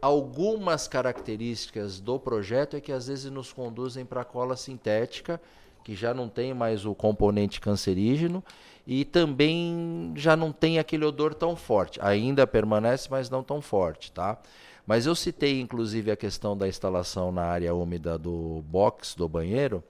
algumas 0.00 0.88
características 0.88 2.00
do 2.00 2.18
projeto 2.18 2.76
é 2.76 2.80
que 2.80 2.92
às 2.92 3.06
vezes 3.06 3.30
nos 3.30 3.52
conduzem 3.52 4.04
para 4.04 4.22
a 4.22 4.24
cola 4.24 4.56
sintética, 4.56 5.40
que 5.84 5.94
já 5.94 6.12
não 6.12 6.28
tem 6.28 6.52
mais 6.54 6.84
o 6.84 6.94
componente 6.94 7.60
cancerígeno 7.60 8.42
e 8.86 9.04
também 9.04 10.12
já 10.16 10.36
não 10.36 10.52
tem 10.52 10.78
aquele 10.78 11.04
odor 11.04 11.34
tão 11.34 11.54
forte. 11.56 11.98
Ainda 12.02 12.46
permanece, 12.46 13.08
mas 13.10 13.30
não 13.30 13.42
tão 13.42 13.60
forte, 13.60 14.12
tá? 14.12 14.38
Mas 14.86 15.06
eu 15.06 15.14
citei 15.14 15.60
inclusive 15.60 16.10
a 16.10 16.16
questão 16.16 16.56
da 16.56 16.66
instalação 16.66 17.30
na 17.30 17.42
área 17.42 17.74
úmida 17.74 18.18
do 18.18 18.62
box 18.66 19.14
do 19.16 19.28
banheiro, 19.28 19.84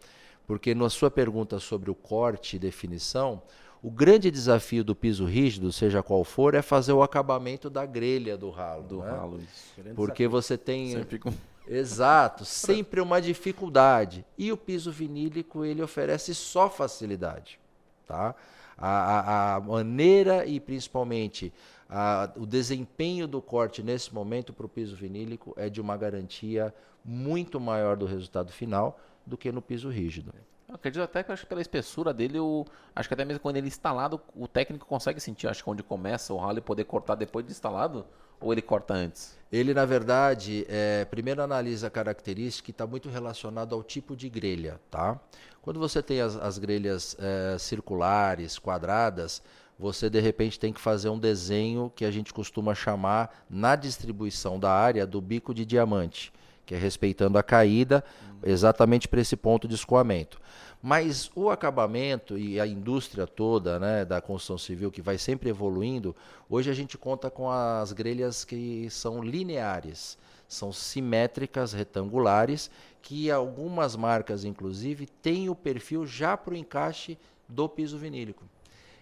porque 0.46 0.74
na 0.74 0.90
sua 0.90 1.10
pergunta 1.10 1.58
sobre 1.58 1.90
o 1.90 1.94
corte 1.94 2.56
e 2.56 2.58
definição, 2.58 3.40
o 3.82 3.90
grande 3.90 4.30
desafio 4.30 4.84
do 4.84 4.94
piso 4.94 5.24
rígido, 5.24 5.72
seja 5.72 6.02
qual 6.02 6.22
for, 6.22 6.54
é 6.54 6.60
fazer 6.60 6.92
o 6.92 7.02
acabamento 7.02 7.70
da 7.70 7.86
grelha 7.86 8.36
do 8.36 8.50
ralo. 8.50 8.82
Do 8.82 8.98
né? 8.98 9.10
ralo, 9.10 9.40
isso. 9.40 9.94
Porque 9.94 10.28
você 10.28 10.58
tem. 10.58 10.90
Sempre 10.90 11.18
com... 11.18 11.32
Exato, 11.66 12.44
sempre 12.44 13.00
uma 13.00 13.20
dificuldade. 13.20 14.24
E 14.36 14.50
o 14.50 14.56
piso 14.56 14.90
vinílico 14.90 15.64
ele 15.64 15.82
oferece 15.82 16.34
só 16.34 16.68
facilidade, 16.68 17.60
tá? 18.06 18.34
A, 18.76 18.88
a, 18.88 19.54
a 19.56 19.60
maneira 19.60 20.44
e 20.44 20.58
principalmente 20.58 21.52
a, 21.88 22.30
o 22.36 22.44
desempenho 22.44 23.28
do 23.28 23.40
corte 23.40 23.82
nesse 23.82 24.12
momento 24.12 24.52
para 24.52 24.66
o 24.66 24.68
piso 24.68 24.96
vinílico 24.96 25.54
é 25.56 25.68
de 25.68 25.80
uma 25.80 25.96
garantia 25.96 26.74
muito 27.04 27.60
maior 27.60 27.96
do 27.96 28.06
resultado 28.06 28.52
final 28.52 28.98
do 29.24 29.36
que 29.36 29.52
no 29.52 29.62
piso 29.62 29.88
rígido. 29.88 30.32
Eu 30.70 30.76
acredito 30.76 31.02
até 31.02 31.24
que 31.24 31.32
acho 31.32 31.42
que 31.42 31.48
pela 31.48 31.60
espessura 31.60 32.14
dele, 32.14 32.38
eu, 32.38 32.64
acho 32.94 33.08
que 33.08 33.14
até 33.14 33.24
mesmo 33.24 33.40
quando 33.40 33.56
ele 33.56 33.66
é 33.66 33.68
instalado, 33.68 34.20
o 34.36 34.46
técnico 34.46 34.86
consegue 34.86 35.18
sentir, 35.18 35.48
acho 35.48 35.64
que 35.64 35.68
onde 35.68 35.82
começa 35.82 36.32
o 36.32 36.36
ralo 36.36 36.58
e 36.58 36.60
poder 36.60 36.84
cortar 36.84 37.16
depois 37.16 37.44
de 37.44 37.50
instalado, 37.50 38.06
ou 38.40 38.52
ele 38.52 38.62
corta 38.62 38.94
antes? 38.94 39.36
Ele, 39.50 39.74
na 39.74 39.84
verdade, 39.84 40.64
é, 40.68 41.04
primeiro 41.06 41.42
analisa 41.42 41.88
a 41.88 41.90
característica 41.90 42.66
que 42.66 42.70
está 42.70 42.86
muito 42.86 43.08
relacionado 43.08 43.74
ao 43.74 43.82
tipo 43.82 44.14
de 44.14 44.28
grelha, 44.30 44.80
tá? 44.88 45.20
Quando 45.60 45.80
você 45.80 46.00
tem 46.00 46.20
as, 46.20 46.36
as 46.36 46.56
grelhas 46.56 47.16
é, 47.18 47.58
circulares, 47.58 48.56
quadradas, 48.56 49.42
você 49.76 50.08
de 50.08 50.20
repente 50.20 50.60
tem 50.60 50.72
que 50.72 50.80
fazer 50.80 51.08
um 51.08 51.18
desenho 51.18 51.92
que 51.96 52.04
a 52.04 52.12
gente 52.12 52.32
costuma 52.32 52.76
chamar 52.76 53.44
na 53.50 53.74
distribuição 53.74 54.58
da 54.58 54.70
área 54.70 55.04
do 55.04 55.20
bico 55.20 55.52
de 55.52 55.64
diamante 55.64 56.32
que 56.64 56.74
é 56.74 56.78
respeitando 56.78 57.38
a 57.38 57.42
caída, 57.42 58.04
exatamente 58.42 59.08
para 59.08 59.20
esse 59.20 59.36
ponto 59.36 59.66
de 59.68 59.74
escoamento. 59.74 60.40
Mas 60.82 61.30
o 61.34 61.50
acabamento 61.50 62.38
e 62.38 62.58
a 62.58 62.66
indústria 62.66 63.26
toda 63.26 63.78
né, 63.78 64.04
da 64.04 64.20
construção 64.20 64.56
civil, 64.56 64.90
que 64.90 65.02
vai 65.02 65.18
sempre 65.18 65.50
evoluindo, 65.50 66.16
hoje 66.48 66.70
a 66.70 66.74
gente 66.74 66.96
conta 66.96 67.30
com 67.30 67.50
as 67.50 67.92
grelhas 67.92 68.44
que 68.44 68.88
são 68.88 69.22
lineares, 69.22 70.16
são 70.48 70.72
simétricas, 70.72 71.72
retangulares, 71.72 72.70
que 73.02 73.30
algumas 73.30 73.94
marcas, 73.94 74.44
inclusive, 74.44 75.06
têm 75.06 75.50
o 75.50 75.54
perfil 75.54 76.06
já 76.06 76.36
para 76.36 76.54
o 76.54 76.56
encaixe 76.56 77.18
do 77.46 77.68
piso 77.68 77.98
vinílico. 77.98 78.44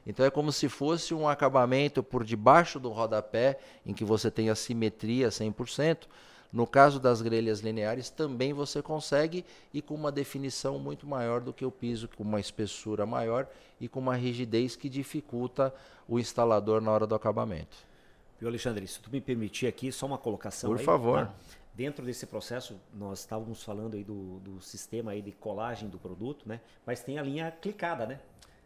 Então 0.05 0.25
é 0.25 0.31
como 0.31 0.51
se 0.51 0.69
fosse 0.69 1.15
um 1.15 1.29
acabamento 1.29 2.03
por 2.03 2.25
debaixo 2.25 2.81
do 2.81 2.89
rodapé, 2.89 3.59
em 3.85 3.93
que 3.93 4.05
você 4.05 4.31
tem 4.31 4.49
a 4.51 4.55
simetria 4.55 5.29
100%, 5.29 6.07
no 6.53 6.67
caso 6.67 6.99
das 6.99 7.21
grelhas 7.21 7.61
lineares, 7.61 8.09
também 8.09 8.53
você 8.53 8.81
consegue 8.81 9.45
e 9.73 9.83
com 9.83 9.95
uma 9.95 10.11
definição 10.11 10.79
muito 10.79 11.07
maior 11.07 11.41
do 11.41 11.53
que 11.53 11.65
o 11.65 11.71
piso, 11.71 12.09
com 12.17 12.23
uma 12.23 12.41
espessura 12.41 13.05
maior 13.05 13.47
e 13.81 13.89
com 13.89 14.01
uma 14.01 14.17
rigidez 14.17 14.75
que 14.75 14.89
dificulta 14.89 15.75
o 16.09 16.19
instalador 16.19 16.81
na 16.81 16.91
hora 16.91 17.07
do 17.07 17.15
acabamento. 17.15 17.77
Viu, 18.41 18.49
Alexandre, 18.49 18.87
se 18.87 19.01
tu 19.01 19.11
me 19.11 19.21
permitir 19.21 19.67
aqui, 19.67 19.93
só 19.93 20.07
uma 20.07 20.17
colocação. 20.17 20.71
Por 20.71 20.79
aí, 20.79 20.85
favor. 20.85 21.27
Tá? 21.27 21.35
Dentro 21.75 22.05
desse 22.05 22.27
processo, 22.27 22.81
nós 22.95 23.21
estávamos 23.21 23.63
falando 23.63 23.95
aí 23.95 24.03
do, 24.03 24.41
do 24.41 24.61
sistema 24.61 25.13
aí 25.13 25.23
de 25.23 25.33
colagem 25.33 25.89
do 25.89 25.99
produto, 25.99 26.49
né? 26.49 26.61
Mas 26.85 27.03
tem 27.03 27.19
a 27.19 27.23
linha 27.23 27.51
clicada, 27.51 28.07
né? 28.07 28.19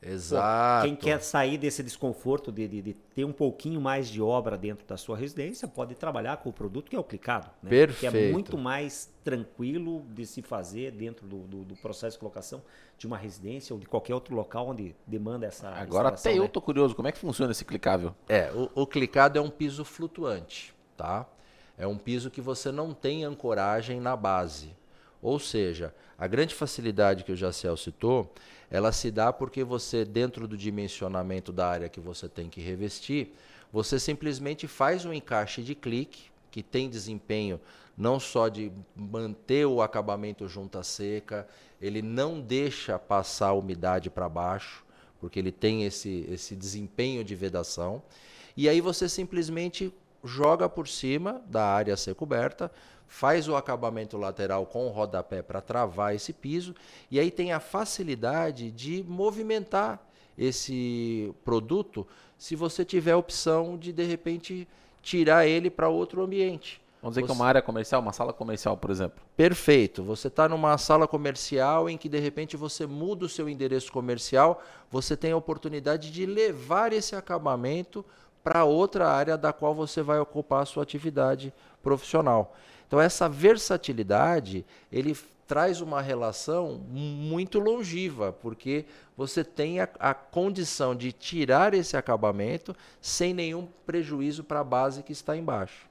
Exato. 0.03 0.83
Pô, 0.83 0.89
quem 0.89 0.97
quer 0.97 1.23
sair 1.23 1.57
desse 1.57 1.83
desconforto 1.83 2.51
de, 2.51 2.67
de, 2.67 2.83
de, 2.83 2.95
ter 2.95 3.25
um 3.25 3.33
pouquinho 3.33 3.81
mais 3.81 4.09
de 4.09 4.21
obra 4.21 4.59
dentro 4.59 4.85
da 4.85 4.97
sua 4.97 5.17
residência, 5.17 5.69
pode 5.69 5.95
trabalhar 5.95 6.39
com 6.39 6.51
o 6.51 6.53
produto 6.53 6.91
que 6.91 6.97
é 6.97 6.99
o 6.99 7.05
clicado. 7.05 7.49
Né? 7.63 7.71
Perfeito. 7.71 8.13
Que 8.13 8.19
é 8.19 8.33
muito 8.33 8.59
mais 8.59 9.13
tranquilo 9.23 10.05
de 10.11 10.27
se 10.27 10.43
fazer 10.43 10.91
dentro 10.91 11.27
do, 11.27 11.39
do, 11.43 11.65
do, 11.65 11.77
processo 11.77 12.17
de 12.17 12.21
colocação 12.21 12.61
de 12.99 13.07
uma 13.07 13.17
residência 13.17 13.73
ou 13.73 13.79
de 13.79 13.87
qualquer 13.87 14.15
outro 14.15 14.35
local 14.35 14.69
onde 14.69 14.97
demanda 15.07 15.47
essa. 15.47 15.69
Agora 15.69 16.09
até 16.09 16.33
né? 16.33 16.39
eu 16.39 16.49
tô 16.49 16.61
curioso, 16.61 16.97
como 16.97 17.07
é 17.07 17.13
que 17.13 17.19
funciona 17.19 17.53
esse 17.53 17.65
clicável? 17.65 18.13
É, 18.29 18.51
o, 18.53 18.83
o 18.83 18.87
clicado 18.87 19.39
é 19.39 19.43
um 19.43 19.51
piso 19.51 19.85
flutuante, 19.85 20.75
tá? 20.97 21.27
É 21.79 21.87
um 21.87 21.97
piso 21.97 22.31
que 22.31 22.41
você 22.41 22.73
não 22.73 22.93
tem 22.93 23.25
ancoragem 23.25 24.01
na 24.01 24.17
base. 24.17 24.75
Ou 25.23 25.39
seja, 25.39 25.95
a 26.19 26.27
grande 26.27 26.55
facilidade 26.55 27.25
que 27.25 27.33
o 27.33 27.37
Jaciel 27.37 27.77
citou 27.77 28.31
ela 28.71 28.91
se 28.91 29.11
dá 29.11 29.33
porque 29.33 29.63
você, 29.63 30.03
dentro 30.03 30.49
do 30.49 30.57
dimensionamento 30.57 31.53
da 31.53 31.69
área 31.69 31.89
que 31.91 32.01
você 32.01 32.27
tem 32.27 32.49
que 32.49 32.61
revestir, 32.61 33.35
você 33.71 34.01
simplesmente 34.01 34.67
faz 34.67 35.05
um 35.05 35.13
encaixe 35.13 35.63
de 35.63 35.75
clique, 35.75 36.31
que 36.51 36.63
tem 36.63 36.89
desempenho 36.89 37.61
não 37.97 38.19
só 38.19 38.49
de 38.49 38.73
manter 38.97 39.67
o 39.67 39.83
acabamento 39.83 40.49
junta 40.49 40.83
seca, 40.83 41.47
ele 41.81 42.01
não 42.01 42.41
deixa 42.41 42.99
passar 42.99 43.49
a 43.49 43.53
umidade 43.53 44.09
para 44.09 44.29
baixo, 44.29 44.85
porque 45.21 45.39
ele 45.39 45.53
tem 45.53 45.85
esse, 45.85 46.27
esse 46.31 46.57
desempenho 46.57 47.23
de 47.23 47.35
vedação. 47.35 48.03
E 48.57 48.69
aí 48.69 48.81
você 48.81 49.09
simplesmente 49.09 49.93
joga 50.25 50.69
por 50.69 50.89
cima 50.89 51.43
da 51.47 51.65
área 51.65 51.95
a 51.95 51.97
ser 51.97 52.15
coberta, 52.15 52.71
faz 53.13 53.47
o 53.47 53.55
acabamento 53.55 54.17
lateral 54.17 54.65
com 54.65 54.87
o 54.87 54.89
rodapé 54.89 55.43
para 55.43 55.61
travar 55.61 56.15
esse 56.15 56.33
piso 56.33 56.75
e 57.11 57.21
aí 57.21 57.31
tem 57.31 57.53
a 57.53 57.61
facilidade 57.61 58.71
de 58.71 59.05
movimentar 59.07 60.03
esse 60.37 61.31
produto 61.45 62.07
se 62.39 62.57
você 62.57 62.87
tiver 62.87 63.13
a 63.13 63.19
opção 63.19 63.77
de 63.77 63.93
de 63.93 64.03
repente 64.03 64.67
tirar 65.03 65.47
ele 65.47 65.69
para 65.69 65.91
outro 65.91 66.23
ambiente. 66.23 66.81
Vamos 67.03 67.15
dizer 67.15 67.21
você... 67.21 67.27
que 67.27 67.33
é 67.33 67.35
uma 67.35 67.47
área 67.47 67.61
comercial, 67.61 68.01
uma 68.01 68.15
sala 68.15 68.33
comercial, 68.33 68.79
por 68.79 68.91
exemplo. 68.91 69.23
Perfeito. 69.37 70.03
Você 70.03 70.29
está 70.29 70.49
numa 70.49 70.79
sala 70.79 71.07
comercial 71.07 71.91
em 71.91 71.99
que 71.99 72.09
de 72.09 72.19
repente 72.19 72.57
você 72.57 72.87
muda 72.87 73.27
o 73.27 73.29
seu 73.29 73.47
endereço 73.47 73.93
comercial, 73.93 74.63
você 74.91 75.15
tem 75.15 75.33
a 75.33 75.37
oportunidade 75.37 76.11
de 76.11 76.25
levar 76.25 76.95
esse 76.95 77.15
acabamento 77.15 78.03
para 78.43 78.65
outra 78.65 79.09
área 79.09 79.37
da 79.37 79.53
qual 79.53 79.75
você 79.75 80.03
vai 80.03 80.19
ocupar 80.19 80.63
a 80.63 80.67
sua 80.67 80.83
atividade 80.83 81.53
profissional. 81.83 82.57
Então 82.87 83.01
essa 83.01 83.29
versatilidade, 83.29 84.65
ele 84.91 85.17
traz 85.47 85.81
uma 85.81 86.01
relação 86.01 86.81
muito 86.89 87.59
longiva, 87.59 88.33
porque 88.33 88.87
você 89.17 89.45
tem 89.45 89.81
a, 89.81 89.89
a 89.99 90.15
condição 90.15 90.95
de 90.95 91.13
tirar 91.13 91.75
esse 91.75 91.97
acabamento 91.97 92.75
sem 93.01 93.35
nenhum 93.35 93.69
prejuízo 93.87 94.43
para 94.45 94.61
a 94.61 94.65
base 94.65 95.03
que 95.03 95.13
está 95.13 95.37
embaixo. 95.37 95.87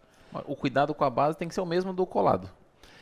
O 0.45 0.55
cuidado 0.55 0.93
com 0.93 1.03
a 1.03 1.09
base 1.09 1.37
tem 1.37 1.47
que 1.47 1.53
ser 1.53 1.61
o 1.61 1.65
mesmo 1.65 1.93
do 1.93 2.05
colado. 2.05 2.49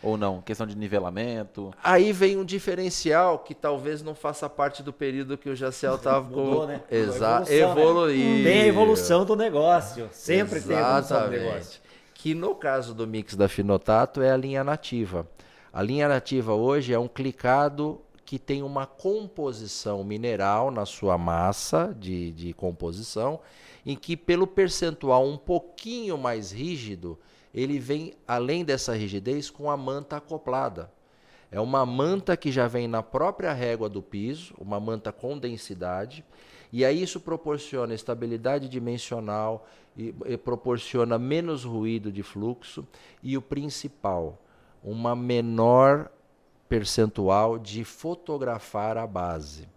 Ou 0.01 0.17
não? 0.17 0.41
Questão 0.41 0.65
de 0.65 0.77
nivelamento. 0.77 1.73
Aí 1.83 2.11
vem 2.11 2.37
um 2.37 2.45
diferencial 2.45 3.39
que 3.39 3.53
talvez 3.53 4.01
não 4.01 4.15
faça 4.15 4.49
parte 4.49 4.81
do 4.81 4.93
período 4.93 5.37
que 5.37 5.49
o 5.49 5.55
Jaciel 5.55 5.95
estava 5.95 6.29
com. 6.29 6.65
Né? 6.65 6.81
Exato. 6.89 7.51
Evoluir. 7.51 8.37
Né? 8.37 8.43
Tem 8.43 8.61
a 8.61 8.67
evolução 8.67 9.25
do 9.25 9.35
negócio. 9.35 10.09
Sempre 10.11 10.57
Exatamente. 10.57 10.67
tem 10.67 10.77
a 10.77 10.89
evolução 10.89 11.23
do 11.25 11.31
negócio. 11.31 11.81
Que 12.13 12.33
no 12.33 12.55
caso 12.55 12.93
do 12.93 13.07
mix 13.07 13.35
da 13.35 13.47
Finotato 13.47 14.21
é 14.21 14.31
a 14.31 14.37
linha 14.37 14.63
nativa. 14.63 15.27
A 15.71 15.81
linha 15.81 16.07
nativa 16.07 16.53
hoje 16.53 16.93
é 16.93 16.99
um 16.99 17.07
clicado 17.07 18.01
que 18.25 18.37
tem 18.37 18.61
uma 18.61 18.85
composição 18.85 20.03
mineral 20.03 20.69
na 20.69 20.85
sua 20.85 21.17
massa 21.17 21.95
de, 21.97 22.31
de 22.31 22.53
composição 22.53 23.39
em 23.85 23.95
que, 23.95 24.15
pelo 24.15 24.45
percentual 24.45 25.25
um 25.25 25.37
pouquinho 25.37 26.17
mais 26.17 26.51
rígido, 26.51 27.17
ele 27.53 27.79
vem, 27.79 28.13
além 28.27 28.63
dessa 28.63 28.93
rigidez, 28.93 29.49
com 29.49 29.69
a 29.69 29.77
manta 29.77 30.17
acoplada. 30.17 30.91
É 31.51 31.59
uma 31.59 31.85
manta 31.85 32.37
que 32.37 32.51
já 32.51 32.67
vem 32.67 32.87
na 32.87 33.01
própria 33.01 33.53
régua 33.53 33.89
do 33.89 34.01
piso, 34.01 34.53
uma 34.59 34.79
manta 34.79 35.11
com 35.11 35.37
densidade, 35.37 36.23
e 36.71 36.85
aí 36.85 37.01
isso 37.01 37.19
proporciona 37.19 37.93
estabilidade 37.95 38.69
dimensional, 38.69 39.67
e, 39.97 40.13
e 40.25 40.37
proporciona 40.37 41.17
menos 41.17 41.63
ruído 41.63 42.11
de 42.11 42.21
fluxo, 42.21 42.87
e 43.23 43.35
o 43.35 43.41
principal, 43.41 44.39
uma 44.83 45.15
menor 45.15 46.11
percentual 46.69 47.57
de 47.57 47.83
fotografar 47.83 48.97
a 48.97 49.07
base. 49.07 49.67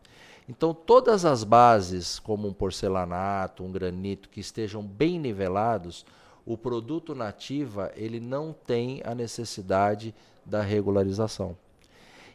Então, 0.47 0.75
todas 0.75 1.25
as 1.25 1.43
bases, 1.43 2.19
como 2.19 2.47
um 2.47 2.53
porcelanato, 2.53 3.65
um 3.65 3.73
granito, 3.73 4.29
que 4.29 4.41
estejam 4.41 4.83
bem 4.83 5.19
nivelados, 5.19 6.05
o 6.45 6.57
produto 6.57 7.15
nativa 7.15 7.93
ele 7.95 8.21
não 8.21 8.53
tem 8.53 9.01
a 9.05 9.15
necessidade 9.15 10.15
da 10.45 10.61
regularização. 10.61 11.57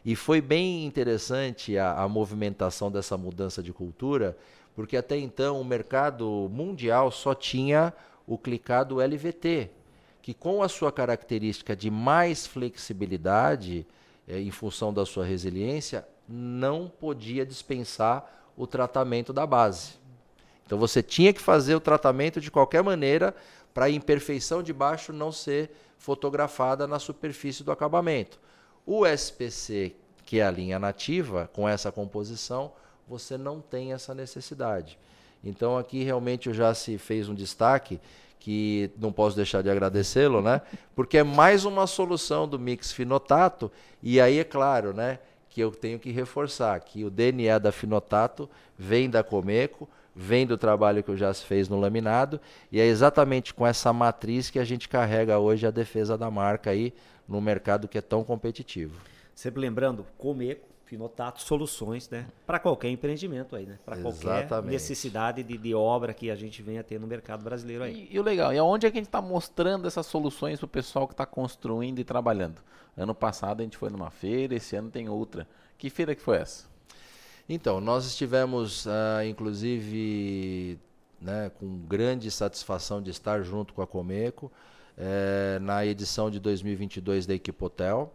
E 0.04 0.16
foi 0.16 0.40
bem 0.40 0.86
interessante 0.86 1.76
a, 1.76 1.92
a 2.00 2.08
movimentação 2.08 2.90
dessa 2.90 3.16
mudança 3.16 3.62
de 3.62 3.72
cultura, 3.72 4.36
porque 4.74 4.96
até 4.96 5.18
então 5.18 5.60
o 5.60 5.64
mercado 5.64 6.48
mundial 6.50 7.10
só 7.10 7.34
tinha 7.34 7.92
o 8.26 8.38
clicado 8.38 9.00
LVT, 9.00 9.70
que 10.22 10.32
com 10.32 10.62
a 10.62 10.68
sua 10.68 10.92
característica 10.92 11.74
de 11.74 11.90
mais 11.90 12.46
flexibilidade, 12.46 13.86
eh, 14.26 14.40
em 14.40 14.50
função 14.50 14.92
da 14.92 15.04
sua 15.04 15.24
resiliência, 15.24 16.06
não 16.28 16.88
podia 16.88 17.44
dispensar 17.44 18.50
o 18.56 18.66
tratamento 18.66 19.32
da 19.32 19.46
base. 19.46 19.94
Então 20.66 20.78
você 20.78 21.02
tinha 21.02 21.32
que 21.32 21.40
fazer 21.40 21.74
o 21.74 21.80
tratamento 21.80 22.40
de 22.40 22.50
qualquer 22.50 22.82
maneira 22.82 23.34
para 23.78 23.84
a 23.84 23.90
imperfeição 23.90 24.60
de 24.60 24.72
baixo 24.72 25.12
não 25.12 25.30
ser 25.30 25.70
fotografada 25.98 26.84
na 26.84 26.98
superfície 26.98 27.62
do 27.62 27.70
acabamento. 27.70 28.36
O 28.84 29.06
SPC, 29.06 29.94
que 30.26 30.40
é 30.40 30.44
a 30.44 30.50
linha 30.50 30.80
nativa, 30.80 31.48
com 31.52 31.68
essa 31.68 31.92
composição, 31.92 32.72
você 33.06 33.38
não 33.38 33.60
tem 33.60 33.92
essa 33.92 34.12
necessidade. 34.16 34.98
Então 35.44 35.78
aqui 35.78 36.02
realmente 36.02 36.52
já 36.52 36.74
se 36.74 36.98
fez 36.98 37.28
um 37.28 37.34
destaque 37.36 38.00
que 38.40 38.90
não 38.98 39.12
posso 39.12 39.36
deixar 39.36 39.62
de 39.62 39.70
agradecê-lo, 39.70 40.42
né? 40.42 40.60
Porque 40.96 41.18
é 41.18 41.22
mais 41.22 41.64
uma 41.64 41.86
solução 41.86 42.48
do 42.48 42.58
mix 42.58 42.90
finotato 42.90 43.70
e 44.02 44.20
aí 44.20 44.40
é 44.40 44.44
claro, 44.44 44.92
né? 44.92 45.20
que 45.48 45.62
eu 45.62 45.70
tenho 45.70 45.98
que 45.98 46.10
reforçar, 46.10 46.78
que 46.80 47.04
o 47.04 47.10
DNA 47.10 47.58
da 47.58 47.72
Finotato 47.72 48.48
vem 48.78 49.10
da 49.10 49.24
Comeco, 49.24 49.88
vem 50.20 50.44
do 50.44 50.58
trabalho 50.58 51.00
que 51.00 51.12
o 51.12 51.16
já 51.16 51.32
se 51.32 51.44
fez 51.44 51.68
no 51.68 51.78
laminado, 51.78 52.40
e 52.72 52.80
é 52.80 52.84
exatamente 52.84 53.54
com 53.54 53.64
essa 53.64 53.92
matriz 53.92 54.50
que 54.50 54.58
a 54.58 54.64
gente 54.64 54.88
carrega 54.88 55.38
hoje 55.38 55.64
a 55.64 55.70
defesa 55.70 56.18
da 56.18 56.28
marca 56.28 56.70
aí 56.70 56.92
no 57.28 57.40
mercado 57.40 57.86
que 57.86 57.96
é 57.96 58.00
tão 58.00 58.24
competitivo. 58.24 59.00
Sempre 59.32 59.60
lembrando, 59.60 60.04
Comeco, 60.18 60.66
Finotato, 60.84 61.40
soluções, 61.42 62.08
né? 62.08 62.26
Para 62.46 62.58
qualquer 62.58 62.88
empreendimento 62.88 63.54
aí, 63.54 63.66
né? 63.66 63.78
Para 63.84 63.98
qualquer 63.98 64.48
necessidade 64.64 65.42
de, 65.42 65.56
de, 65.56 65.74
obra 65.74 66.12
que 66.12 66.30
a 66.30 66.34
gente 66.34 66.62
venha 66.62 66.82
ter 66.82 66.98
no 66.98 67.06
mercado 67.06 67.44
brasileiro 67.44 67.84
aí. 67.84 68.08
E, 68.10 68.16
e 68.16 68.18
o 68.18 68.22
legal, 68.22 68.52
e 68.52 68.58
aonde 68.58 68.86
é 68.86 68.90
que 68.90 68.96
a 68.96 69.00
gente 69.00 69.08
está 69.08 69.20
mostrando 69.20 69.86
essas 69.86 70.06
soluções 70.06 70.58
para 70.58 70.64
o 70.64 70.68
pessoal 70.68 71.06
que 71.06 71.12
está 71.12 71.26
construindo 71.26 71.98
e 72.00 72.04
trabalhando? 72.04 72.60
Ano 72.96 73.14
passado 73.14 73.60
a 73.60 73.62
gente 73.62 73.76
foi 73.76 73.90
numa 73.90 74.10
feira, 74.10 74.54
esse 74.54 74.74
ano 74.74 74.90
tem 74.90 75.08
outra. 75.08 75.46
Que 75.76 75.90
feira 75.90 76.14
que 76.14 76.22
foi 76.22 76.38
essa? 76.38 76.66
Então, 77.48 77.80
nós 77.80 78.04
estivemos, 78.04 78.84
uh, 78.86 79.24
inclusive, 79.26 80.78
né, 81.20 81.50
com 81.58 81.78
grande 81.78 82.30
satisfação 82.30 83.02
de 83.02 83.10
estar 83.10 83.42
junto 83.42 83.72
com 83.72 83.82
a 83.82 83.86
Comeco 83.86 84.52
eh, 84.96 85.58
na 85.60 85.86
edição 85.86 86.30
de 86.30 86.40
2022 86.40 87.26
da 87.26 87.34
Equipotel. 87.34 88.12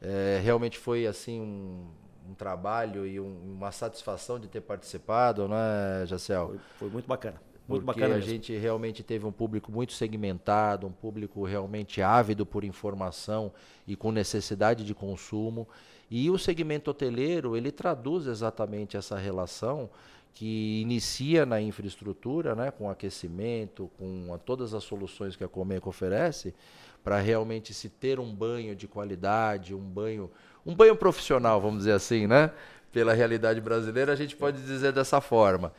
Eh, 0.00 0.40
realmente 0.42 0.78
foi 0.78 1.06
assim 1.06 1.40
um, 1.40 1.86
um 2.30 2.34
trabalho 2.34 3.06
e 3.06 3.20
um, 3.20 3.56
uma 3.56 3.72
satisfação 3.72 4.38
de 4.38 4.48
ter 4.48 4.60
participado, 4.60 5.48
né, 5.48 6.06
Jacel? 6.06 6.48
Foi, 6.48 6.58
foi 6.78 6.88
muito 6.90 7.06
bacana. 7.06 7.40
Muito 7.68 7.84
porque 7.84 8.00
bacana 8.00 8.16
a 8.16 8.20
gente 8.20 8.56
realmente 8.56 9.02
teve 9.02 9.26
um 9.26 9.32
público 9.32 9.70
muito 9.70 9.92
segmentado, 9.92 10.86
um 10.86 10.92
público 10.92 11.44
realmente 11.44 12.02
ávido 12.02 12.44
por 12.44 12.64
informação 12.64 13.52
e 13.86 13.94
com 13.94 14.10
necessidade 14.10 14.84
de 14.84 14.94
consumo. 14.94 15.68
E 16.10 16.28
o 16.28 16.36
segmento 16.36 16.90
hoteleiro, 16.90 17.56
ele 17.56 17.70
traduz 17.70 18.26
exatamente 18.26 18.96
essa 18.96 19.16
relação 19.16 19.88
que 20.34 20.80
inicia 20.80 21.44
na 21.44 21.60
infraestrutura, 21.60 22.54
né, 22.54 22.70
com 22.70 22.88
aquecimento, 22.88 23.90
com 23.98 24.32
a, 24.32 24.38
todas 24.38 24.74
as 24.74 24.84
soluções 24.84 25.36
que 25.36 25.44
a 25.44 25.48
Comeco 25.48 25.88
oferece, 25.88 26.54
para 27.02 27.18
realmente 27.18 27.72
se 27.72 27.88
ter 27.88 28.18
um 28.18 28.34
banho 28.34 28.74
de 28.74 28.86
qualidade, 28.86 29.74
um 29.74 29.80
banho, 29.80 30.30
um 30.64 30.74
banho 30.74 30.96
profissional, 30.96 31.60
vamos 31.60 31.78
dizer 31.78 31.92
assim, 31.92 32.26
né? 32.26 32.50
Pela 32.92 33.14
realidade 33.14 33.60
brasileira, 33.60 34.12
a 34.12 34.16
gente 34.16 34.36
pode 34.36 34.60
dizer 34.62 34.92
dessa 34.92 35.20
forma. 35.20 35.72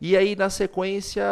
E 0.00 0.16
aí, 0.16 0.36
na 0.36 0.48
sequência, 0.48 1.24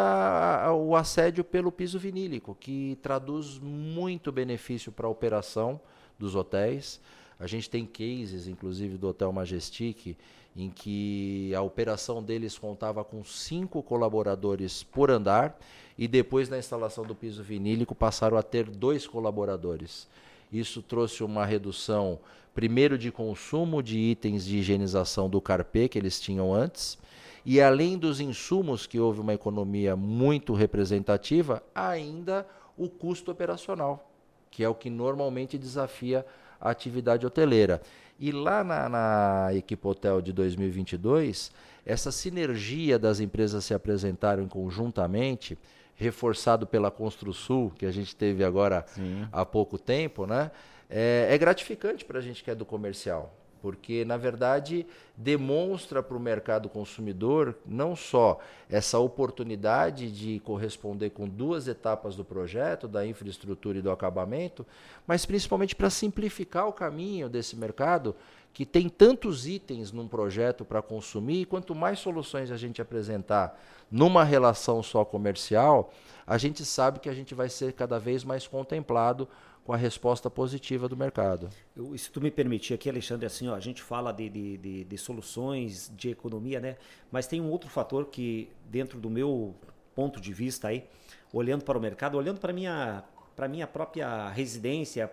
o 0.74 0.96
assédio 0.96 1.44
pelo 1.44 1.70
piso 1.70 1.98
vinílico, 1.98 2.56
que 2.58 2.98
traduz 3.00 3.60
muito 3.60 4.32
benefício 4.32 4.90
para 4.90 5.06
a 5.06 5.10
operação 5.10 5.80
dos 6.18 6.34
hotéis. 6.34 7.00
A 7.38 7.46
gente 7.46 7.68
tem 7.68 7.84
cases, 7.84 8.48
inclusive 8.48 8.96
do 8.96 9.08
Hotel 9.08 9.30
Majestic, 9.32 10.16
em 10.56 10.70
que 10.70 11.54
a 11.54 11.60
operação 11.60 12.22
deles 12.22 12.58
contava 12.58 13.04
com 13.04 13.22
cinco 13.22 13.82
colaboradores 13.82 14.82
por 14.82 15.10
andar 15.10 15.58
e 15.98 16.08
depois 16.08 16.48
na 16.48 16.58
instalação 16.58 17.04
do 17.04 17.14
piso 17.14 17.42
vinílico 17.42 17.94
passaram 17.94 18.38
a 18.38 18.42
ter 18.42 18.64
dois 18.70 19.06
colaboradores. 19.06 20.08
Isso 20.50 20.80
trouxe 20.80 21.22
uma 21.22 21.44
redução, 21.44 22.18
primeiro 22.54 22.96
de 22.96 23.12
consumo 23.12 23.82
de 23.82 23.98
itens 23.98 24.46
de 24.46 24.56
higienização 24.58 25.28
do 25.28 25.40
carpê 25.40 25.88
que 25.88 25.98
eles 25.98 26.18
tinham 26.18 26.54
antes, 26.54 26.96
e 27.44 27.60
além 27.60 27.98
dos 27.98 28.18
insumos, 28.18 28.86
que 28.86 28.98
houve 28.98 29.20
uma 29.20 29.34
economia 29.34 29.94
muito 29.94 30.52
representativa, 30.54 31.62
ainda 31.74 32.46
o 32.76 32.88
custo 32.88 33.30
operacional, 33.30 34.10
que 34.50 34.64
é 34.64 34.68
o 34.68 34.74
que 34.74 34.90
normalmente 34.90 35.56
desafia 35.56 36.26
a 36.60 36.70
atividade 36.70 37.26
hoteleira. 37.26 37.80
E 38.18 38.32
lá 38.32 38.64
na, 38.64 38.88
na 38.88 39.48
Equipe 39.54 39.86
Hotel 39.86 40.20
de 40.22 40.32
2022, 40.32 41.52
essa 41.84 42.10
sinergia 42.10 42.98
das 42.98 43.20
empresas 43.20 43.64
se 43.64 43.74
apresentaram 43.74 44.48
conjuntamente, 44.48 45.58
reforçado 45.94 46.66
pela 46.66 46.90
Construsul, 46.90 47.70
que 47.70 47.86
a 47.86 47.90
gente 47.90 48.14
teve 48.14 48.44
agora 48.44 48.84
Sim. 48.88 49.26
há 49.30 49.44
pouco 49.44 49.78
tempo, 49.78 50.26
né? 50.26 50.50
É, 50.88 51.28
é 51.30 51.38
gratificante 51.38 52.04
para 52.04 52.18
a 52.18 52.22
gente 52.22 52.44
que 52.44 52.50
é 52.50 52.54
do 52.54 52.64
comercial 52.64 53.34
porque 53.60 54.04
na 54.04 54.16
verdade 54.16 54.86
demonstra 55.16 56.02
para 56.02 56.16
o 56.16 56.20
mercado 56.20 56.68
consumidor 56.68 57.56
não 57.64 57.96
só 57.96 58.38
essa 58.68 58.98
oportunidade 58.98 60.10
de 60.10 60.40
corresponder 60.40 61.10
com 61.10 61.28
duas 61.28 61.68
etapas 61.68 62.16
do 62.16 62.24
projeto, 62.24 62.86
da 62.86 63.06
infraestrutura 63.06 63.78
e 63.78 63.82
do 63.82 63.90
acabamento, 63.90 64.66
mas 65.06 65.24
principalmente 65.24 65.74
para 65.74 65.90
simplificar 65.90 66.68
o 66.68 66.72
caminho 66.72 67.28
desse 67.28 67.56
mercado 67.56 68.14
que 68.56 68.64
tem 68.64 68.88
tantos 68.88 69.46
itens 69.46 69.92
num 69.92 70.08
projeto 70.08 70.64
para 70.64 70.80
consumir, 70.80 71.42
e 71.42 71.44
quanto 71.44 71.74
mais 71.74 71.98
soluções 71.98 72.50
a 72.50 72.56
gente 72.56 72.80
apresentar 72.80 73.60
numa 73.90 74.24
relação 74.24 74.82
só 74.82 75.04
comercial, 75.04 75.92
a 76.26 76.38
gente 76.38 76.64
sabe 76.64 76.98
que 76.98 77.10
a 77.10 77.12
gente 77.12 77.34
vai 77.34 77.50
ser 77.50 77.74
cada 77.74 77.98
vez 77.98 78.24
mais 78.24 78.46
contemplado 78.46 79.28
com 79.66 79.72
a 79.72 79.76
resposta 79.76 80.30
positiva 80.30 80.88
do 80.88 80.96
mercado. 80.96 81.50
Eu, 81.76 81.98
se 81.98 82.08
tu 82.08 82.20
me 82.20 82.30
permitir 82.30 82.72
aqui, 82.72 82.88
Alexandre, 82.88 83.26
assim, 83.26 83.48
ó, 83.48 83.54
a 83.54 83.60
gente 83.60 83.82
fala 83.82 84.12
de, 84.12 84.30
de, 84.30 84.56
de, 84.58 84.84
de, 84.84 84.98
soluções 84.98 85.92
de 85.96 86.08
economia, 86.08 86.60
né? 86.60 86.76
Mas 87.10 87.26
tem 87.26 87.40
um 87.40 87.50
outro 87.50 87.68
fator 87.68 88.06
que, 88.06 88.48
dentro 88.70 89.00
do 89.00 89.10
meu 89.10 89.56
ponto 89.92 90.20
de 90.20 90.32
vista 90.32 90.68
aí, 90.68 90.84
olhando 91.32 91.64
para 91.64 91.76
o 91.76 91.80
mercado, 91.80 92.16
olhando 92.16 92.38
para 92.38 92.52
minha 92.52 93.02
para 93.34 93.48
minha 93.48 93.66
própria 93.66 94.30
residência, 94.30 95.10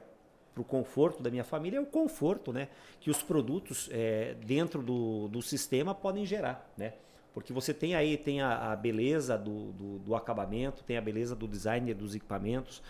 para 0.53 0.61
o 0.61 0.63
conforto 0.63 1.21
da 1.21 1.29
minha 1.29 1.43
família, 1.43 1.77
é 1.77 1.81
o 1.81 1.85
conforto, 1.85 2.53
né? 2.53 2.69
Que 3.01 3.09
os 3.09 3.21
produtos 3.21 3.89
é, 3.91 4.35
dentro 4.45 4.81
do, 4.81 5.27
do 5.27 5.41
sistema 5.41 5.95
podem 5.95 6.25
gerar, 6.25 6.71
né? 6.77 6.93
Porque 7.33 7.51
você 7.51 7.73
tem 7.73 7.95
aí 7.95 8.15
tem 8.15 8.39
a, 8.39 8.71
a 8.71 8.75
beleza 8.75 9.35
do, 9.35 9.71
do, 9.73 9.99
do, 9.99 10.15
acabamento, 10.15 10.83
tem 10.83 10.95
a 10.95 11.01
beleza 11.01 11.35
do 11.35 11.47
design 11.47 11.91
dos 11.93 12.13
equipamentos. 12.13 12.81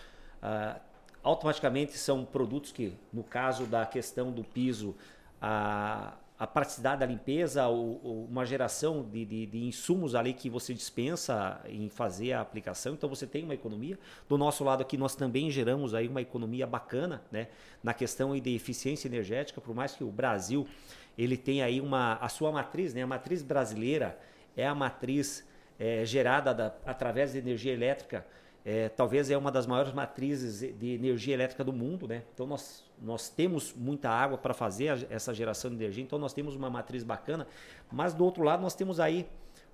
Ah, 0.42 0.78
automaticamente 1.24 1.96
são 1.96 2.24
produtos 2.24 2.70
que, 2.70 2.92
no 3.12 3.24
caso 3.24 3.64
da 3.64 3.84
questão 3.86 4.30
do 4.30 4.44
piso, 4.44 4.94
a, 5.40 6.12
a 6.38 6.46
praticidade 6.46 7.00
da 7.00 7.06
limpeza, 7.06 7.66
ou, 7.66 8.26
uma 8.30 8.44
geração 8.44 9.02
de, 9.02 9.24
de, 9.24 9.46
de, 9.46 9.64
insumos 9.64 10.14
ali 10.14 10.34
que 10.34 10.50
você 10.50 10.74
dispensa 10.74 11.60
em 11.66 11.88
fazer 11.88 12.34
a 12.34 12.42
aplicação, 12.42 12.92
então 12.92 13.08
você 13.08 13.26
tem 13.26 13.42
uma 13.42 13.54
economia. 13.54 13.98
Do 14.28 14.36
nosso 14.36 14.62
lado 14.62 14.82
aqui 14.82 14.98
nós 14.98 15.16
também 15.16 15.50
geramos 15.50 15.94
aí 15.94 16.06
uma 16.06 16.20
economia 16.20 16.66
bacana, 16.66 17.22
né, 17.32 17.48
na 17.82 17.94
questão 17.94 18.38
de 18.38 18.54
eficiência 18.54 19.08
energética, 19.08 19.60
por 19.60 19.74
mais 19.74 19.94
que 19.94 20.04
o 20.04 20.10
Brasil 20.10 20.68
ele 21.16 21.36
tenha 21.38 21.64
aí 21.64 21.80
uma 21.80 22.14
a 22.14 22.28
sua 22.28 22.52
matriz, 22.52 22.92
né, 22.92 23.02
a 23.02 23.06
matriz 23.06 23.42
brasileira 23.42 24.18
é 24.56 24.66
a 24.66 24.74
matriz 24.74 25.46
é, 25.78 26.04
gerada 26.04 26.52
da, 26.52 26.74
através 26.84 27.32
de 27.32 27.38
energia 27.38 27.72
elétrica. 27.72 28.26
É, 28.64 28.88
talvez 28.88 29.30
é 29.30 29.36
uma 29.36 29.52
das 29.52 29.66
maiores 29.66 29.92
matrizes 29.92 30.60
de 30.60 30.94
energia 30.94 31.34
elétrica 31.34 31.62
do 31.62 31.72
mundo, 31.72 32.08
né? 32.08 32.22
Então 32.32 32.46
nós, 32.46 32.82
nós 33.00 33.28
temos 33.28 33.74
muita 33.74 34.08
água 34.08 34.38
para 34.38 34.54
fazer 34.54 34.88
a, 34.88 34.98
essa 35.10 35.34
geração 35.34 35.70
de 35.70 35.76
energia, 35.76 36.02
então 36.02 36.18
nós 36.18 36.32
temos 36.32 36.56
uma 36.56 36.70
matriz 36.70 37.04
bacana, 37.04 37.46
mas 37.92 38.14
do 38.14 38.24
outro 38.24 38.42
lado 38.42 38.62
nós 38.62 38.74
temos 38.74 38.98
aí 38.98 39.26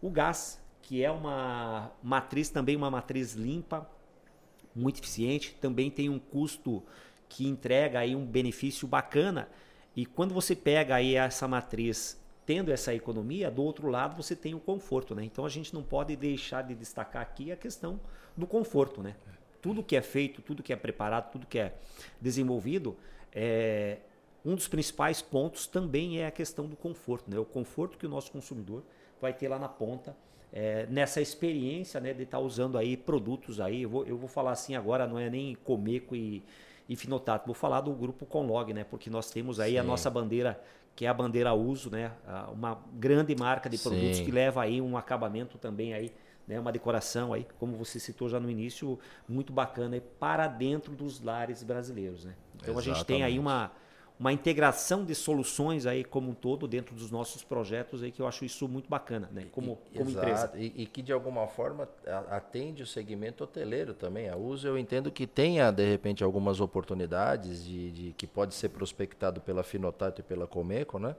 o 0.03 0.11
gás, 0.11 0.61
que 0.83 1.05
é 1.05 1.11
uma 1.11 1.93
matriz 2.03 2.49
também 2.49 2.75
uma 2.75 2.91
matriz 2.91 3.35
limpa, 3.35 3.89
muito 4.75 4.99
eficiente, 4.99 5.57
também 5.61 5.89
tem 5.89 6.09
um 6.09 6.19
custo 6.19 6.83
que 7.29 7.47
entrega 7.47 8.01
aí 8.01 8.17
um 8.17 8.27
benefício 8.27 8.89
bacana. 8.89 9.49
E 9.95 10.05
quando 10.05 10.35
você 10.35 10.55
pega 10.55 10.97
aí 10.97 11.15
essa 11.15 11.47
matriz 11.47 12.20
tendo 12.51 12.73
essa 12.73 12.93
economia, 12.93 13.49
do 13.49 13.63
outro 13.63 13.87
lado 13.87 14.21
você 14.21 14.35
tem 14.35 14.57
o 14.57 14.59
conforto, 14.59 15.15
né? 15.15 15.23
Então 15.23 15.47
a 15.47 15.49
gente 15.49 15.73
não 15.73 15.85
pode 15.85 16.17
deixar 16.17 16.63
de 16.63 16.75
destacar 16.75 17.23
aqui 17.23 17.53
a 17.53 17.57
questão 17.57 18.01
do 18.37 18.45
conforto, 18.45 19.01
né? 19.01 19.15
Tudo 19.63 19.85
que 19.85 19.95
é 19.95 20.03
feito, 20.03 20.43
tudo 20.43 20.61
que 20.61 20.73
é 20.73 20.77
preparado, 20.77 21.31
tudo 21.31 21.47
que 21.47 21.61
é 21.61 21.75
desenvolvido, 22.21 22.97
é, 23.33 23.99
um 24.45 24.57
dos 24.57 24.67
principais 24.67 25.23
pontos 25.23 25.69
também 25.69 26.19
é 26.19 26.27
a 26.27 26.31
questão 26.33 26.67
do 26.67 26.75
conforto, 26.75 27.31
né? 27.31 27.39
O 27.39 27.45
conforto 27.45 27.97
que 27.97 28.05
o 28.05 28.09
nosso 28.09 28.33
consumidor 28.33 28.83
vai 29.21 29.33
ter 29.33 29.47
lá 29.47 29.57
na 29.57 29.69
ponta 29.69 30.17
é, 30.53 30.87
nessa 30.91 31.21
experiência, 31.21 32.01
né, 32.01 32.13
de 32.13 32.25
estar 32.25 32.39
tá 32.39 32.43
usando 32.43 32.77
aí 32.77 32.97
produtos 32.97 33.61
aí. 33.61 33.83
Eu 33.83 33.91
vou, 33.91 34.05
eu 34.07 34.17
vou 34.17 34.29
falar 34.29 34.51
assim 34.51 34.75
agora, 34.75 35.07
não 35.07 35.21
é 35.21 35.31
nem 35.31 35.55
Comeco 35.55 36.17
e, 36.17 36.43
e 36.89 36.97
Finotato, 36.97 37.47
vou 37.47 37.55
falar 37.55 37.81
do 37.81 37.93
grupo 37.93 38.27
Conlog, 38.27 38.75
né? 38.75 38.83
Porque 38.83 39.09
nós 39.09 39.31
temos 39.31 39.61
aí 39.61 39.75
Sim. 39.75 39.79
a 39.79 39.85
nossa 39.85 40.11
bandeira 40.11 40.61
que 41.01 41.07
é 41.07 41.09
a 41.09 41.15
bandeira 41.15 41.55
uso, 41.55 41.89
né? 41.89 42.13
Uma 42.53 42.79
grande 42.93 43.35
marca 43.35 43.71
de 43.71 43.79
produtos 43.79 44.19
Sim. 44.19 44.25
que 44.27 44.31
leva 44.31 44.61
aí 44.61 44.83
um 44.83 44.99
acabamento 44.99 45.57
também 45.57 45.95
aí, 45.95 46.13
né? 46.47 46.61
Uma 46.61 46.71
decoração 46.71 47.33
aí, 47.33 47.47
como 47.59 47.75
você 47.75 47.99
citou 47.99 48.29
já 48.29 48.39
no 48.39 48.51
início, 48.51 48.99
muito 49.27 49.51
bacana 49.51 49.97
aí 49.97 50.03
para 50.03 50.47
dentro 50.47 50.95
dos 50.95 51.19
lares 51.23 51.63
brasileiros, 51.63 52.27
né? 52.27 52.35
Então 52.55 52.75
Exatamente. 52.75 52.91
a 52.91 52.95
gente 52.95 53.07
tem 53.07 53.23
aí 53.23 53.39
uma 53.39 53.73
uma 54.21 54.35
integração 54.35 55.03
de 55.03 55.15
soluções 55.15 55.87
aí 55.87 56.05
como 56.05 56.31
um 56.31 56.35
todo 56.35 56.69
dentro 56.69 56.95
dos 56.95 57.11
nossos 57.11 57.43
projetos 57.43 58.03
aí 58.03 58.13
que 58.13 58.21
eu 58.21 58.27
acho 58.27 58.45
isso 58.45 58.69
muito 58.69 58.87
bacana, 58.87 59.31
né? 59.33 59.47
Como, 59.51 59.79
e, 59.91 59.97
como 59.97 60.11
empresa. 60.11 60.53
E, 60.57 60.83
e, 60.83 60.87
que 60.87 61.01
de 61.01 61.11
alguma 61.11 61.47
forma 61.47 61.89
atende 62.29 62.83
o 62.83 62.87
segmento 62.87 63.43
hoteleiro 63.43 63.95
também. 63.95 64.29
A 64.29 64.37
uso 64.37 64.69
eu 64.69 64.77
entendo 64.77 65.11
que 65.11 65.27
tenha 65.27 65.71
de 65.71 65.89
repente 65.89 66.23
algumas 66.23 66.61
oportunidades 66.61 67.65
de, 67.65 67.91
de 67.91 68.13
que 68.13 68.27
pode 68.27 68.55
ser 68.55 68.69
prospectado 68.69 69.41
pela 69.41 69.63
Finotato 69.63 70.21
e 70.21 70.23
pela 70.23 70.47
Comeco, 70.47 70.99
né? 70.99 71.17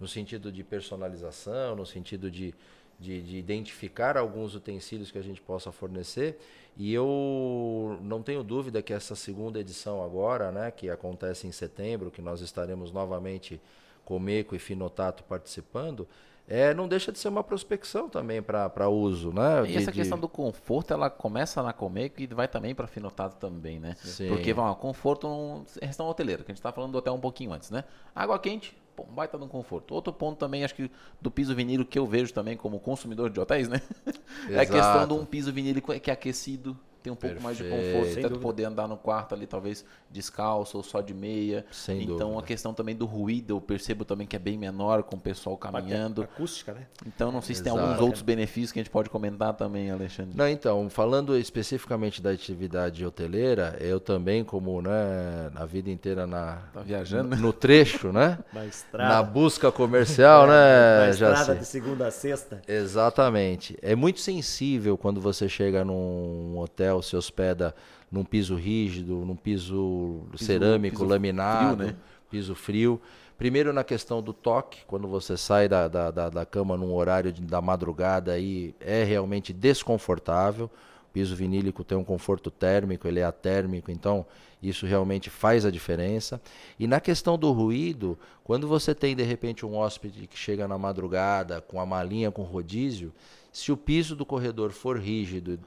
No 0.00 0.08
sentido 0.08 0.50
de 0.50 0.64
personalização, 0.64 1.76
no 1.76 1.84
sentido 1.84 2.30
de 2.30 2.54
de, 2.98 3.22
de, 3.22 3.36
identificar 3.36 4.16
alguns 4.16 4.54
utensílios 4.54 5.10
que 5.10 5.18
a 5.18 5.22
gente 5.22 5.40
possa 5.40 5.70
fornecer. 5.70 6.38
E 6.76 6.92
eu 6.92 7.98
não 8.02 8.22
tenho 8.22 8.42
dúvida 8.42 8.82
que 8.82 8.92
essa 8.92 9.14
segunda 9.14 9.58
edição 9.58 10.02
agora, 10.02 10.52
né, 10.52 10.70
que 10.70 10.88
acontece 10.88 11.46
em 11.46 11.52
setembro, 11.52 12.10
que 12.10 12.22
nós 12.22 12.40
estaremos 12.40 12.92
novamente 12.92 13.60
Comeco 14.04 14.54
e 14.54 14.58
Finotato 14.58 15.22
participando, 15.24 16.08
é, 16.48 16.72
não 16.72 16.88
deixa 16.88 17.12
de 17.12 17.18
ser 17.18 17.28
uma 17.28 17.44
prospecção 17.44 18.08
também 18.08 18.40
para 18.40 18.88
uso, 18.88 19.30
né? 19.30 19.64
E 19.64 19.72
de, 19.72 19.76
essa 19.76 19.92
questão 19.92 20.16
de... 20.16 20.22
do 20.22 20.28
conforto, 20.28 20.94
ela 20.94 21.10
começa 21.10 21.62
na 21.62 21.74
Comeco 21.74 22.22
e 22.22 22.26
vai 22.26 22.48
também 22.48 22.74
para 22.74 22.86
Finotato 22.86 23.36
também, 23.36 23.78
né? 23.78 23.94
Sim. 23.98 24.28
Porque, 24.28 24.54
vamos, 24.54 24.78
conforto 24.78 25.26
é 25.26 25.30
um 25.30 25.64
restaurante 25.82 26.14
hoteleiro, 26.14 26.44
que 26.44 26.50
a 26.50 26.54
gente 26.54 26.60
está 26.60 26.72
falando 26.72 26.92
do 26.92 26.98
hotel 26.98 27.12
um 27.12 27.20
pouquinho 27.20 27.52
antes, 27.52 27.70
né? 27.70 27.84
Água 28.14 28.38
quente, 28.38 28.74
Pô, 28.98 29.04
um 29.08 29.14
baita 29.14 29.38
no 29.38 29.46
conforto. 29.46 29.94
Outro 29.94 30.12
ponto 30.12 30.38
também, 30.38 30.64
acho 30.64 30.74
que 30.74 30.90
do 31.20 31.30
piso 31.30 31.54
vinílico 31.54 31.88
que 31.88 31.96
eu 31.96 32.04
vejo 32.04 32.34
também 32.34 32.56
como 32.56 32.80
consumidor 32.80 33.30
de 33.30 33.38
hotéis, 33.38 33.68
né? 33.68 33.80
é 34.50 34.58
a 34.58 34.66
questão 34.66 35.06
de 35.06 35.12
um 35.12 35.24
piso 35.24 35.52
vinílico 35.52 35.96
que 36.00 36.10
é 36.10 36.12
aquecido, 36.12 36.76
tem 37.02 37.12
um 37.12 37.16
pouco 37.16 37.36
Perfeito. 37.36 37.42
mais 37.42 37.56
de 37.56 37.64
conforto, 37.64 38.12
Sem 38.12 38.22
tanto 38.22 38.34
dúvida. 38.34 38.42
poder 38.42 38.64
andar 38.64 38.88
no 38.88 38.96
quarto 38.96 39.34
ali, 39.34 39.46
talvez 39.46 39.84
descalço 40.10 40.76
ou 40.76 40.82
só 40.82 41.00
de 41.00 41.14
meia. 41.14 41.64
Sem 41.70 42.02
então 42.02 42.16
dúvida. 42.18 42.38
a 42.38 42.42
questão 42.42 42.74
também 42.74 42.94
do 42.94 43.06
ruído, 43.06 43.54
eu 43.54 43.60
percebo 43.60 44.04
também 44.04 44.26
que 44.26 44.36
é 44.36 44.38
bem 44.38 44.56
menor 44.56 45.02
com 45.02 45.16
o 45.16 45.20
pessoal 45.20 45.56
caminhando. 45.56 46.22
Acústica, 46.22 46.72
né? 46.72 46.86
Então 47.06 47.30
não 47.30 47.40
sei 47.40 47.54
se 47.54 47.62
Exato. 47.62 47.76
tem 47.76 47.86
alguns 47.86 48.00
outros 48.00 48.22
benefícios 48.22 48.72
que 48.72 48.78
a 48.78 48.82
gente 48.82 48.90
pode 48.90 49.10
comentar 49.10 49.54
também, 49.54 49.90
Alexandre. 49.90 50.36
Não, 50.36 50.48
então, 50.48 50.88
falando 50.90 51.36
especificamente 51.36 52.22
da 52.22 52.30
atividade 52.30 53.04
hoteleira, 53.04 53.76
eu 53.80 54.00
também, 54.00 54.44
como 54.44 54.80
né, 54.80 55.50
a 55.54 55.64
vida 55.64 55.90
inteira 55.90 56.26
na 56.26 56.58
tá 56.72 56.80
viajando, 56.80 57.36
no, 57.36 57.42
no 57.42 57.52
trecho, 57.52 58.12
né? 58.12 58.38
na 58.52 58.66
estrada. 58.66 59.14
Na 59.14 59.22
busca 59.22 59.70
comercial, 59.70 60.44
é, 60.44 60.48
né? 60.48 60.98
Na 61.08 61.10
estrada 61.10 61.54
de 61.56 61.66
segunda 61.66 62.06
a 62.06 62.10
sexta. 62.10 62.60
Exatamente. 62.66 63.76
É 63.82 63.94
muito 63.94 64.20
sensível 64.20 64.96
quando 64.96 65.20
você 65.20 65.48
chega 65.48 65.84
num 65.84 66.58
hotel, 66.58 66.87
se 67.02 67.16
hospeda 67.16 67.74
num 68.10 68.24
piso 68.24 68.54
rígido, 68.54 69.16
num 69.24 69.36
piso, 69.36 70.22
piso 70.30 70.44
cerâmico, 70.44 70.98
piso 70.98 71.08
laminado, 71.08 71.76
frio, 71.76 71.86
né? 71.86 71.96
piso 72.30 72.54
frio. 72.54 73.00
Primeiro 73.36 73.72
na 73.72 73.84
questão 73.84 74.20
do 74.20 74.32
toque, 74.32 74.80
quando 74.86 75.06
você 75.06 75.36
sai 75.36 75.68
da, 75.68 75.86
da, 75.86 76.10
da, 76.10 76.28
da 76.28 76.44
cama 76.44 76.76
num 76.76 76.92
horário 76.92 77.30
de, 77.30 77.40
da 77.42 77.60
madrugada, 77.60 78.32
aí 78.32 78.74
é 78.80 79.04
realmente 79.04 79.52
desconfortável. 79.52 80.66
O 81.08 81.12
piso 81.12 81.36
vinílico 81.36 81.84
tem 81.84 81.96
um 81.96 82.02
conforto 82.02 82.50
térmico, 82.50 83.06
ele 83.06 83.20
é 83.20 83.24
atérmico, 83.24 83.90
então 83.90 84.26
isso 84.62 84.86
realmente 84.86 85.30
faz 85.30 85.64
a 85.64 85.70
diferença. 85.70 86.40
E 86.78 86.86
na 86.86 87.00
questão 87.00 87.38
do 87.38 87.52
ruído, 87.52 88.18
quando 88.42 88.66
você 88.66 88.94
tem 88.94 89.14
de 89.14 89.22
repente 89.22 89.64
um 89.64 89.76
hóspede 89.76 90.26
que 90.26 90.36
chega 90.36 90.66
na 90.66 90.76
madrugada 90.76 91.60
com 91.60 91.80
a 91.80 91.86
malinha 91.86 92.30
com 92.32 92.42
rodízio, 92.42 93.12
se 93.52 93.72
o 93.72 93.76
piso 93.76 94.16
do 94.16 94.26
corredor 94.26 94.70
for 94.70 94.98
rígido 94.98 95.58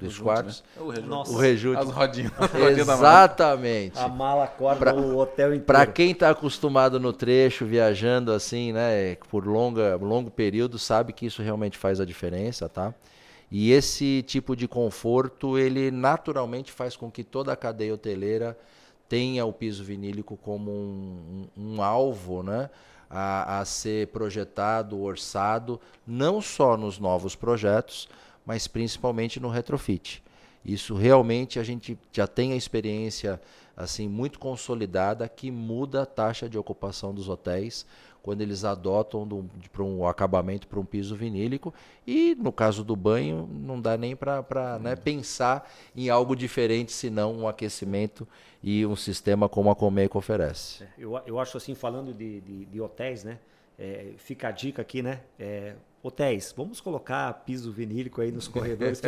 dos 0.00 0.18
quartos. 0.18 0.64
Né? 0.76 0.82
O 0.82 0.88
rejunte. 0.88 1.30
O 1.30 1.36
rejunte. 1.36 1.78
As 1.78 1.90
rodinhas. 1.90 2.32
Exatamente. 2.78 3.98
A 3.98 4.08
mala 4.08 4.44
acorda 4.44 4.78
pra, 4.78 4.94
o 4.94 5.18
hotel 5.18 5.48
inteiro. 5.48 5.64
Para 5.64 5.86
quem 5.86 6.12
está 6.12 6.30
acostumado 6.30 6.98
no 6.98 7.12
trecho, 7.12 7.64
viajando 7.64 8.32
assim, 8.32 8.72
né, 8.72 9.16
por 9.30 9.46
longa, 9.46 9.96
longo 9.96 10.30
período, 10.30 10.78
sabe 10.78 11.12
que 11.12 11.26
isso 11.26 11.42
realmente 11.42 11.78
faz 11.78 12.00
a 12.00 12.04
diferença, 12.04 12.68
tá? 12.68 12.94
E 13.54 13.70
esse 13.70 14.22
tipo 14.22 14.56
de 14.56 14.66
conforto, 14.66 15.58
ele 15.58 15.90
naturalmente 15.90 16.72
faz 16.72 16.96
com 16.96 17.10
que 17.10 17.22
toda 17.22 17.52
a 17.52 17.56
cadeia 17.56 17.92
hoteleira 17.92 18.56
tenha 19.06 19.44
o 19.44 19.52
piso 19.52 19.84
vinílico 19.84 20.38
como 20.38 20.70
um, 20.70 21.46
um, 21.54 21.74
um 21.74 21.82
alvo, 21.82 22.42
né? 22.42 22.70
A, 23.10 23.60
a 23.60 23.64
ser 23.66 24.06
projetado, 24.06 24.98
orçado, 25.02 25.78
não 26.06 26.40
só 26.40 26.78
nos 26.78 26.98
novos 26.98 27.36
projetos, 27.36 28.08
mas 28.44 28.66
principalmente 28.66 29.40
no 29.40 29.48
retrofit. 29.48 30.22
Isso 30.64 30.94
realmente 30.94 31.58
a 31.58 31.62
gente 31.62 31.98
já 32.12 32.26
tem 32.26 32.52
a 32.52 32.56
experiência 32.56 33.40
assim 33.76 34.08
muito 34.08 34.38
consolidada 34.38 35.28
que 35.28 35.50
muda 35.50 36.02
a 36.02 36.06
taxa 36.06 36.48
de 36.48 36.58
ocupação 36.58 37.12
dos 37.12 37.28
hotéis 37.28 37.86
quando 38.22 38.40
eles 38.40 38.64
adotam 38.64 39.48
para 39.72 39.82
um 39.82 40.06
acabamento 40.06 40.68
para 40.68 40.78
um 40.78 40.84
piso 40.84 41.16
vinílico 41.16 41.74
e 42.06 42.36
no 42.36 42.52
caso 42.52 42.84
do 42.84 42.94
banho 42.94 43.48
não 43.50 43.80
dá 43.80 43.96
nem 43.96 44.14
para 44.14 44.78
né, 44.80 44.94
pensar 44.94 45.68
em 45.96 46.08
algo 46.08 46.36
diferente 46.36 46.92
senão 46.92 47.34
um 47.34 47.48
aquecimento 47.48 48.28
e 48.62 48.86
um 48.86 48.94
sistema 48.94 49.48
como 49.48 49.70
a 49.70 49.74
Comeco 49.74 50.18
oferece. 50.18 50.84
É, 50.84 50.88
eu, 50.96 51.20
eu 51.26 51.40
acho 51.40 51.56
assim 51.56 51.74
falando 51.74 52.14
de, 52.14 52.40
de, 52.40 52.64
de 52.66 52.80
hotéis, 52.80 53.24
né? 53.24 53.38
É, 53.76 54.12
fica 54.18 54.48
a 54.48 54.50
dica 54.52 54.82
aqui, 54.82 55.02
né? 55.02 55.20
É, 55.38 55.74
hotéis, 56.02 56.52
vamos 56.56 56.80
colocar 56.80 57.32
piso 57.44 57.70
vinílico 57.70 58.20
aí 58.20 58.32
nos 58.32 58.48
corredores, 58.48 59.00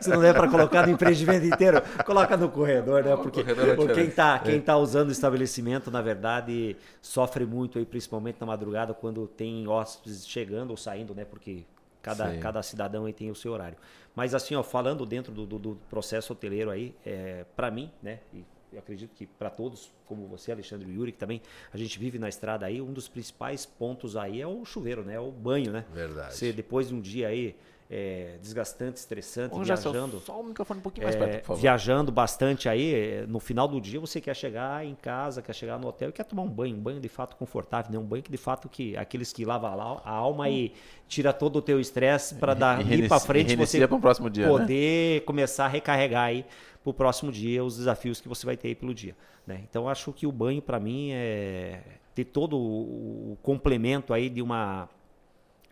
se 0.00 0.08
não 0.08 0.20
der 0.20 0.32
para 0.32 0.48
colocar 0.48 0.86
no 0.86 0.92
empreendimento 0.92 1.44
inteiro, 1.44 1.82
coloca 2.06 2.36
no 2.36 2.48
corredor, 2.48 3.02
né? 3.02 3.16
Porque, 3.16 3.42
corredor 3.42 3.74
porque 3.74 3.94
quem 3.94 4.04
está 4.04 4.38
quem 4.38 4.60
tá 4.60 4.76
usando 4.76 5.08
o 5.08 5.12
estabelecimento, 5.12 5.90
na 5.90 6.00
verdade, 6.00 6.76
sofre 7.02 7.44
muito 7.44 7.78
aí, 7.78 7.84
principalmente 7.84 8.36
na 8.40 8.46
madrugada, 8.46 8.94
quando 8.94 9.26
tem 9.26 9.66
hóspedes 9.66 10.26
chegando 10.28 10.70
ou 10.70 10.76
saindo, 10.76 11.12
né? 11.14 11.24
Porque 11.24 11.64
cada, 12.00 12.36
cada 12.38 12.62
cidadão 12.62 13.06
aí 13.06 13.12
tem 13.12 13.30
o 13.30 13.34
seu 13.34 13.52
horário. 13.52 13.76
Mas 14.14 14.34
assim, 14.34 14.54
ó, 14.54 14.62
falando 14.62 15.04
dentro 15.04 15.32
do, 15.32 15.44
do, 15.44 15.58
do 15.58 15.78
processo 15.90 16.32
hoteleiro 16.32 16.70
aí, 16.70 16.94
é, 17.04 17.44
para 17.56 17.70
mim, 17.70 17.90
né? 18.00 18.20
E 18.32 18.44
eu 18.72 18.78
acredito 18.78 19.14
que 19.14 19.26
para 19.26 19.50
todos, 19.50 19.90
como 20.06 20.26
você, 20.26 20.52
Alexandre 20.52 20.90
e 20.90 20.94
Yuri, 20.94 21.12
que 21.12 21.18
também 21.18 21.40
a 21.72 21.76
gente 21.76 21.98
vive 21.98 22.18
na 22.18 22.28
estrada 22.28 22.66
aí, 22.66 22.80
um 22.80 22.92
dos 22.92 23.08
principais 23.08 23.64
pontos 23.64 24.16
aí 24.16 24.40
é 24.40 24.46
o 24.46 24.64
chuveiro, 24.64 25.02
né? 25.02 25.14
É 25.14 25.20
o 25.20 25.30
banho, 25.30 25.72
né? 25.72 25.84
Verdade. 25.92 26.34
Você 26.34 26.52
depois 26.52 26.88
de 26.88 26.94
um 26.94 27.00
dia 27.00 27.28
aí 27.28 27.56
é, 27.90 28.36
desgastante, 28.42 28.98
estressante, 28.98 29.54
Ô, 29.54 29.62
viajando. 29.62 30.20
Só 30.20 30.38
o 30.38 30.44
microfone 30.44 30.80
um 30.80 30.82
pouquinho 30.82 31.04
mais 31.04 31.16
é, 31.16 31.18
perto, 31.18 31.40
por 31.40 31.46
favor. 31.46 31.60
Viajando 31.60 32.12
bastante 32.12 32.68
aí, 32.68 32.94
é, 32.94 33.26
no 33.26 33.40
final 33.40 33.66
do 33.66 33.80
dia 33.80 33.98
você 33.98 34.20
quer 34.20 34.36
chegar 34.36 34.84
em 34.84 34.94
casa, 34.94 35.40
quer 35.40 35.54
chegar 35.54 35.78
no 35.78 35.88
hotel 35.88 36.10
e 36.10 36.12
quer 36.12 36.24
tomar 36.24 36.42
um 36.42 36.50
banho, 36.50 36.76
um 36.76 36.80
banho 36.80 37.00
de 37.00 37.08
fato 37.08 37.34
confortável, 37.36 37.90
né? 37.90 37.98
um 37.98 38.04
banho 38.04 38.22
que 38.22 38.30
de 38.30 38.36
fato 38.36 38.68
que 38.68 38.94
aqueles 38.96 39.32
que 39.32 39.44
lavam 39.44 40.00
a 40.04 40.10
alma 40.10 40.44
hum. 40.44 40.48
e 40.48 40.72
tira 41.08 41.32
todo 41.32 41.56
o 41.56 41.62
teu 41.62 41.80
estresse 41.80 42.34
para 42.34 42.52
dar 42.52 42.92
ir 42.92 43.08
para 43.08 43.18
frente, 43.18 43.56
você 43.56 43.78
dia, 43.78 44.46
né? 44.46 44.52
poder 44.52 45.14
né? 45.14 45.20
começar 45.20 45.64
a 45.64 45.68
recarregar 45.68 46.24
aí 46.24 46.44
para 46.82 46.90
o 46.90 46.94
próximo 46.94 47.32
dia 47.32 47.64
os 47.64 47.78
desafios 47.78 48.20
que 48.20 48.28
você 48.28 48.44
vai 48.44 48.56
ter 48.56 48.68
aí 48.68 48.74
pelo 48.74 48.92
dia. 48.92 49.16
Né? 49.46 49.62
Então 49.68 49.88
acho 49.88 50.12
que 50.12 50.26
o 50.26 50.32
banho 50.32 50.60
para 50.60 50.78
mim 50.78 51.12
é 51.12 51.80
ter 52.14 52.24
todo 52.24 52.58
o 52.58 53.38
complemento 53.42 54.12
aí 54.12 54.28
de 54.28 54.42
uma 54.42 54.88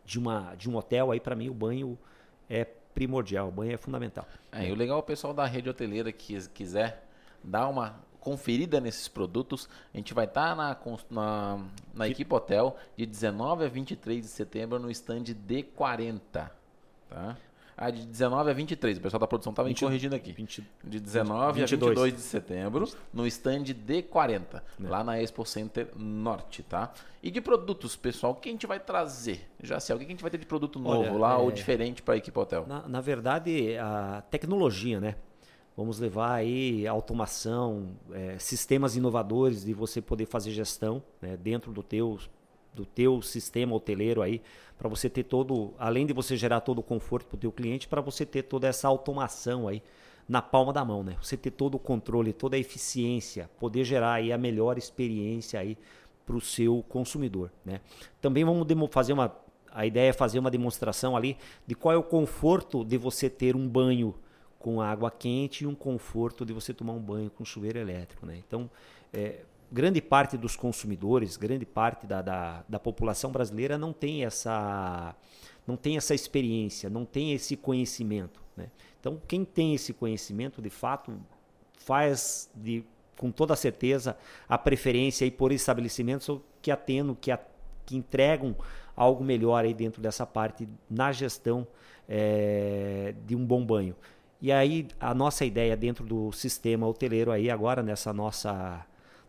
de 0.06 0.18
uma 0.18 0.54
de 0.54 0.70
um 0.70 0.76
hotel 0.76 1.10
aí 1.10 1.20
para 1.20 1.34
mim 1.34 1.50
o 1.50 1.54
banho 1.54 1.98
é 2.48 2.64
primordial, 2.64 3.48
o 3.48 3.52
banho 3.52 3.74
é 3.74 3.76
fundamental. 3.76 4.26
É, 4.50 4.68
e 4.68 4.72
o 4.72 4.74
legal 4.74 4.96
é 4.96 5.00
o 5.00 5.02
pessoal 5.02 5.34
da 5.34 5.44
rede 5.44 5.68
hoteleira 5.68 6.10
que 6.10 6.48
quiser 6.48 7.06
dar 7.44 7.68
uma 7.68 8.00
conferida 8.20 8.80
nesses 8.80 9.06
produtos, 9.06 9.68
a 9.94 9.96
gente 9.96 10.12
vai 10.12 10.24
estar 10.24 10.48
tá 10.48 10.54
na, 10.56 10.76
na, 11.08 11.64
na 11.94 12.08
equipe 12.08 12.34
hotel 12.34 12.76
de 12.96 13.06
19 13.06 13.64
a 13.64 13.68
23 13.68 14.20
de 14.20 14.28
setembro 14.28 14.80
no 14.80 14.90
stand 14.90 15.24
D40. 15.46 16.50
Tá? 17.08 17.36
Ah, 17.76 17.90
de 17.90 18.06
19 18.06 18.50
a 18.50 18.54
23. 18.54 18.96
O 18.96 19.00
pessoal 19.02 19.20
da 19.20 19.26
produção 19.26 19.50
estava 19.50 19.68
me 19.68 19.74
corrigindo 19.74 20.14
aqui. 20.14 20.32
20, 20.32 20.66
de 20.82 20.98
19 20.98 21.60
22. 21.60 21.82
a 21.82 21.86
22 21.86 22.14
de 22.14 22.20
setembro, 22.20 22.88
no 23.12 23.26
stand 23.26 23.64
D40, 23.64 24.42
é. 24.54 24.62
lá 24.88 25.04
na 25.04 25.20
Expo 25.20 25.44
Center 25.44 25.88
Norte, 25.94 26.62
tá? 26.62 26.92
E 27.22 27.30
de 27.30 27.40
produtos, 27.40 27.94
pessoal, 27.94 28.32
o 28.32 28.36
que 28.36 28.48
a 28.48 28.52
gente 28.52 28.66
vai 28.66 28.80
trazer? 28.80 29.46
Já 29.62 29.78
sei, 29.78 29.94
o 29.94 29.98
que 29.98 30.06
a 30.06 30.08
gente 30.08 30.22
vai 30.22 30.30
ter 30.30 30.38
de 30.38 30.46
produto 30.46 30.78
novo 30.78 31.00
Olha, 31.00 31.12
lá 31.12 31.32
é... 31.34 31.36
ou 31.36 31.50
diferente 31.50 32.00
para 32.00 32.14
a 32.14 32.16
equipe 32.16 32.38
hotel? 32.38 32.64
Na, 32.66 32.88
na 32.88 33.00
verdade, 33.02 33.76
a 33.76 34.22
tecnologia, 34.30 34.98
né? 34.98 35.16
Vamos 35.76 35.98
levar 35.98 36.32
aí 36.32 36.86
automação, 36.86 37.90
é, 38.10 38.38
sistemas 38.38 38.96
inovadores 38.96 39.62
de 39.62 39.74
você 39.74 40.00
poder 40.00 40.24
fazer 40.24 40.50
gestão 40.50 41.02
né, 41.20 41.36
dentro 41.36 41.70
do 41.70 41.82
teu, 41.82 42.18
do 42.76 42.84
teu 42.86 43.22
sistema 43.22 43.74
hoteleiro 43.74 44.22
aí 44.22 44.40
para 44.78 44.88
você 44.88 45.08
ter 45.08 45.24
todo, 45.24 45.72
além 45.78 46.06
de 46.06 46.12
você 46.12 46.36
gerar 46.36 46.60
todo 46.60 46.78
o 46.78 46.82
conforto 46.82 47.26
para 47.26 47.36
o 47.36 47.38
teu 47.38 47.50
cliente, 47.50 47.88
para 47.88 48.00
você 48.00 48.26
ter 48.26 48.42
toda 48.42 48.68
essa 48.68 48.86
automação 48.86 49.66
aí 49.66 49.82
na 50.28 50.42
palma 50.42 50.72
da 50.72 50.84
mão, 50.84 51.02
né? 51.02 51.16
Você 51.22 51.36
ter 51.36 51.50
todo 51.50 51.76
o 51.76 51.78
controle, 51.78 52.32
toda 52.32 52.56
a 52.56 52.58
eficiência, 52.58 53.48
poder 53.58 53.84
gerar 53.84 54.14
aí 54.14 54.32
a 54.32 54.38
melhor 54.38 54.76
experiência 54.76 55.58
aí 55.58 55.78
para 56.26 56.36
o 56.36 56.40
seu 56.40 56.84
consumidor, 56.88 57.50
né? 57.64 57.80
Também 58.20 58.44
vamos 58.44 58.66
fazer 58.90 59.12
uma, 59.12 59.34
a 59.72 59.86
ideia 59.86 60.10
é 60.10 60.12
fazer 60.12 60.38
uma 60.38 60.50
demonstração 60.50 61.16
ali 61.16 61.38
de 61.66 61.74
qual 61.74 61.94
é 61.94 61.96
o 61.96 62.02
conforto 62.02 62.84
de 62.84 62.98
você 62.98 63.30
ter 63.30 63.56
um 63.56 63.66
banho 63.66 64.14
com 64.58 64.80
água 64.80 65.10
quente 65.10 65.62
e 65.64 65.66
um 65.66 65.74
conforto 65.74 66.44
de 66.44 66.52
você 66.52 66.74
tomar 66.74 66.92
um 66.92 67.00
banho 67.00 67.30
com 67.30 67.44
chuveiro 67.44 67.78
elétrico, 67.78 68.26
né? 68.26 68.42
Então, 68.46 68.68
é, 69.12 69.44
grande 69.76 70.00
parte 70.00 70.38
dos 70.38 70.56
consumidores, 70.56 71.36
grande 71.36 71.66
parte 71.66 72.06
da, 72.06 72.22
da, 72.22 72.64
da, 72.66 72.78
população 72.78 73.30
brasileira 73.30 73.76
não 73.76 73.92
tem 73.92 74.24
essa 74.24 75.14
não 75.66 75.76
tem 75.76 75.98
essa 75.98 76.14
experiência, 76.14 76.88
não 76.88 77.04
tem 77.04 77.34
esse 77.34 77.58
conhecimento. 77.58 78.40
Né? 78.56 78.70
Então, 78.98 79.20
quem 79.28 79.44
tem 79.44 79.74
esse 79.74 79.92
conhecimento, 79.92 80.62
de 80.62 80.70
fato, 80.70 81.12
faz 81.78 82.48
de, 82.54 82.84
com 83.18 83.30
toda 83.30 83.54
certeza 83.54 84.16
a 84.48 84.56
preferência 84.56 85.26
aí 85.26 85.30
por 85.30 85.52
estabelecimentos 85.52 86.40
que 86.62 86.70
atendam, 86.70 87.14
que, 87.14 87.36
que 87.84 87.96
entregam 87.96 88.56
algo 88.96 89.22
melhor 89.22 89.62
aí 89.64 89.74
dentro 89.74 90.00
dessa 90.00 90.24
parte 90.24 90.66
na 90.88 91.12
gestão 91.12 91.66
é, 92.08 93.12
de 93.26 93.36
um 93.36 93.44
bom 93.44 93.62
banho. 93.66 93.94
E 94.40 94.50
aí 94.50 94.88
a 94.98 95.12
nossa 95.12 95.44
ideia 95.44 95.76
dentro 95.76 96.06
do 96.06 96.32
sistema 96.32 96.86
hoteleiro 96.86 97.30
aí 97.30 97.50
agora 97.50 97.82
nessa 97.82 98.12
nossa 98.12 98.86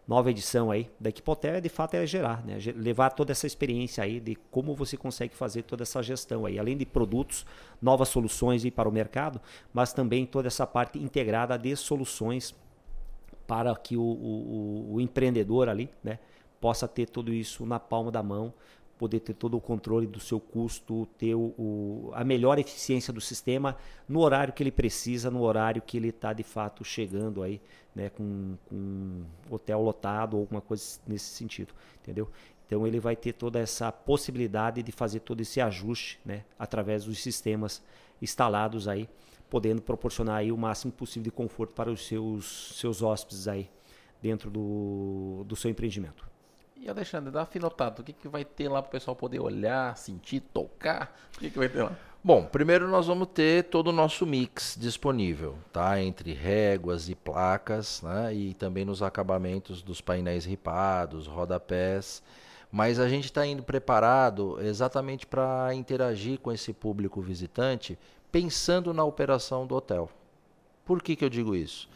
nova 0.08 0.32
edição 0.32 0.72
aí 0.72 0.90
da 1.00 1.10
Equipotel 1.10 1.56
é 1.56 1.62
de 1.62 1.68
fato 1.68 1.96
é 1.96 2.06
gerar, 2.06 2.46
né? 2.46 2.58
levar 2.76 3.10
toda 3.10 3.32
essa 3.34 3.46
experiência 3.46 4.04
aí 4.04 4.20
de 4.20 4.36
como 4.50 4.74
você 4.74 4.96
consegue 4.96 5.36
fazer 5.36 5.64
toda 5.64 5.84
essa 5.84 6.02
gestão 6.02 6.46
aí, 6.46 6.58
além 6.58 6.78
de 6.78 6.86
produtos, 6.86 7.46
novas 7.82 8.08
soluções 8.08 8.64
aí 8.64 8.72
para 8.72 8.88
o 8.88 8.92
mercado, 8.92 9.42
mas 9.74 9.92
também 9.92 10.26
toda 10.26 10.48
essa 10.48 10.66
parte 10.66 10.98
integrada 10.98 11.58
de 11.58 11.76
soluções 11.76 12.56
para 13.46 13.76
que 13.76 13.98
o, 13.98 14.02
o, 14.02 14.94
o 14.94 15.02
empreendedor 15.02 15.68
ali, 15.68 15.90
né, 16.04 16.20
possa 16.60 16.88
ter 16.88 17.08
tudo 17.08 17.34
isso 17.34 17.66
na 17.66 17.80
palma 17.80 18.12
da 18.12 18.24
mão 18.24 18.54
poder 18.98 19.20
ter 19.20 19.34
todo 19.34 19.56
o 19.56 19.62
controle 19.62 20.08
do 20.08 20.20
seu 20.20 20.40
custo, 20.40 21.08
ter 21.18 21.36
o, 21.36 21.54
o, 21.58 22.12
a 22.14 22.24
melhor 22.24 22.58
eficiência 22.58 23.14
do 23.14 23.22
sistema 23.22 23.78
no 24.08 24.20
horário 24.20 24.54
que 24.54 24.64
ele 24.64 24.72
precisa, 24.72 25.30
no 25.30 25.42
horário 25.42 25.82
que 25.82 25.98
ele 25.98 26.10
está 26.10 26.34
de 26.34 26.44
fato 26.44 26.84
chegando 26.84 27.44
aí, 27.44 27.62
né, 27.96 28.10
com, 28.10 28.58
com 28.68 29.24
hotel 29.50 29.82
lotado 29.82 30.36
ou 30.36 30.42
alguma 30.42 30.62
coisa 30.62 31.00
nesse 31.08 31.26
sentido, 31.26 31.74
entendeu? 32.02 32.30
Então 32.66 32.86
ele 32.86 33.00
vai 33.00 33.16
ter 33.16 33.34
toda 33.34 33.60
essa 33.60 33.92
possibilidade 33.92 34.84
de 34.84 34.92
fazer 34.92 35.22
todo 35.22 35.42
esse 35.42 35.62
ajuste, 35.62 36.20
né, 36.26 36.44
através 36.58 37.06
dos 37.06 37.22
sistemas 37.22 37.82
instalados 38.22 38.88
aí, 38.88 39.08
podendo 39.50 39.82
proporcionar 39.82 40.38
aí 40.38 40.52
o 40.52 40.58
máximo 40.58 40.92
possível 40.92 41.24
de 41.24 41.32
conforto 41.32 41.74
para 41.74 41.90
os 41.90 42.06
seus 42.06 42.78
seus 42.78 43.02
hóspedes 43.02 43.48
aí 43.48 43.70
dentro 44.22 44.50
do, 44.50 45.46
do 45.48 45.56
seu 45.56 45.72
empreendimento. 45.72 46.28
E 46.80 46.88
Alexandre, 46.88 47.32
dá 47.32 47.44
finotado, 47.44 48.02
o 48.02 48.06
que, 48.06 48.14
que 48.14 48.28
vai 48.28 48.46
ter 48.46 48.70
lá 48.70 48.82
para 48.82 48.90
o 48.90 48.92
pessoal 48.92 49.16
poder 49.16 49.40
olhar, 49.40 49.98
sentir, 49.98 50.40
tocar? 50.40 51.18
O 51.36 51.40
que, 51.40 51.50
que 51.50 51.58
vai 51.58 51.68
ter 51.68 51.82
lá? 51.82 51.92
Bom, 52.24 52.46
primeiro 52.46 52.88
nós 52.88 53.08
vamos 53.08 53.30
ter 53.34 53.64
todo 53.66 53.88
o 53.88 53.92
nosso 53.92 54.26
mix 54.26 54.78
disponível, 54.80 55.58
tá? 55.74 56.00
Entre 56.00 56.34
réguas 56.34 57.10
e 57.10 57.16
placas, 57.16 58.02
né? 58.04 58.34
E 58.34 58.54
também 58.54 58.86
nos 58.86 59.02
acabamentos 59.02 59.82
dos 59.82 60.02
painéis 60.02 60.46
ripados, 60.46 61.26
rodapés. 61.26 62.22
Mas 62.72 63.00
a 63.00 63.10
gente 63.10 63.26
está 63.26 63.46
indo 63.46 63.64
preparado 63.64 64.58
exatamente 64.62 65.26
para 65.26 65.74
interagir 65.74 66.40
com 66.40 66.52
esse 66.52 66.74
público 66.74 67.22
visitante, 67.22 67.98
pensando 68.32 68.94
na 68.94 69.04
operação 69.04 69.66
do 69.66 69.76
hotel. 69.76 70.10
Por 70.86 71.02
que, 71.02 71.16
que 71.16 71.26
eu 71.26 71.30
digo 71.30 71.56
isso? 71.56 71.90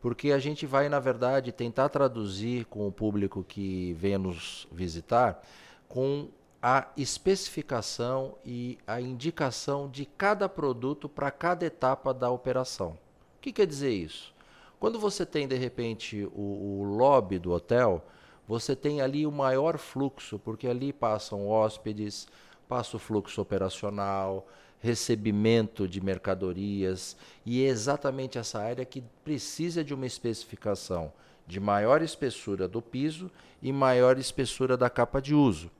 Porque 0.00 0.32
a 0.32 0.38
gente 0.38 0.66
vai, 0.66 0.88
na 0.88 1.00
verdade, 1.00 1.52
tentar 1.52 1.88
traduzir 1.88 2.64
com 2.66 2.86
o 2.86 2.92
público 2.92 3.44
que 3.46 3.92
venha 3.94 4.18
nos 4.18 4.66
visitar 4.70 5.42
com 5.88 6.28
a 6.62 6.88
especificação 6.96 8.36
e 8.44 8.78
a 8.86 9.00
indicação 9.00 9.88
de 9.88 10.04
cada 10.04 10.48
produto 10.48 11.08
para 11.08 11.30
cada 11.30 11.64
etapa 11.64 12.12
da 12.12 12.30
operação. 12.30 12.98
O 13.36 13.40
que 13.40 13.52
quer 13.52 13.66
dizer 13.66 13.90
isso? 13.90 14.34
Quando 14.80 14.98
você 14.98 15.24
tem, 15.24 15.46
de 15.46 15.56
repente, 15.56 16.28
o, 16.34 16.80
o 16.80 16.84
lobby 16.84 17.38
do 17.38 17.52
hotel, 17.52 18.04
você 18.46 18.74
tem 18.74 19.00
ali 19.00 19.26
o 19.26 19.32
maior 19.32 19.78
fluxo, 19.78 20.38
porque 20.38 20.66
ali 20.66 20.92
passam 20.92 21.48
hóspedes, 21.48 22.28
passa 22.68 22.96
o 22.96 23.00
fluxo 23.00 23.40
operacional, 23.40 24.46
recebimento 24.80 25.88
de 25.88 26.00
mercadorias, 26.00 27.16
e 27.44 27.64
é 27.64 27.68
exatamente 27.68 28.38
essa 28.38 28.60
área 28.60 28.84
que 28.84 29.02
precisa 29.24 29.82
de 29.82 29.92
uma 29.92 30.06
especificação 30.06 31.12
de 31.46 31.58
maior 31.58 32.02
espessura 32.02 32.68
do 32.68 32.82
piso 32.82 33.30
e 33.62 33.72
maior 33.72 34.18
espessura 34.18 34.76
da 34.76 34.90
capa 34.90 35.20
de 35.20 35.34
uso. 35.34 35.70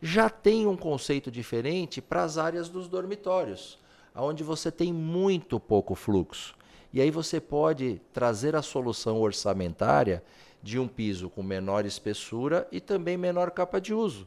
Já 0.00 0.28
tem 0.28 0.66
um 0.66 0.76
conceito 0.76 1.30
diferente 1.30 2.02
para 2.02 2.22
as 2.22 2.36
áreas 2.36 2.68
dos 2.68 2.86
dormitórios, 2.86 3.78
onde 4.14 4.44
você 4.44 4.70
tem 4.70 4.92
muito 4.92 5.58
pouco 5.58 5.94
fluxo. 5.94 6.54
E 6.92 7.00
aí 7.00 7.10
você 7.10 7.40
pode 7.40 8.00
trazer 8.12 8.54
a 8.54 8.62
solução 8.62 9.20
orçamentária 9.20 10.22
de 10.62 10.78
um 10.78 10.86
piso 10.86 11.30
com 11.30 11.42
menor 11.42 11.86
espessura 11.86 12.68
e 12.70 12.80
também 12.80 13.16
menor 13.16 13.50
capa 13.50 13.80
de 13.80 13.94
uso 13.94 14.26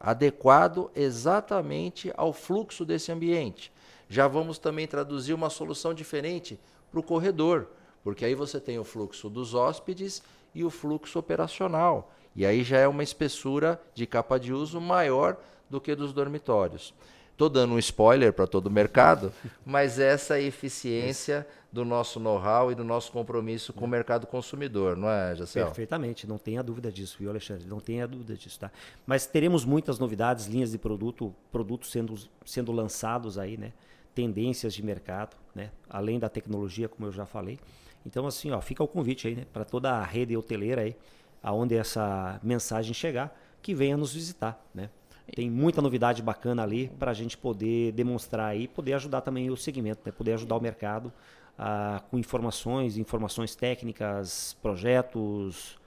adequado 0.00 0.90
exatamente 0.96 2.10
ao 2.16 2.32
fluxo 2.32 2.86
desse 2.86 3.12
ambiente. 3.12 3.70
Já 4.08 4.26
vamos 4.26 4.58
também 4.58 4.86
traduzir 4.86 5.34
uma 5.34 5.50
solução 5.50 5.92
diferente 5.92 6.58
para 6.90 6.98
o 6.98 7.02
corredor, 7.02 7.68
porque 8.02 8.24
aí 8.24 8.34
você 8.34 8.58
tem 8.58 8.78
o 8.78 8.84
fluxo 8.84 9.28
dos 9.28 9.54
hóspedes 9.54 10.22
e 10.54 10.64
o 10.64 10.70
fluxo 10.70 11.18
operacional. 11.18 12.10
E 12.34 12.46
aí 12.46 12.64
já 12.64 12.78
é 12.78 12.88
uma 12.88 13.02
espessura 13.02 13.80
de 13.94 14.06
capa 14.06 14.40
de 14.40 14.52
uso 14.52 14.80
maior 14.80 15.36
do 15.68 15.80
que 15.80 15.94
dos 15.94 16.12
dormitórios. 16.12 16.94
Estou 17.40 17.48
dando 17.48 17.72
um 17.72 17.78
spoiler 17.78 18.34
para 18.34 18.46
todo 18.46 18.66
o 18.66 18.70
mercado, 18.70 19.32
mas 19.64 19.98
essa 19.98 20.38
é 20.38 20.42
eficiência 20.42 21.46
do 21.72 21.86
nosso 21.86 22.20
know-how 22.20 22.70
e 22.70 22.74
do 22.74 22.84
nosso 22.84 23.10
compromisso 23.10 23.72
com 23.72 23.86
o 23.86 23.88
mercado 23.88 24.26
consumidor, 24.26 24.94
não 24.94 25.08
é, 25.08 25.34
Jacel? 25.34 25.64
Perfeitamente, 25.64 26.26
não 26.26 26.36
tenha 26.36 26.62
dúvida 26.62 26.92
disso, 26.92 27.16
viu, 27.18 27.30
Alexandre? 27.30 27.66
Não 27.66 27.80
tenha 27.80 28.06
dúvida 28.06 28.34
disso, 28.36 28.60
tá? 28.60 28.70
Mas 29.06 29.24
teremos 29.24 29.64
muitas 29.64 29.98
novidades, 29.98 30.48
linhas 30.48 30.72
de 30.72 30.76
produto, 30.76 31.34
produtos 31.50 31.90
sendo, 31.90 32.14
sendo 32.44 32.72
lançados 32.72 33.38
aí, 33.38 33.56
né? 33.56 33.72
Tendências 34.14 34.74
de 34.74 34.82
mercado, 34.82 35.34
né? 35.54 35.70
Além 35.88 36.18
da 36.18 36.28
tecnologia, 36.28 36.90
como 36.90 37.08
eu 37.08 37.12
já 37.12 37.24
falei. 37.24 37.58
Então, 38.04 38.26
assim, 38.26 38.50
ó, 38.50 38.60
fica 38.60 38.84
o 38.84 38.86
convite 38.86 39.28
aí, 39.28 39.34
né? 39.34 39.46
Para 39.50 39.64
toda 39.64 39.92
a 39.92 40.04
rede 40.04 40.36
hoteleira 40.36 40.82
aí, 40.82 40.94
aonde 41.42 41.74
essa 41.74 42.38
mensagem 42.42 42.92
chegar, 42.92 43.34
que 43.62 43.74
venha 43.74 43.96
nos 43.96 44.12
visitar, 44.12 44.62
né? 44.74 44.90
Tem 45.34 45.48
muita 45.48 45.80
novidade 45.80 46.22
bacana 46.22 46.62
ali 46.62 46.88
para 46.98 47.10
a 47.10 47.14
gente 47.14 47.36
poder 47.36 47.92
demonstrar 47.92 48.56
e 48.56 48.66
poder 48.66 48.94
ajudar 48.94 49.20
também 49.20 49.50
o 49.50 49.56
segmento, 49.56 50.00
né? 50.04 50.12
poder 50.12 50.32
ajudar 50.34 50.56
o 50.56 50.60
mercado 50.60 51.12
ah, 51.58 52.02
com 52.10 52.18
informações, 52.18 52.96
informações 52.96 53.54
técnicas, 53.54 54.56
projetos, 54.60 55.78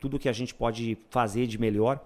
tudo 0.00 0.18
que 0.18 0.28
a 0.28 0.32
gente 0.32 0.54
pode 0.54 0.96
fazer 1.10 1.46
de 1.46 1.58
melhor, 1.58 2.00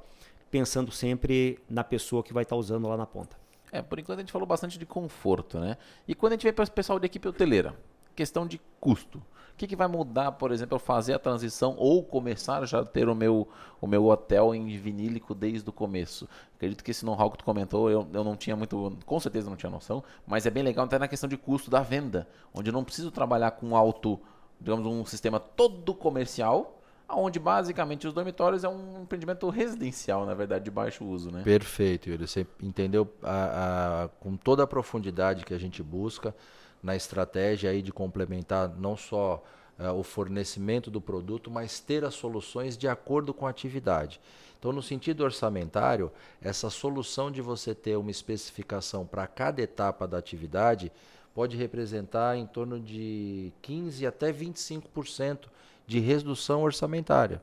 pensando 0.50 0.90
sempre 0.90 1.58
na 1.68 1.84
pessoa 1.84 2.22
que 2.22 2.32
vai 2.32 2.42
estar 2.42 2.56
tá 2.56 2.60
usando 2.60 2.88
lá 2.88 2.96
na 2.96 3.06
ponta. 3.06 3.36
É, 3.70 3.80
por 3.82 3.98
enquanto 3.98 4.18
a 4.18 4.22
gente 4.22 4.32
falou 4.32 4.46
bastante 4.46 4.78
de 4.78 4.84
conforto, 4.84 5.60
né? 5.60 5.76
E 6.08 6.14
quando 6.14 6.32
a 6.32 6.34
gente 6.34 6.42
vem 6.42 6.52
para 6.52 6.64
o 6.64 6.70
pessoal 6.70 6.98
da 6.98 7.06
equipe 7.06 7.28
hoteleira, 7.28 7.76
questão 8.16 8.46
de 8.46 8.60
custo 8.80 9.22
que, 9.56 9.66
que 9.66 9.76
vai 9.76 9.88
mudar, 9.88 10.32
por 10.32 10.52
exemplo, 10.52 10.76
eu 10.76 10.78
fazer 10.78 11.14
a 11.14 11.18
transição 11.18 11.74
ou 11.76 12.02
começar 12.02 12.64
já 12.66 12.80
a 12.80 12.84
ter 12.84 13.08
o 13.08 13.14
meu, 13.14 13.48
o 13.80 13.86
meu 13.86 14.06
hotel 14.06 14.54
em 14.54 14.76
vinílico 14.78 15.34
desde 15.34 15.68
o 15.68 15.72
começo? 15.72 16.28
Acredito 16.56 16.82
que 16.82 16.90
esse 16.90 17.04
know-how 17.04 17.30
que 17.30 17.38
tu 17.38 17.44
comentou, 17.44 17.90
eu, 17.90 18.06
eu 18.12 18.24
não 18.24 18.36
tinha 18.36 18.56
muito, 18.56 18.96
com 19.04 19.20
certeza 19.20 19.48
não 19.48 19.56
tinha 19.56 19.70
noção, 19.70 20.02
mas 20.26 20.46
é 20.46 20.50
bem 20.50 20.62
legal 20.62 20.84
até 20.84 20.98
na 20.98 21.08
questão 21.08 21.28
de 21.28 21.36
custo 21.36 21.70
da 21.70 21.80
venda, 21.80 22.26
onde 22.54 22.70
eu 22.70 22.72
não 22.72 22.84
preciso 22.84 23.10
trabalhar 23.10 23.52
com 23.52 23.76
alto, 23.76 24.20
digamos, 24.60 24.86
um 24.86 25.04
sistema 25.04 25.38
todo 25.38 25.94
comercial, 25.94 26.80
onde 27.08 27.38
basicamente 27.38 28.06
os 28.06 28.14
dormitórios 28.14 28.64
é 28.64 28.68
um 28.68 29.02
empreendimento 29.02 29.48
residencial, 29.48 30.24
na 30.24 30.34
verdade, 30.34 30.64
de 30.64 30.70
baixo 30.70 31.04
uso, 31.04 31.30
né? 31.30 31.42
Perfeito, 31.42 32.08
Yuri. 32.08 32.26
Você 32.26 32.46
entendeu 32.62 33.12
a, 33.22 34.04
a, 34.04 34.08
com 34.20 34.36
toda 34.36 34.62
a 34.62 34.66
profundidade 34.66 35.44
que 35.44 35.52
a 35.52 35.58
gente 35.58 35.82
busca 35.82 36.34
na 36.82 36.96
estratégia 36.96 37.70
aí 37.70 37.82
de 37.82 37.92
complementar 37.92 38.68
não 38.68 38.96
só 38.96 39.42
uh, 39.78 39.92
o 39.92 40.02
fornecimento 40.02 40.90
do 40.90 41.00
produto, 41.00 41.50
mas 41.50 41.80
ter 41.80 42.04
as 42.04 42.14
soluções 42.14 42.76
de 42.76 42.88
acordo 42.88 43.32
com 43.34 43.46
a 43.46 43.50
atividade. 43.50 44.20
Então, 44.58 44.72
no 44.72 44.82
sentido 44.82 45.24
orçamentário, 45.24 46.12
essa 46.42 46.68
solução 46.68 47.30
de 47.30 47.40
você 47.40 47.74
ter 47.74 47.96
uma 47.96 48.10
especificação 48.10 49.06
para 49.06 49.26
cada 49.26 49.62
etapa 49.62 50.06
da 50.06 50.18
atividade 50.18 50.92
pode 51.34 51.56
representar 51.56 52.36
em 52.36 52.46
torno 52.46 52.78
de 52.78 53.52
15 53.62 54.06
até 54.06 54.30
25% 54.30 55.46
de 55.86 55.98
redução 55.98 56.62
orçamentária. 56.62 57.40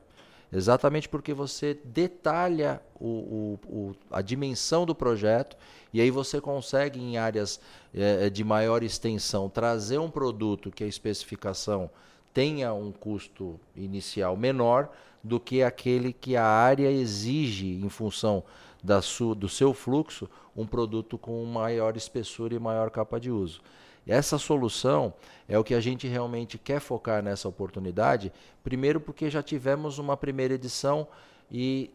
Exatamente 0.50 1.08
porque 1.08 1.34
você 1.34 1.78
detalha 1.84 2.80
o, 2.98 3.06
o, 3.06 3.58
o, 3.68 3.94
a 4.10 4.22
dimensão 4.22 4.86
do 4.86 4.94
projeto 4.94 5.56
e 5.92 6.00
aí 6.00 6.10
você 6.10 6.40
consegue, 6.40 6.98
em 6.98 7.18
áreas 7.18 7.60
é, 7.94 8.30
de 8.30 8.42
maior 8.42 8.82
extensão, 8.82 9.48
trazer 9.48 9.98
um 9.98 10.10
produto 10.10 10.70
que 10.70 10.84
a 10.84 10.86
especificação 10.86 11.90
tenha 12.32 12.72
um 12.72 12.92
custo 12.92 13.58
inicial 13.76 14.36
menor 14.36 14.90
do 15.22 15.38
que 15.38 15.62
aquele 15.62 16.12
que 16.12 16.36
a 16.36 16.46
área 16.46 16.90
exige 16.90 17.80
em 17.82 17.88
função 17.88 18.42
da 18.82 19.02
su, 19.02 19.34
do 19.34 19.48
seu 19.48 19.74
fluxo, 19.74 20.28
um 20.56 20.66
produto 20.66 21.18
com 21.18 21.44
maior 21.44 21.96
espessura 21.96 22.54
e 22.54 22.58
maior 22.58 22.90
capa 22.90 23.18
de 23.18 23.30
uso. 23.30 23.60
Essa 24.08 24.38
solução 24.38 25.12
é 25.46 25.58
o 25.58 25.62
que 25.62 25.74
a 25.74 25.80
gente 25.80 26.08
realmente 26.08 26.56
quer 26.56 26.80
focar 26.80 27.22
nessa 27.22 27.46
oportunidade, 27.46 28.32
primeiro 28.64 28.98
porque 28.98 29.28
já 29.28 29.42
tivemos 29.42 29.98
uma 29.98 30.16
primeira 30.16 30.54
edição 30.54 31.06
e, 31.50 31.90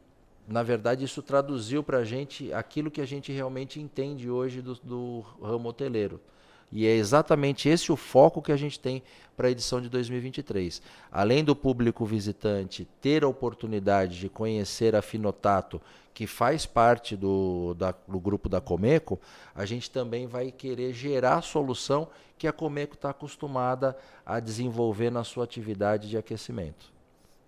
na 0.47 0.61
verdade, 0.61 1.03
isso 1.03 1.24
traduziu 1.24 1.84
para 1.84 1.97
a 1.97 2.03
gente 2.03 2.53
aquilo 2.53 2.91
que 2.91 3.01
a 3.01 3.05
gente 3.05 3.32
realmente 3.32 3.80
entende 3.80 4.30
hoje 4.30 4.61
do, 4.61 4.76
do 4.76 5.22
ramo 5.41 5.70
hoteleiro. 5.70 6.22
E 6.76 6.88
é 6.88 6.95
exatamente 6.95 7.69
esse 7.69 7.91
o 7.91 7.95
foco 7.95 8.41
que 8.41 8.51
a 8.51 8.57
gente 8.57 8.80
tem 8.80 9.03
para 9.38 9.47
a 9.47 9.51
edição 9.51 9.80
de 9.80 9.89
2023. 9.89 10.82
Além 11.11 11.43
do 11.43 11.55
público 11.55 12.03
visitante 12.03 12.88
ter 12.99 13.24
a 13.24 13.28
oportunidade 13.28 14.19
de 14.19 14.28
conhecer 14.28 14.95
a 14.95 15.01
Finotato, 15.01 15.80
que 16.15 16.26
faz 16.26 16.65
parte 16.65 17.15
do, 17.15 17.76
da, 17.76 17.93
do 18.07 18.19
grupo 18.19 18.49
da 18.49 18.59
Comeco, 18.59 19.19
a 19.53 19.65
gente 19.65 19.91
também 19.91 20.26
vai 20.26 20.51
querer 20.51 20.93
gerar 20.93 21.36
a 21.36 21.41
solução 21.43 22.07
que 22.39 22.47
a 22.47 22.53
Comeco 22.53 22.95
está 22.95 23.11
acostumada 23.11 23.95
a 24.26 24.39
desenvolver 24.39 25.11
na 25.11 25.24
sua 25.24 25.43
atividade 25.43 26.09
de 26.09 26.17
aquecimento. 26.17 26.93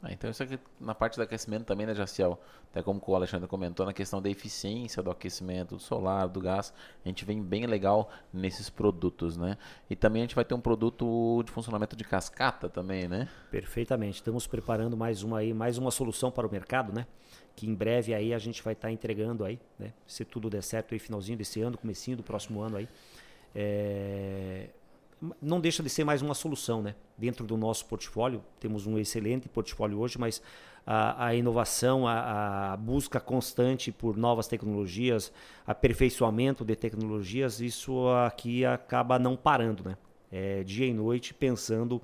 Ah, 0.05 0.13
então 0.13 0.29
isso 0.29 0.43
aqui 0.43 0.59
na 0.79 0.93
parte 0.93 1.15
do 1.15 1.23
aquecimento 1.23 1.65
também, 1.65 1.87
né, 1.87 1.95
Jaciel? 1.95 2.39
Até 2.69 2.83
como 2.83 3.01
o 3.03 3.15
Alexandre 3.15 3.47
comentou, 3.47 3.87
na 3.87 3.93
questão 3.93 4.21
da 4.21 4.29
eficiência 4.29 5.01
do 5.01 5.09
aquecimento, 5.09 5.75
do 5.75 5.81
solar, 5.81 6.27
do 6.27 6.39
gás, 6.39 6.71
a 7.03 7.07
gente 7.07 7.25
vem 7.25 7.41
bem 7.41 7.65
legal 7.65 8.11
nesses 8.31 8.69
produtos, 8.69 9.35
né? 9.35 9.57
E 9.89 9.95
também 9.95 10.21
a 10.21 10.25
gente 10.25 10.35
vai 10.35 10.45
ter 10.45 10.53
um 10.53 10.59
produto 10.59 11.41
de 11.43 11.51
funcionamento 11.51 11.95
de 11.95 12.03
cascata 12.03 12.69
também, 12.69 13.07
né? 13.07 13.27
Perfeitamente. 13.49 14.17
Estamos 14.17 14.45
preparando 14.45 14.95
mais 14.95 15.23
uma 15.23 15.39
aí, 15.39 15.55
mais 15.55 15.79
uma 15.79 15.89
solução 15.89 16.29
para 16.29 16.45
o 16.45 16.51
mercado, 16.51 16.93
né? 16.93 17.07
Que 17.55 17.65
em 17.65 17.73
breve 17.73 18.13
aí 18.13 18.31
a 18.31 18.37
gente 18.37 18.61
vai 18.61 18.73
estar 18.73 18.89
tá 18.89 18.91
entregando 18.91 19.43
aí, 19.43 19.59
né? 19.79 19.91
Se 20.05 20.23
tudo 20.23 20.51
der 20.51 20.61
certo 20.61 20.93
aí, 20.93 20.99
finalzinho 20.99 21.39
desse 21.39 21.61
ano, 21.61 21.79
comecinho 21.79 22.17
do 22.17 22.21
próximo 22.21 22.61
ano 22.61 22.77
aí. 22.77 22.87
É 23.55 24.69
não 25.41 25.59
deixa 25.59 25.81
de 25.81 25.89
ser 25.89 26.03
mais 26.03 26.21
uma 26.21 26.33
solução, 26.33 26.81
né? 26.81 26.95
Dentro 27.17 27.45
do 27.45 27.57
nosso 27.57 27.85
portfólio, 27.85 28.43
temos 28.59 28.85
um 28.85 28.97
excelente 28.97 29.47
portfólio 29.47 29.99
hoje, 29.99 30.17
mas 30.17 30.41
a, 30.85 31.27
a 31.27 31.35
inovação, 31.35 32.07
a, 32.07 32.73
a, 32.73 32.77
busca 32.77 33.19
constante 33.19 33.91
por 33.91 34.17
novas 34.17 34.47
tecnologias, 34.47 35.31
aperfeiçoamento 35.65 36.63
de 36.63 36.75
tecnologias, 36.75 37.59
isso 37.59 38.07
aqui 38.25 38.65
acaba 38.65 39.17
não 39.17 39.35
parando, 39.35 39.83
né? 39.83 39.97
É, 40.31 40.63
dia 40.63 40.85
e 40.85 40.93
noite 40.93 41.33
pensando 41.33 42.01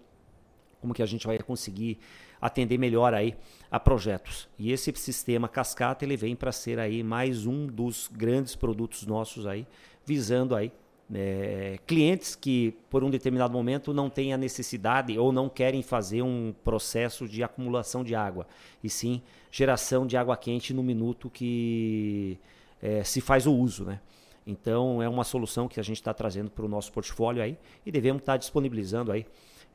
como 0.80 0.94
que 0.94 1.04
a 1.04 1.06
gente 1.06 1.28
vai 1.28 1.38
conseguir 1.40 2.00
atender 2.42 2.78
melhor 2.78 3.14
aí 3.14 3.36
a 3.70 3.80
projetos. 3.80 4.50
E 4.58 4.72
esse 4.72 4.92
sistema 4.96 5.48
cascata 5.48 6.04
ele 6.04 6.18
vem 6.18 6.36
para 6.36 6.52
ser 6.52 6.80
aí 6.80 7.04
mais 7.04 7.46
um 7.46 7.68
dos 7.68 8.10
grandes 8.12 8.56
produtos 8.56 9.06
nossos 9.06 9.46
aí, 9.46 9.68
visando 10.06 10.56
aí 10.56 10.72
é, 11.14 11.78
clientes 11.86 12.36
que 12.36 12.74
por 12.90 13.04
um 13.04 13.10
determinado 13.10 13.54
momento 13.54 13.94
não 13.94 14.10
têm 14.10 14.34
a 14.34 14.38
necessidade 14.38 15.18
ou 15.18 15.32
não 15.32 15.50
querem 15.50 15.82
fazer 15.82 16.22
um 16.22 16.54
processo 16.64 17.28
de 17.28 17.44
acumulação 17.44 18.04
de 18.04 18.16
água, 18.16 18.48
e 18.84 18.90
sim 18.90 19.22
geração 19.52 20.08
de 20.08 20.16
água 20.16 20.38
quente 20.38 20.74
no 20.74 20.82
minuto 20.82 21.30
que 21.30 22.40
é, 22.82 23.04
se 23.04 23.20
faz 23.20 23.46
o 23.46 23.54
uso. 23.54 23.84
Né? 23.84 24.00
Então 24.48 25.02
é 25.02 25.10
uma 25.10 25.24
solução 25.24 25.68
que 25.68 25.80
a 25.80 25.84
gente 25.84 25.98
está 25.98 26.14
trazendo 26.14 26.50
para 26.50 26.66
o 26.66 26.70
nosso 26.70 26.92
portfólio 26.92 27.44
aí 27.44 27.58
e 27.86 27.92
devemos 27.92 28.22
estar 28.22 28.34
tá 28.34 28.38
disponibilizando 28.38 29.12
aí 29.12 29.26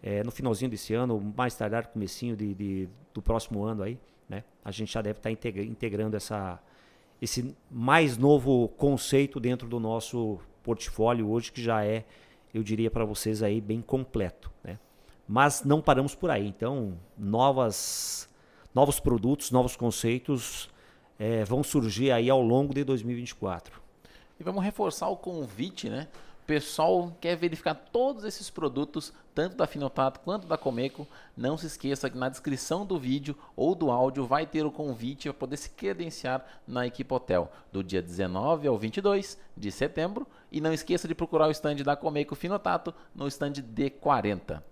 é, 0.02 0.22
no 0.24 0.30
finalzinho 0.30 0.70
desse 0.70 0.94
ano, 0.94 1.20
mais 1.36 1.54
tardar 1.54 1.88
comecinho 1.88 2.36
de, 2.36 2.54
de, 2.54 2.88
do 3.12 3.20
próximo 3.20 3.64
ano 3.64 3.82
aí, 3.82 3.98
né? 4.28 4.44
A 4.64 4.70
gente 4.70 4.92
já 4.92 5.00
deve 5.02 5.18
estar 5.18 5.34
tá 5.34 5.60
integrando 5.62 6.16
essa, 6.16 6.60
esse 7.20 7.56
mais 7.70 8.16
novo 8.16 8.68
conceito 8.76 9.40
dentro 9.40 9.66
do 9.66 9.80
nosso 9.80 10.38
portfólio 10.38 10.55
hoje 11.28 11.52
que 11.52 11.62
já 11.62 11.84
é, 11.84 12.04
eu 12.52 12.62
diria 12.62 12.90
para 12.90 13.04
vocês 13.04 13.42
aí, 13.42 13.60
bem 13.60 13.82
completo. 13.82 14.50
Né? 14.64 14.78
Mas 15.28 15.62
não 15.64 15.80
paramos 15.80 16.14
por 16.14 16.30
aí. 16.30 16.46
Então, 16.46 16.98
novas, 17.16 18.28
novos 18.74 19.00
produtos, 19.00 19.50
novos 19.50 19.76
conceitos 19.76 20.70
é, 21.18 21.44
vão 21.44 21.62
surgir 21.62 22.10
aí 22.10 22.30
ao 22.30 22.40
longo 22.40 22.72
de 22.74 22.84
2024. 22.84 23.80
E 24.38 24.44
vamos 24.44 24.62
reforçar 24.62 25.08
o 25.08 25.16
convite, 25.16 25.88
né? 25.88 26.08
pessoal 26.46 27.12
quer 27.20 27.36
verificar 27.36 27.74
todos 27.74 28.24
esses 28.24 28.48
produtos, 28.48 29.12
tanto 29.34 29.56
da 29.56 29.66
Finotato 29.66 30.20
quanto 30.20 30.46
da 30.46 30.56
Comeco, 30.56 31.06
não 31.36 31.58
se 31.58 31.66
esqueça 31.66 32.08
que 32.08 32.16
na 32.16 32.28
descrição 32.28 32.86
do 32.86 32.98
vídeo 32.98 33.36
ou 33.56 33.74
do 33.74 33.90
áudio 33.90 34.24
vai 34.24 34.46
ter 34.46 34.64
o 34.64 34.70
convite 34.70 35.24
para 35.24 35.34
poder 35.34 35.56
se 35.56 35.70
credenciar 35.70 36.46
na 36.66 36.86
equipe 36.86 37.12
hotel 37.12 37.50
do 37.72 37.82
dia 37.82 38.00
19 38.00 38.68
ao 38.68 38.78
22 38.78 39.38
de 39.56 39.72
setembro. 39.72 40.26
E 40.56 40.60
não 40.62 40.72
esqueça 40.72 41.06
de 41.06 41.14
procurar 41.14 41.48
o 41.48 41.50
stand 41.50 41.74
da 41.84 41.94
Comeco 41.94 42.34
Finotato 42.34 42.94
no 43.14 43.28
stand 43.28 43.52
D40. 43.74 44.62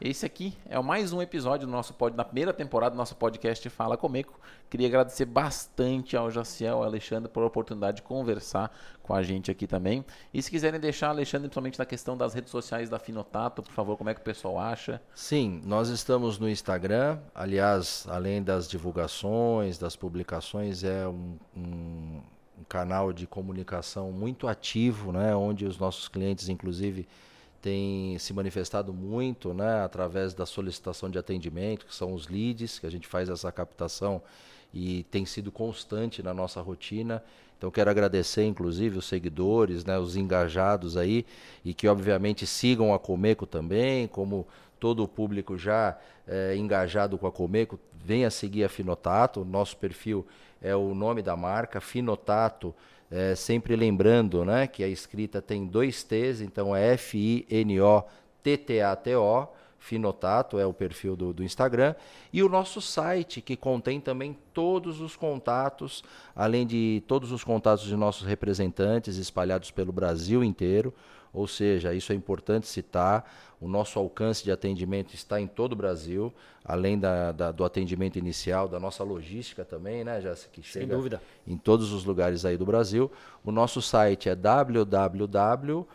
Esse 0.00 0.26
aqui 0.26 0.52
é 0.68 0.76
mais 0.82 1.12
um 1.12 1.22
episódio 1.22 1.64
do 1.64 1.70
nosso 1.70 1.94
pod, 1.94 2.16
da 2.16 2.24
primeira 2.24 2.52
temporada 2.52 2.96
do 2.96 2.98
nosso 2.98 3.14
podcast 3.14 3.70
Fala 3.70 3.96
Comico. 3.96 4.40
Queria 4.68 4.88
agradecer 4.88 5.26
bastante 5.26 6.16
ao 6.16 6.28
Jaciel, 6.28 6.78
ao 6.78 6.82
Alexandre, 6.82 7.30
por 7.30 7.44
a 7.44 7.46
oportunidade 7.46 7.98
de 7.98 8.02
conversar 8.02 8.76
com 9.00 9.14
a 9.14 9.22
gente 9.22 9.48
aqui 9.48 9.68
também. 9.68 10.04
E 10.34 10.42
se 10.42 10.50
quiserem 10.50 10.80
deixar, 10.80 11.10
Alexandre, 11.10 11.46
principalmente 11.46 11.78
na 11.78 11.86
questão 11.86 12.16
das 12.16 12.34
redes 12.34 12.50
sociais 12.50 12.90
da 12.90 12.98
Finotato, 12.98 13.62
por 13.62 13.72
favor, 13.72 13.96
como 13.96 14.10
é 14.10 14.14
que 14.14 14.20
o 14.20 14.24
pessoal 14.24 14.58
acha? 14.58 15.00
Sim, 15.14 15.62
nós 15.64 15.88
estamos 15.88 16.36
no 16.40 16.48
Instagram. 16.48 17.16
Aliás, 17.32 18.08
além 18.10 18.42
das 18.42 18.68
divulgações, 18.68 19.78
das 19.78 19.94
publicações, 19.94 20.82
é 20.82 21.06
um, 21.06 21.38
um 21.56 22.22
canal 22.68 23.12
de 23.12 23.26
comunicação 23.26 24.10
muito 24.12 24.48
ativo, 24.48 25.12
né, 25.12 25.34
onde 25.34 25.66
os 25.66 25.78
nossos 25.78 26.08
clientes, 26.08 26.48
inclusive, 26.48 27.06
têm 27.60 28.18
se 28.18 28.32
manifestado 28.32 28.92
muito 28.92 29.52
né, 29.52 29.82
através 29.82 30.32
da 30.32 30.46
solicitação 30.46 31.10
de 31.10 31.18
atendimento, 31.18 31.86
que 31.86 31.94
são 31.94 32.14
os 32.14 32.28
leads, 32.28 32.78
que 32.78 32.86
a 32.86 32.90
gente 32.90 33.06
faz 33.06 33.28
essa 33.28 33.50
captação 33.50 34.22
e 34.72 35.04
tem 35.04 35.24
sido 35.26 35.50
constante 35.50 36.22
na 36.22 36.32
nossa 36.32 36.60
rotina. 36.60 37.22
Então 37.56 37.70
quero 37.70 37.90
agradecer 37.90 38.44
inclusive 38.44 38.98
os 38.98 39.06
seguidores, 39.06 39.84
né, 39.84 39.98
os 39.98 40.16
engajados 40.16 40.96
aí 40.96 41.26
e 41.64 41.74
que 41.74 41.88
obviamente 41.88 42.46
sigam 42.46 42.94
a 42.94 42.98
Comeco 42.98 43.46
também, 43.46 44.06
como 44.06 44.46
todo 44.78 45.02
o 45.02 45.08
público 45.08 45.58
já 45.58 45.98
é, 46.26 46.54
engajado 46.56 47.18
com 47.18 47.26
a 47.26 47.32
Comeco, 47.32 47.78
venha 47.92 48.30
seguir 48.30 48.64
a 48.64 48.68
Finotato. 48.68 49.44
Nosso 49.44 49.76
perfil 49.76 50.24
é 50.60 50.74
o 50.74 50.94
nome 50.94 51.22
da 51.22 51.36
marca, 51.36 51.80
Finotato. 51.80 52.74
É, 53.10 53.34
sempre 53.34 53.74
lembrando 53.74 54.44
né, 54.44 54.66
que 54.66 54.84
a 54.84 54.88
escrita 54.88 55.40
tem 55.40 55.66
dois 55.66 56.02
T's, 56.02 56.42
então 56.42 56.76
é 56.76 56.92
F-I-N-O-T-T-A-T-O. 56.94 58.08
Finotato 59.78 60.58
é 60.58 60.66
o 60.66 60.74
perfil 60.74 61.14
do, 61.16 61.32
do, 61.32 61.44
Instagram, 61.44 61.94
e 62.32 62.42
o 62.42 62.48
nosso 62.48 62.80
site, 62.80 63.40
que 63.40 63.56
contém 63.56 64.00
também 64.00 64.36
todos 64.52 65.00
os 65.00 65.14
contatos, 65.14 66.02
além 66.34 66.66
de 66.66 67.02
todos 67.06 67.30
os 67.30 67.44
contatos 67.44 67.84
de 67.86 67.94
nossos 67.96 68.26
representantes 68.26 69.16
espalhados 69.16 69.70
pelo 69.70 69.92
Brasil 69.92 70.42
inteiro. 70.42 70.92
Ou 71.32 71.46
seja, 71.46 71.94
isso 71.94 72.12
é 72.12 72.14
importante 72.14 72.66
citar. 72.66 73.30
O 73.60 73.68
nosso 73.68 73.98
alcance 73.98 74.44
de 74.44 74.52
atendimento 74.52 75.14
está 75.14 75.40
em 75.40 75.46
todo 75.46 75.72
o 75.72 75.76
Brasil, 75.76 76.32
além 76.64 76.98
da, 76.98 77.32
da, 77.32 77.50
do 77.50 77.64
atendimento 77.64 78.18
inicial, 78.18 78.68
da 78.68 78.78
nossa 78.78 79.02
logística 79.02 79.64
também, 79.64 80.04
né, 80.04 80.20
já 80.20 80.34
que 80.52 80.62
chega 80.62 80.86
Sem 80.86 80.96
dúvida. 80.96 81.20
em 81.46 81.56
todos 81.56 81.92
os 81.92 82.04
lugares 82.04 82.44
aí 82.44 82.56
do 82.56 82.64
Brasil. 82.64 83.10
O 83.44 83.50
nosso 83.50 83.82
site 83.82 84.28
é 84.28 84.34
www 84.34 85.86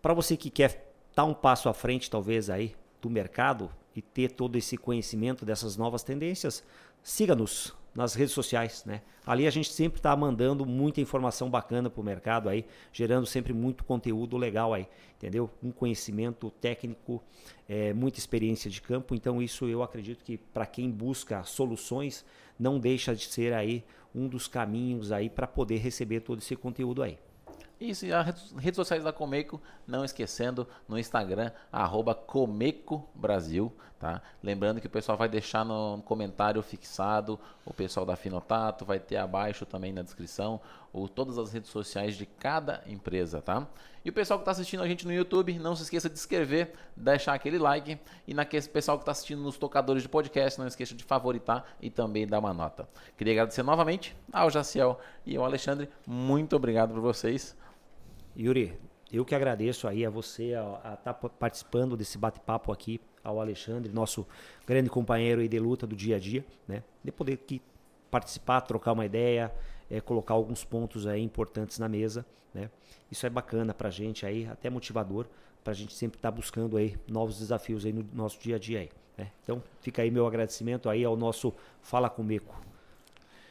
para 0.00 0.14
você 0.14 0.36
que 0.36 0.48
quer 0.50 0.70
estar 0.70 0.84
tá 1.14 1.24
um 1.24 1.34
passo 1.34 1.68
à 1.68 1.74
frente, 1.74 2.10
talvez, 2.10 2.50
aí 2.50 2.74
do 3.00 3.10
mercado 3.10 3.70
e 3.94 4.02
ter 4.02 4.32
todo 4.32 4.56
esse 4.56 4.76
conhecimento 4.76 5.44
dessas 5.44 5.76
novas 5.76 6.02
tendências, 6.02 6.64
siga-nos 7.02 7.74
nas 7.94 8.14
redes 8.14 8.34
sociais, 8.34 8.84
né? 8.84 9.02
Ali 9.26 9.46
a 9.46 9.50
gente 9.50 9.72
sempre 9.72 9.98
está 9.98 10.14
mandando 10.16 10.66
muita 10.66 11.00
informação 11.00 11.48
bacana 11.48 11.88
para 11.88 12.00
o 12.00 12.04
mercado 12.04 12.48
aí, 12.48 12.64
gerando 12.92 13.26
sempre 13.26 13.52
muito 13.52 13.84
conteúdo 13.84 14.36
legal 14.36 14.74
aí, 14.74 14.86
entendeu? 15.16 15.48
Um 15.62 15.70
conhecimento 15.70 16.50
técnico, 16.60 17.22
é, 17.68 17.92
muita 17.94 18.18
experiência 18.18 18.70
de 18.70 18.82
campo. 18.82 19.14
Então 19.14 19.40
isso 19.40 19.66
eu 19.66 19.82
acredito 19.82 20.24
que 20.24 20.36
para 20.36 20.66
quem 20.66 20.90
busca 20.90 21.42
soluções 21.44 22.24
não 22.58 22.78
deixa 22.78 23.14
de 23.14 23.24
ser 23.24 23.52
aí 23.52 23.84
um 24.14 24.28
dos 24.28 24.46
caminhos 24.48 25.10
aí 25.10 25.30
para 25.30 25.46
poder 25.46 25.78
receber 25.78 26.20
todo 26.20 26.40
esse 26.40 26.56
conteúdo 26.56 27.02
aí. 27.02 27.18
E 27.80 27.90
as 28.12 28.52
redes 28.56 28.76
sociais 28.76 29.02
da 29.02 29.12
Comeco, 29.12 29.60
não 29.86 30.04
esquecendo, 30.04 30.66
no 30.88 30.98
Instagram, 30.98 31.50
arroba 31.72 32.14
Comeco 32.14 33.08
Brasil, 33.14 33.72
tá? 33.98 34.22
Lembrando 34.42 34.80
que 34.80 34.86
o 34.86 34.90
pessoal 34.90 35.18
vai 35.18 35.28
deixar 35.28 35.64
no 35.64 36.00
comentário 36.04 36.62
fixado, 36.62 37.38
o 37.64 37.74
pessoal 37.74 38.06
da 38.06 38.16
Finotato 38.16 38.84
vai 38.84 39.00
ter 39.00 39.16
abaixo 39.16 39.66
também 39.66 39.92
na 39.92 40.02
descrição, 40.02 40.60
ou 40.92 41.08
todas 41.08 41.36
as 41.36 41.52
redes 41.52 41.70
sociais 41.70 42.16
de 42.16 42.26
cada 42.26 42.82
empresa, 42.86 43.42
tá? 43.42 43.66
E 44.04 44.10
o 44.10 44.12
pessoal 44.12 44.38
que 44.38 44.42
está 44.42 44.52
assistindo 44.52 44.82
a 44.82 44.86
gente 44.86 45.06
no 45.06 45.12
YouTube, 45.12 45.58
não 45.58 45.74
se 45.74 45.82
esqueça 45.82 46.10
de 46.10 46.14
inscrever, 46.14 46.74
deixar 46.94 47.32
aquele 47.32 47.56
like, 47.56 47.98
e 48.26 48.34
naquele 48.34 48.68
pessoal 48.68 48.98
que 48.98 49.02
está 49.02 49.12
assistindo 49.12 49.40
nos 49.40 49.56
tocadores 49.56 50.02
de 50.02 50.08
podcast, 50.10 50.58
não 50.58 50.66
esqueça 50.66 50.94
de 50.94 51.02
favoritar 51.02 51.64
e 51.80 51.88
também 51.88 52.26
dar 52.26 52.38
uma 52.38 52.52
nota. 52.52 52.86
Queria 53.16 53.32
agradecer 53.32 53.62
novamente 53.62 54.14
ao 54.30 54.50
Jaciel 54.50 55.00
e 55.24 55.36
ao 55.36 55.44
Alexandre, 55.44 55.88
muito 56.06 56.54
obrigado 56.54 56.92
por 56.92 57.00
vocês. 57.00 57.56
Yuri, 58.36 58.78
eu 59.10 59.24
que 59.24 59.34
agradeço 59.34 59.88
aí 59.88 60.04
a 60.04 60.10
você 60.10 60.52
a 60.54 60.96
estar 60.98 61.14
tá 61.14 61.28
participando 61.30 61.96
desse 61.96 62.18
bate-papo 62.18 62.72
aqui, 62.72 63.00
ao 63.22 63.40
Alexandre, 63.40 63.90
nosso 63.90 64.26
grande 64.66 64.90
companheiro 64.90 65.40
aí 65.40 65.48
de 65.48 65.58
luta 65.58 65.86
do 65.86 65.96
dia 65.96 66.16
a 66.16 66.18
dia, 66.18 66.44
né? 66.68 66.82
De 67.02 67.10
poder 67.10 67.32
aqui 67.32 67.62
participar, 68.10 68.60
trocar 68.60 68.92
uma 68.92 69.06
ideia, 69.06 69.50
é, 69.94 70.00
colocar 70.00 70.34
alguns 70.34 70.64
pontos 70.64 71.06
aí 71.06 71.22
importantes 71.22 71.78
na 71.78 71.88
mesa, 71.88 72.26
né? 72.52 72.70
Isso 73.10 73.26
é 73.26 73.30
bacana 73.30 73.72
pra 73.72 73.90
gente 73.90 74.26
aí, 74.26 74.46
até 74.46 74.68
motivador, 74.68 75.26
pra 75.62 75.72
gente 75.72 75.94
sempre 75.94 76.18
estar 76.18 76.30
tá 76.30 76.36
buscando 76.36 76.76
aí 76.76 76.96
novos 77.08 77.38
desafios 77.38 77.84
aí 77.86 77.92
no 77.92 78.04
nosso 78.12 78.40
dia 78.40 78.56
a 78.56 78.58
dia 78.58 78.80
aí, 78.80 78.90
né? 79.16 79.30
Então, 79.42 79.62
fica 79.80 80.02
aí 80.02 80.10
meu 80.10 80.26
agradecimento 80.26 80.88
aí 80.88 81.04
ao 81.04 81.16
nosso 81.16 81.54
Fala 81.80 82.10
Comigo. 82.10 82.52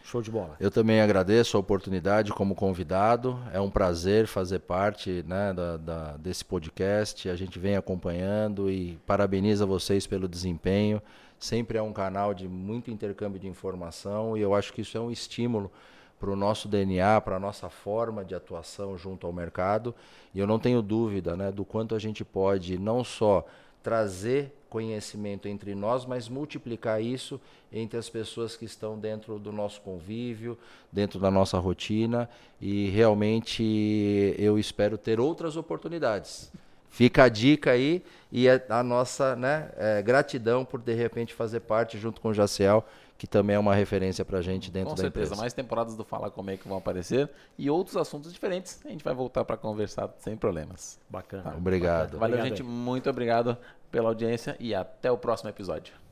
Show 0.03 0.21
de 0.21 0.29
bola. 0.29 0.57
Eu 0.59 0.69
também 0.69 0.99
agradeço 0.99 1.55
a 1.55 1.59
oportunidade 1.61 2.33
como 2.33 2.53
convidado. 2.53 3.39
É 3.53 3.61
um 3.61 3.69
prazer 3.69 4.27
fazer 4.27 4.59
parte 4.59 5.23
né, 5.25 5.53
da, 5.53 5.77
da, 5.77 6.17
desse 6.17 6.43
podcast. 6.43 7.29
A 7.29 7.37
gente 7.37 7.57
vem 7.57 7.77
acompanhando 7.77 8.69
e 8.69 8.99
parabeniza 9.05 9.65
vocês 9.65 10.05
pelo 10.05 10.27
desempenho. 10.27 11.01
Sempre 11.39 11.77
é 11.77 11.81
um 11.81 11.93
canal 11.93 12.33
de 12.33 12.49
muito 12.49 12.91
intercâmbio 12.91 13.39
de 13.39 13.47
informação 13.47 14.35
e 14.35 14.41
eu 14.41 14.53
acho 14.53 14.73
que 14.73 14.81
isso 14.81 14.97
é 14.97 14.99
um 14.99 15.09
estímulo 15.09 15.71
para 16.19 16.29
o 16.29 16.35
nosso 16.35 16.67
DNA, 16.67 17.19
para 17.21 17.35
a 17.35 17.39
nossa 17.39 17.69
forma 17.69 18.23
de 18.23 18.33
atuação 18.33 18.97
junto 18.97 19.27
ao 19.27 19.33
mercado. 19.33 19.93
E 20.33 20.39
eu 20.39 20.47
não 20.47 20.59
tenho 20.59 20.81
dúvida 20.81 21.35
né, 21.35 21.51
do 21.51 21.65
quanto 21.65 21.95
a 21.95 21.99
gente 21.99 22.23
pode 22.23 22.77
não 22.77 23.03
só 23.03 23.45
trazer 23.83 24.53
conhecimento 24.69 25.47
entre 25.47 25.75
nós, 25.75 26.03
mas 26.03 26.27
multiplicar 26.27 26.99
isso 26.99 27.39
entre 27.71 27.99
as 27.99 28.09
pessoas 28.09 28.55
que 28.55 28.65
estão 28.65 28.97
dentro 28.97 29.37
do 29.37 29.51
nosso 29.51 29.79
convívio, 29.81 30.57
dentro 30.91 31.19
da 31.19 31.29
nossa 31.29 31.59
rotina 31.59 32.27
e 32.59 32.89
realmente 32.89 34.33
eu 34.39 34.57
espero 34.57 34.97
ter 34.97 35.19
outras 35.19 35.57
oportunidades. 35.57 36.51
Fica 36.89 37.25
a 37.25 37.29
dica 37.29 37.71
aí 37.71 38.03
e 38.31 38.47
a 38.49 38.83
nossa 38.83 39.35
né, 39.35 39.69
é, 39.77 40.01
gratidão 40.01 40.63
por 40.63 40.79
de 40.79 40.93
repente 40.93 41.33
fazer 41.33 41.59
parte 41.59 41.97
junto 41.97 42.21
com 42.21 42.29
o 42.29 42.33
Jaciel 42.33 42.83
que 43.23 43.27
também 43.27 43.55
é 43.55 43.59
uma 43.59 43.73
referência 43.73 44.25
para 44.25 44.39
a 44.39 44.41
gente 44.41 44.69
dentro 44.69 44.89
Com 44.89 44.95
da 44.95 45.01
certeza, 45.03 45.27
empresa. 45.27 45.41
mais 45.41 45.53
temporadas 45.53 45.95
do 45.95 46.03
Fala 46.03 46.29
Como 46.29 46.51
é 46.51 46.57
que 46.57 46.67
vão 46.67 46.77
aparecer 46.77 47.29
e 47.57 47.69
outros 47.69 47.95
assuntos 47.95 48.33
diferentes. 48.33 48.81
A 48.85 48.89
gente 48.89 49.01
vai 49.01 49.13
voltar 49.13 49.45
para 49.45 49.55
conversar 49.55 50.13
sem 50.19 50.35
problemas. 50.35 50.99
Bacana. 51.09 51.43
Tá? 51.43 51.55
Obrigado. 51.55 52.17
Valeu, 52.17 52.35
obrigado, 52.35 52.57
gente. 52.57 52.63
Muito 52.63 53.09
obrigado 53.09 53.57
pela 53.89 54.09
audiência 54.09 54.57
e 54.59 54.75
até 54.75 55.09
o 55.09 55.17
próximo 55.17 55.49
episódio. 55.49 56.02